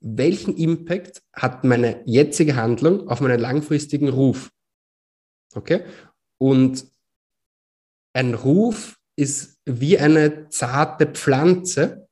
welchen 0.00 0.56
Impact 0.56 1.22
hat 1.32 1.62
meine 1.62 2.02
jetzige 2.04 2.56
Handlung 2.56 3.08
auf 3.08 3.20
meinen 3.20 3.38
langfristigen 3.38 4.08
Ruf? 4.08 4.50
Okay? 5.54 5.82
Und 6.38 6.84
ein 8.12 8.34
Ruf 8.34 8.96
ist 9.16 9.58
wie 9.64 9.98
eine 9.98 10.48
zarte 10.48 11.06
Pflanze, 11.06 12.08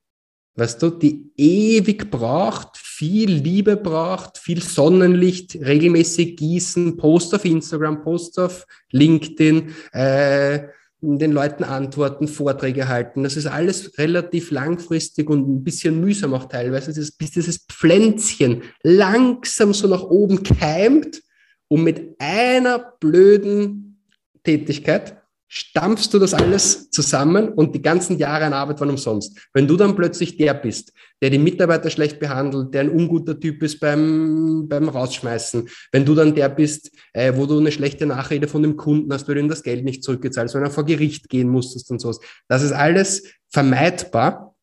weißt 0.57 0.83
du, 0.83 0.91
die 0.91 1.33
ewig 1.37 2.11
braucht, 2.11 2.77
viel 2.77 3.31
Liebe 3.31 3.77
braucht, 3.77 4.39
viel 4.39 4.63
Sonnenlicht, 4.63 5.57
regelmäßig 5.57 6.37
gießen, 6.37 6.97
Post 6.97 7.35
auf 7.35 7.45
Instagram, 7.45 8.03
Post 8.03 8.39
auf 8.39 8.67
LinkedIn, 8.91 9.75
äh, 9.93 10.61
den 11.03 11.33
Leuten 11.33 11.65
antworten, 11.65 12.29
Vorträge 12.29 12.89
halten. 12.89 13.23
Das 13.23 13.37
ist 13.37 13.47
alles 13.47 13.97
relativ 13.97 14.51
langfristig 14.51 15.31
und 15.31 15.49
ein 15.49 15.65
bisschen 15.65 15.99
mühsam 15.99 16.35
auch 16.35 16.45
teilweise, 16.45 16.93
bis 16.93 17.31
dieses 17.31 17.65
Pflänzchen 17.65 18.63
langsam 18.83 19.73
so 19.73 19.89
nach 19.89 20.03
oben 20.03 20.43
keimt 20.43 21.23
und 21.69 21.85
mit 21.85 22.17
einer 22.19 22.97
blöden 23.01 24.05
Tätigkeit 24.45 25.20
stampfst 25.53 26.15
du 26.15 26.21
das 26.21 26.33
alles 26.33 26.91
zusammen 26.91 27.49
und 27.49 27.75
die 27.75 27.83
ganzen 27.83 28.19
Jahre 28.19 28.45
an 28.45 28.53
Arbeit 28.53 28.79
waren 28.79 28.91
umsonst. 28.91 29.37
Wenn 29.53 29.67
du 29.67 29.77
dann 29.77 29.97
plötzlich 29.97 30.37
der 30.37 30.55
bist, 30.55 30.93
der 31.21 31.31
die 31.31 31.41
Mitarbeiter 31.41 31.91
schlecht 31.91 32.21
behandelt, 32.21 32.73
der 32.73 32.83
ein 32.83 32.89
unguter 32.89 33.39
Typ 33.39 33.61
ist 33.65 33.81
beim, 33.81 34.69
beim 34.69 34.89
Rausschmeißen, 34.89 35.69
wenn 35.91 36.05
du 36.05 36.15
dann 36.15 36.37
der 36.37 36.51
bist, 36.51 36.93
äh, 37.15 37.33
wo 37.35 37.47
du 37.47 37.59
eine 37.59 37.73
schlechte 37.73 38.07
Nachrede 38.07 38.47
von 38.47 38.63
dem 38.63 38.77
Kunden 38.77 39.13
hast, 39.13 39.27
weil 39.27 39.35
du 39.35 39.41
ihm 39.41 39.49
das 39.49 39.65
Geld 39.65 39.85
nicht 39.85 40.05
zurückgezahlt 40.05 40.47
hast, 40.47 40.53
sondern 40.53 40.71
vor 40.71 40.87
Gericht 40.87 41.29
gehen 41.29 41.49
musstest 41.49 41.91
und 41.91 42.01
sowas. 42.01 42.21
Das 42.47 42.63
ist 42.63 42.73
alles 42.73 43.25
vermeidbar 43.49 44.55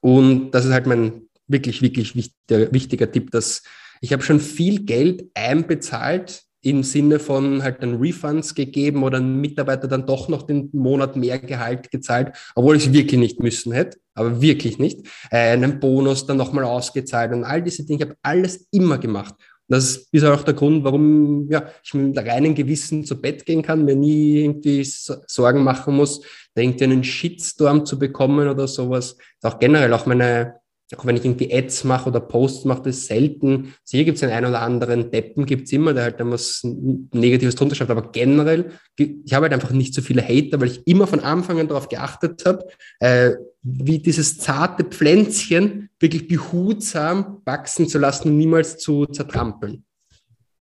und 0.00 0.50
das 0.50 0.64
ist 0.64 0.72
halt 0.72 0.88
mein 0.88 1.28
wirklich, 1.46 1.80
wirklich 1.80 2.16
wichtiger, 2.16 2.72
wichtiger 2.72 3.12
Tipp, 3.12 3.30
dass 3.30 3.62
ich 4.00 4.12
habe 4.12 4.24
schon 4.24 4.40
viel 4.40 4.84
Geld 4.84 5.30
einbezahlt 5.34 6.42
im 6.62 6.84
Sinne 6.84 7.18
von 7.18 7.62
halt 7.62 7.82
dann 7.82 7.96
Refunds 7.96 8.54
gegeben 8.54 9.02
oder 9.02 9.18
ein 9.18 9.40
Mitarbeiter 9.40 9.88
dann 9.88 10.06
doch 10.06 10.28
noch 10.28 10.42
den 10.42 10.70
Monat 10.72 11.16
mehr 11.16 11.38
Gehalt 11.38 11.90
gezahlt, 11.90 12.36
obwohl 12.54 12.76
ich 12.76 12.86
es 12.86 12.92
wirklich 12.92 13.18
nicht 13.18 13.40
müssen 13.40 13.72
hätte, 13.72 13.98
aber 14.14 14.40
wirklich 14.40 14.78
nicht. 14.78 15.06
Äh, 15.30 15.50
einen 15.50 15.80
Bonus 15.80 16.26
dann 16.26 16.36
nochmal 16.36 16.64
ausgezahlt 16.64 17.32
und 17.32 17.44
all 17.44 17.62
diese 17.62 17.84
Dinge. 17.84 17.98
Ich 18.02 18.08
habe 18.08 18.18
alles 18.22 18.68
immer 18.70 18.98
gemacht. 18.98 19.34
Und 19.68 19.76
das 19.76 20.08
ist 20.12 20.24
auch 20.24 20.44
der 20.44 20.54
Grund, 20.54 20.84
warum 20.84 21.48
ja, 21.50 21.66
ich 21.82 21.94
mit 21.94 22.16
reinem 22.18 22.54
Gewissen 22.54 23.04
zu 23.04 23.20
Bett 23.20 23.44
gehen 23.44 23.62
kann, 23.62 23.84
mir 23.84 23.96
nie 23.96 24.44
irgendwie 24.44 24.84
Sorgen 24.84 25.64
machen 25.64 25.96
muss, 25.96 26.20
da 26.54 26.62
irgendwie 26.62 26.84
einen 26.84 27.04
Shitstorm 27.04 27.84
zu 27.84 27.98
bekommen 27.98 28.48
oder 28.48 28.68
sowas. 28.68 29.16
Auch 29.42 29.58
generell 29.58 29.92
auch 29.94 30.06
meine 30.06 30.61
auch 30.98 31.06
wenn 31.06 31.16
ich 31.16 31.24
irgendwie 31.24 31.52
Ads 31.52 31.84
mache 31.84 32.08
oder 32.08 32.20
Posts 32.20 32.64
mache, 32.64 32.82
das 32.82 32.98
ist 32.98 33.06
selten. 33.06 33.74
Sicher 33.84 34.04
gibt 34.04 34.16
es 34.16 34.22
einen, 34.22 34.32
einen 34.32 34.46
oder 34.46 34.62
anderen 34.62 35.10
Deppen, 35.10 35.46
gibt 35.46 35.66
es 35.66 35.72
immer, 35.72 35.94
der 35.94 36.04
halt 36.04 36.20
dann 36.20 36.30
was 36.30 36.60
Negatives 36.62 37.54
drunter 37.54 37.74
schreibt, 37.74 37.90
aber 37.90 38.10
generell, 38.12 38.72
ich 38.96 39.32
habe 39.32 39.44
halt 39.44 39.52
einfach 39.52 39.70
nicht 39.70 39.94
so 39.94 40.02
viele 40.02 40.22
Hater, 40.22 40.60
weil 40.60 40.68
ich 40.68 40.86
immer 40.86 41.06
von 41.06 41.20
Anfang 41.20 41.58
an 41.60 41.68
darauf 41.68 41.88
geachtet 41.88 42.44
habe, 42.46 42.66
äh, 43.00 43.32
wie 43.62 43.98
dieses 43.98 44.38
zarte 44.38 44.84
Pflänzchen 44.84 45.88
wirklich 46.00 46.26
behutsam 46.26 47.40
wachsen 47.44 47.88
zu 47.88 47.98
lassen 47.98 48.28
und 48.28 48.38
niemals 48.38 48.78
zu 48.78 49.06
zertrampeln. 49.06 49.84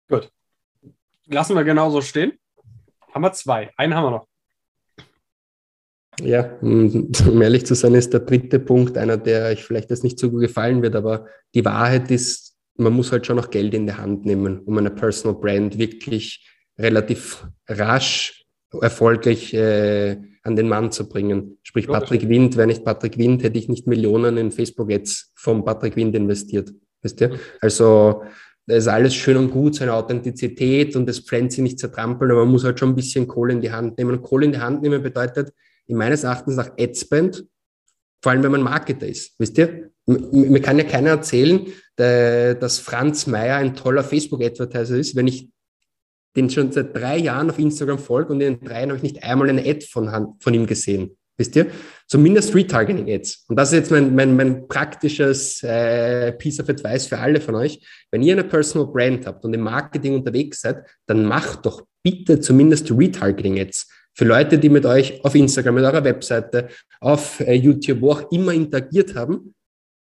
Gut. 0.07 0.29
Lassen 1.27 1.55
wir 1.55 1.63
genauso 1.63 2.01
stehen. 2.01 2.33
Haben 3.11 3.23
wir 3.23 3.33
zwei. 3.33 3.71
Einen 3.77 3.95
haben 3.95 4.05
wir 4.05 4.11
noch. 4.11 4.27
Ja, 6.21 6.57
um 6.61 7.41
ehrlich 7.41 7.65
zu 7.65 7.75
sein, 7.75 7.95
ist 7.95 8.13
der 8.13 8.21
dritte 8.21 8.59
Punkt 8.59 8.97
einer, 8.97 9.17
der 9.17 9.47
euch 9.47 9.63
vielleicht 9.63 9.89
jetzt 9.89 10.03
nicht 10.03 10.19
so 10.19 10.31
gut 10.31 10.41
gefallen 10.41 10.81
wird, 10.81 10.95
aber 10.95 11.25
die 11.53 11.65
Wahrheit 11.65 12.11
ist, 12.11 12.55
man 12.77 12.93
muss 12.93 13.11
halt 13.11 13.25
schon 13.25 13.37
noch 13.37 13.49
Geld 13.49 13.73
in 13.73 13.85
die 13.85 13.93
Hand 13.93 14.25
nehmen, 14.25 14.59
um 14.59 14.77
eine 14.77 14.91
Personal 14.91 15.39
Brand 15.39 15.77
wirklich 15.77 16.47
relativ 16.77 17.47
rasch 17.67 18.45
erfolgreich 18.81 19.53
äh, 19.53 20.17
an 20.43 20.55
den 20.55 20.67
Mann 20.67 20.91
zu 20.91 21.07
bringen. 21.07 21.57
Sprich, 21.63 21.87
Patrick 21.87 22.27
Wind, 22.27 22.57
wäre 22.57 22.67
nicht 22.67 22.83
Patrick 22.83 23.17
Wind, 23.17 23.43
hätte 23.43 23.57
ich 23.57 23.69
nicht 23.69 23.87
Millionen 23.87 24.37
in 24.37 24.51
Facebook-Ads 24.51 25.31
vom 25.35 25.63
Patrick 25.63 25.95
Wind 25.95 26.15
investiert. 26.15 26.71
Wisst 27.01 27.21
ihr? 27.21 27.39
Also, 27.61 28.23
da 28.67 28.75
ist 28.75 28.87
alles 28.87 29.13
schön 29.13 29.37
und 29.37 29.51
gut, 29.51 29.75
seine 29.75 29.93
Authentizität 29.93 30.95
und 30.95 31.07
das 31.07 31.19
Pflänzchen 31.19 31.63
nicht 31.63 31.79
zertrampeln, 31.79 32.31
aber 32.31 32.41
man 32.41 32.51
muss 32.51 32.63
halt 32.63 32.79
schon 32.79 32.89
ein 32.89 32.95
bisschen 32.95 33.27
Kohle 33.27 33.53
in 33.53 33.61
die 33.61 33.71
Hand 33.71 33.97
nehmen. 33.97 34.11
Und 34.11 34.23
Kohle 34.23 34.45
in 34.45 34.51
die 34.51 34.59
Hand 34.59 34.81
nehmen 34.81 35.01
bedeutet, 35.01 35.53
meines 35.87 36.23
Erachtens 36.23 36.55
nach 36.55 36.71
Adspend, 36.77 37.45
vor 38.21 38.31
allem 38.31 38.43
wenn 38.43 38.51
man 38.51 38.63
Marketer 38.63 39.07
ist. 39.07 39.33
Wisst 39.37 39.57
ihr? 39.57 39.91
Mir 40.07 40.61
kann 40.61 40.77
ja 40.77 40.83
keiner 40.83 41.11
erzählen, 41.11 41.67
dass 41.95 42.79
Franz 42.79 43.27
Meyer 43.27 43.57
ein 43.57 43.75
toller 43.75 44.03
Facebook-Advertiser 44.03 44.97
ist, 44.97 45.15
wenn 45.15 45.27
ich 45.27 45.49
den 46.35 46.49
schon 46.49 46.71
seit 46.71 46.95
drei 46.95 47.17
Jahren 47.17 47.49
auf 47.49 47.59
Instagram 47.59 47.99
folge 47.99 48.33
und 48.33 48.41
in 48.41 48.55
den 48.55 48.65
drei 48.65 48.79
Jahren 48.79 48.89
habe 48.89 48.97
ich 48.97 49.03
nicht 49.03 49.23
einmal 49.23 49.49
eine 49.49 49.61
Ad 49.61 49.85
von, 49.85 50.35
von 50.39 50.53
ihm 50.53 50.65
gesehen. 50.65 51.17
Wisst 51.37 51.55
ihr? 51.55 51.67
Zumindest 52.07 52.55
Retargeting-Ads. 52.55 53.45
Und 53.49 53.57
das 53.57 53.69
ist 53.71 53.79
jetzt 53.79 53.91
mein, 53.91 54.15
mein, 54.15 54.35
mein 54.35 54.67
praktisches 54.67 55.61
äh, 55.63 56.31
Piece 56.33 56.61
of 56.61 56.69
Advice 56.69 57.07
für 57.07 57.19
alle 57.19 57.41
von 57.41 57.55
euch. 57.55 57.85
Wenn 58.09 58.23
ihr 58.23 58.33
eine 58.33 58.45
Personal 58.45 58.87
Brand 58.87 59.25
habt 59.25 59.43
und 59.43 59.53
im 59.53 59.61
Marketing 59.61 60.15
unterwegs 60.15 60.61
seid, 60.61 60.85
dann 61.07 61.25
macht 61.25 61.65
doch 61.65 61.85
bitte 62.03 62.39
zumindest 62.39 62.89
Retargeting-Ads 62.89 63.89
für 64.15 64.25
Leute, 64.25 64.57
die 64.57 64.69
mit 64.69 64.85
euch 64.85 65.23
auf 65.23 65.35
Instagram, 65.35 65.75
mit 65.75 65.83
eurer 65.83 66.03
Webseite, 66.03 66.69
auf 67.01 67.41
äh, 67.41 67.53
YouTube, 67.53 68.01
wo 68.01 68.11
auch 68.11 68.31
immer 68.31 68.53
interagiert 68.53 69.13
haben, 69.13 69.53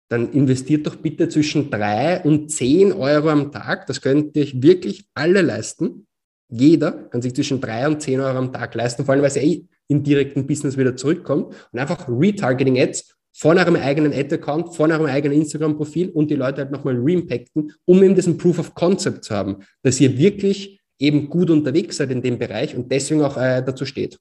dann 0.09 0.31
investiert 0.33 0.85
doch 0.85 0.97
bitte 0.97 1.29
zwischen 1.29 1.71
drei 1.71 2.21
und 2.21 2.51
zehn 2.51 2.91
Euro 2.91 3.29
am 3.29 3.51
Tag. 3.51 3.87
Das 3.87 4.01
könnt 4.01 4.35
ihr 4.35 4.43
euch 4.43 4.61
wirklich 4.61 5.05
alle 5.13 5.41
leisten. 5.41 6.05
Jeder 6.49 6.91
kann 6.91 7.21
sich 7.21 7.33
zwischen 7.33 7.61
drei 7.61 7.87
und 7.87 8.01
zehn 8.01 8.19
Euro 8.19 8.37
am 8.37 8.51
Tag 8.51 8.75
leisten, 8.75 9.05
vor 9.05 9.13
allem 9.13 9.21
weil 9.21 9.29
es 9.29 9.37
eh 9.37 9.65
im 9.87 10.03
direkten 10.03 10.45
Business 10.45 10.77
wieder 10.77 10.95
zurückkommt 10.95 11.55
und 11.71 11.79
einfach 11.79 12.07
Retargeting-Ads 12.07 13.15
von 13.35 13.57
eurem 13.57 13.75
eigenen 13.75 14.13
Ad-Account, 14.13 14.75
von 14.75 14.91
eurem 14.91 15.07
eigenen 15.07 15.39
Instagram-Profil 15.39 16.09
und 16.09 16.29
die 16.29 16.35
Leute 16.35 16.61
halt 16.61 16.71
nochmal 16.71 16.95
reimpacten, 16.97 17.71
um 17.85 18.03
eben 18.03 18.13
diesen 18.13 18.37
Proof 18.37 18.59
of 18.59 18.75
Concept 18.75 19.23
zu 19.23 19.33
haben, 19.33 19.63
dass 19.81 19.99
ihr 19.99 20.17
wirklich 20.17 20.82
eben 20.99 21.29
gut 21.29 21.49
unterwegs 21.49 21.97
seid 21.97 22.11
in 22.11 22.21
dem 22.21 22.37
Bereich 22.37 22.75
und 22.75 22.91
deswegen 22.91 23.23
auch 23.23 23.37
äh, 23.37 23.63
dazu 23.63 23.85
steht. 23.85 24.19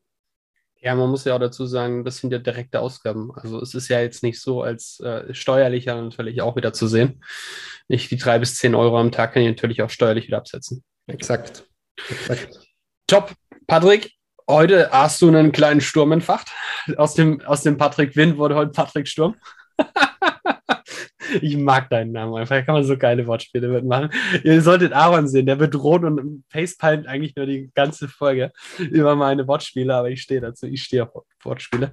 Ja, 0.80 0.96
man 0.96 1.10
muss 1.10 1.24
ja 1.24 1.36
auch 1.36 1.40
dazu 1.40 1.64
sagen, 1.64 2.04
das 2.04 2.16
sind 2.16 2.32
ja 2.32 2.40
direkte 2.40 2.80
Ausgaben. 2.80 3.30
Also 3.36 3.60
es 3.60 3.72
ist 3.72 3.88
ja 3.88 4.00
jetzt 4.00 4.24
nicht 4.24 4.40
so, 4.40 4.62
als 4.62 4.98
äh, 4.98 5.32
steuerlich 5.32 5.84
ja 5.84 6.00
natürlich 6.00 6.42
auch 6.42 6.56
wieder 6.56 6.72
zu 6.72 6.88
sehen. 6.88 7.22
Nicht 7.86 8.10
die 8.10 8.16
drei 8.16 8.40
bis 8.40 8.56
zehn 8.56 8.74
Euro 8.74 8.98
am 8.98 9.12
Tag 9.12 9.32
kann 9.32 9.42
ich 9.42 9.48
natürlich 9.48 9.80
auch 9.82 9.90
steuerlich 9.90 10.26
wieder 10.26 10.38
absetzen. 10.38 10.82
Exakt. 11.06 11.68
Exakt. 12.10 12.58
Top. 13.06 13.32
Patrick, 13.68 14.12
heute 14.48 14.90
hast 14.90 15.22
du 15.22 15.28
einen 15.28 15.52
kleinen 15.52 15.80
Sturm 15.80 16.10
entfacht. 16.10 16.48
Aus 16.96 17.14
dem, 17.14 17.40
aus 17.42 17.62
dem 17.62 17.76
Patrick 17.76 18.16
Wind 18.16 18.36
wurde 18.36 18.56
heute 18.56 18.72
Patrick 18.72 19.06
Sturm. 19.06 19.36
Ich 21.40 21.56
mag 21.56 21.90
deinen 21.90 22.12
Namen 22.12 22.34
einfach. 22.34 22.56
Da 22.56 22.62
kann 22.62 22.74
man 22.74 22.84
so 22.84 22.96
geile 22.96 23.26
Wortspiele 23.26 23.68
mitmachen. 23.68 24.10
Ihr 24.44 24.60
solltet 24.60 24.92
Aaron 24.92 25.28
sehen, 25.28 25.46
der 25.46 25.56
bedroht 25.56 26.04
und 26.04 26.44
facepalmt 26.48 27.06
eigentlich 27.06 27.34
nur 27.36 27.46
die 27.46 27.70
ganze 27.74 28.08
Folge 28.08 28.52
über 28.78 29.16
meine 29.16 29.46
Wortspiele, 29.46 29.94
aber 29.94 30.10
ich 30.10 30.22
stehe 30.22 30.40
dazu. 30.40 30.66
Ich 30.66 30.82
stehe 30.82 31.04
auf 31.04 31.24
Wortspiele. 31.42 31.92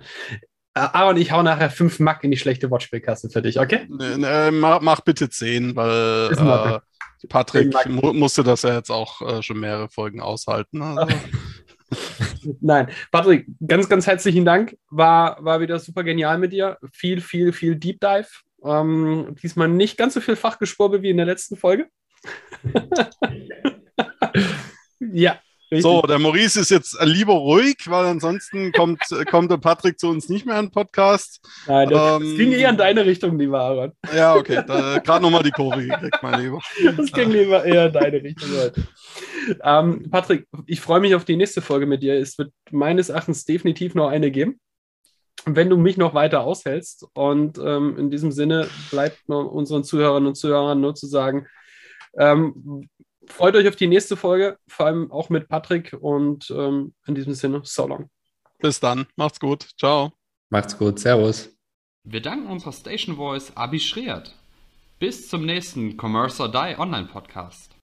Äh, 0.74 0.80
Aaron, 0.80 1.18
ich 1.18 1.32
hau 1.32 1.42
nachher 1.42 1.70
fünf 1.70 2.00
Mack 2.00 2.24
in 2.24 2.32
die 2.32 2.38
schlechte 2.38 2.70
Wortspielkasse 2.70 3.30
für 3.30 3.42
dich, 3.42 3.60
okay? 3.60 3.88
Nee, 3.90 4.18
nee, 4.18 4.52
mach, 4.52 4.82
mach, 4.82 5.02
bitte 5.02 5.30
zehn, 5.30 5.76
weil 5.76 6.32
äh, 6.32 6.80
Patrick 7.28 7.74
mu 7.88 8.14
musste 8.14 8.44
das 8.44 8.62
ja 8.62 8.76
jetzt 8.76 8.92
auch 8.92 9.22
äh, 9.22 9.42
schon 9.42 9.60
mehrere 9.60 9.90
Folgen 9.90 10.22
aushalten. 10.22 10.82
Also. 10.82 11.08
Nein, 12.62 12.90
Patrick, 13.12 13.48
ganz, 13.66 13.90
ganz 13.90 14.08
herzlichen 14.08 14.46
Dank. 14.46 14.78
War, 14.90 15.44
war 15.44 15.60
wieder 15.60 15.80
super 15.80 16.04
genial 16.04 16.38
mit 16.38 16.54
dir. 16.54 16.78
Viel, 16.94 17.20
viel, 17.20 17.52
viel 17.52 17.76
Deep 17.76 18.00
Dive. 18.00 18.28
Ähm, 18.64 19.36
diesmal 19.42 19.68
nicht 19.68 19.98
ganz 19.98 20.14
so 20.14 20.22
viel 20.22 20.36
Fachgeschwurbel 20.36 21.02
wie 21.02 21.10
in 21.10 21.18
der 21.18 21.26
letzten 21.26 21.56
Folge. 21.56 21.88
ja. 25.00 25.40
Richtig. 25.72 25.84
So, 25.84 26.02
der 26.02 26.18
Maurice 26.18 26.62
ist 26.62 26.72
jetzt 26.72 26.98
lieber 27.04 27.34
ruhig, 27.34 27.78
weil 27.86 28.06
ansonsten 28.06 28.72
kommt, 28.72 29.02
kommt 29.30 29.52
der 29.52 29.58
Patrick 29.58 30.00
zu 30.00 30.10
uns 30.10 30.28
nicht 30.28 30.48
mehr 30.48 30.58
in 30.58 30.66
den 30.66 30.72
Podcast. 30.72 31.48
Nein, 31.68 31.90
das, 31.90 32.20
ähm, 32.20 32.38
ging 32.38 32.52
eher 32.54 32.72
in 32.72 32.78
deine 32.78 33.06
Richtung, 33.06 33.38
lieber 33.38 33.60
Aaron. 33.60 33.92
Ja, 34.16 34.34
okay. 34.34 34.64
Gerade 34.66 35.22
nochmal 35.22 35.44
die 35.44 35.52
Kurve 35.52 35.86
gekriegt, 35.86 36.18
mein 36.24 36.42
Lieber. 36.42 36.60
Das 36.98 37.12
ging 37.12 37.30
lieber 37.30 37.64
eher 37.64 37.86
in 37.86 37.94
deine 37.94 38.24
Richtung 38.24 38.50
heute. 38.50 38.88
Ähm, 39.62 40.10
Patrick, 40.10 40.48
ich 40.66 40.82
freue 40.82 41.02
mich 41.02 41.14
auf 41.14 41.26
die 41.26 41.36
nächste 41.36 41.62
Folge 41.62 41.86
mit 41.86 42.02
dir. 42.02 42.16
Es 42.16 42.40
wird 42.40 42.52
meines 42.72 43.10
Erachtens 43.10 43.46
definitiv 43.46 43.94
noch 43.94 44.10
eine 44.10 44.32
geben 44.32 44.60
wenn 45.46 45.70
du 45.70 45.78
mich 45.78 45.98
noch 45.98 46.14
weiter 46.14 46.42
aushältst. 46.42 47.06
Und 47.14 47.58
ähm, 47.58 47.98
in 47.98 48.10
diesem 48.10 48.32
Sinne 48.32 48.68
bleibt 48.92 49.28
nur 49.28 49.52
unseren 49.52 49.84
Zuhörern 49.84 50.26
und 50.26 50.36
Zuhörern 50.36 50.80
nur 50.82 50.96
zu 50.96 51.08
sagen, 51.08 51.48
ähm, 52.18 52.90
freut 53.28 53.56
euch 53.56 53.68
auf 53.68 53.76
die 53.76 53.88
nächste 53.88 54.18
Folge, 54.18 54.58
vor 54.68 54.88
allem 54.88 55.12
auch 55.12 55.30
mit 55.30 55.48
Patrick. 55.48 55.96
Und 56.00 56.50
ähm, 56.52 56.94
in 57.06 57.16
diesem 57.16 57.34
Sinne, 57.34 57.62
so 57.64 57.88
long. 57.88 58.10
Bis 58.60 58.80
dann. 58.80 59.06
Macht's 59.16 59.40
gut. 59.40 59.68
Ciao. 59.78 60.12
Macht's 60.50 60.78
gut. 60.78 61.00
Servus. 61.00 61.56
Wir 62.04 62.22
danken 62.22 62.48
unserer 62.48 62.74
Station 62.74 63.16
Voice 63.16 63.56
Abi 63.56 63.80
Schreert. 63.80 64.36
Bis 65.00 65.30
zum 65.30 65.46
nächsten 65.46 65.98
Commerce 65.98 66.42
or 66.42 66.52
Die 66.52 66.78
Online 66.78 67.08
Podcast. 67.08 67.76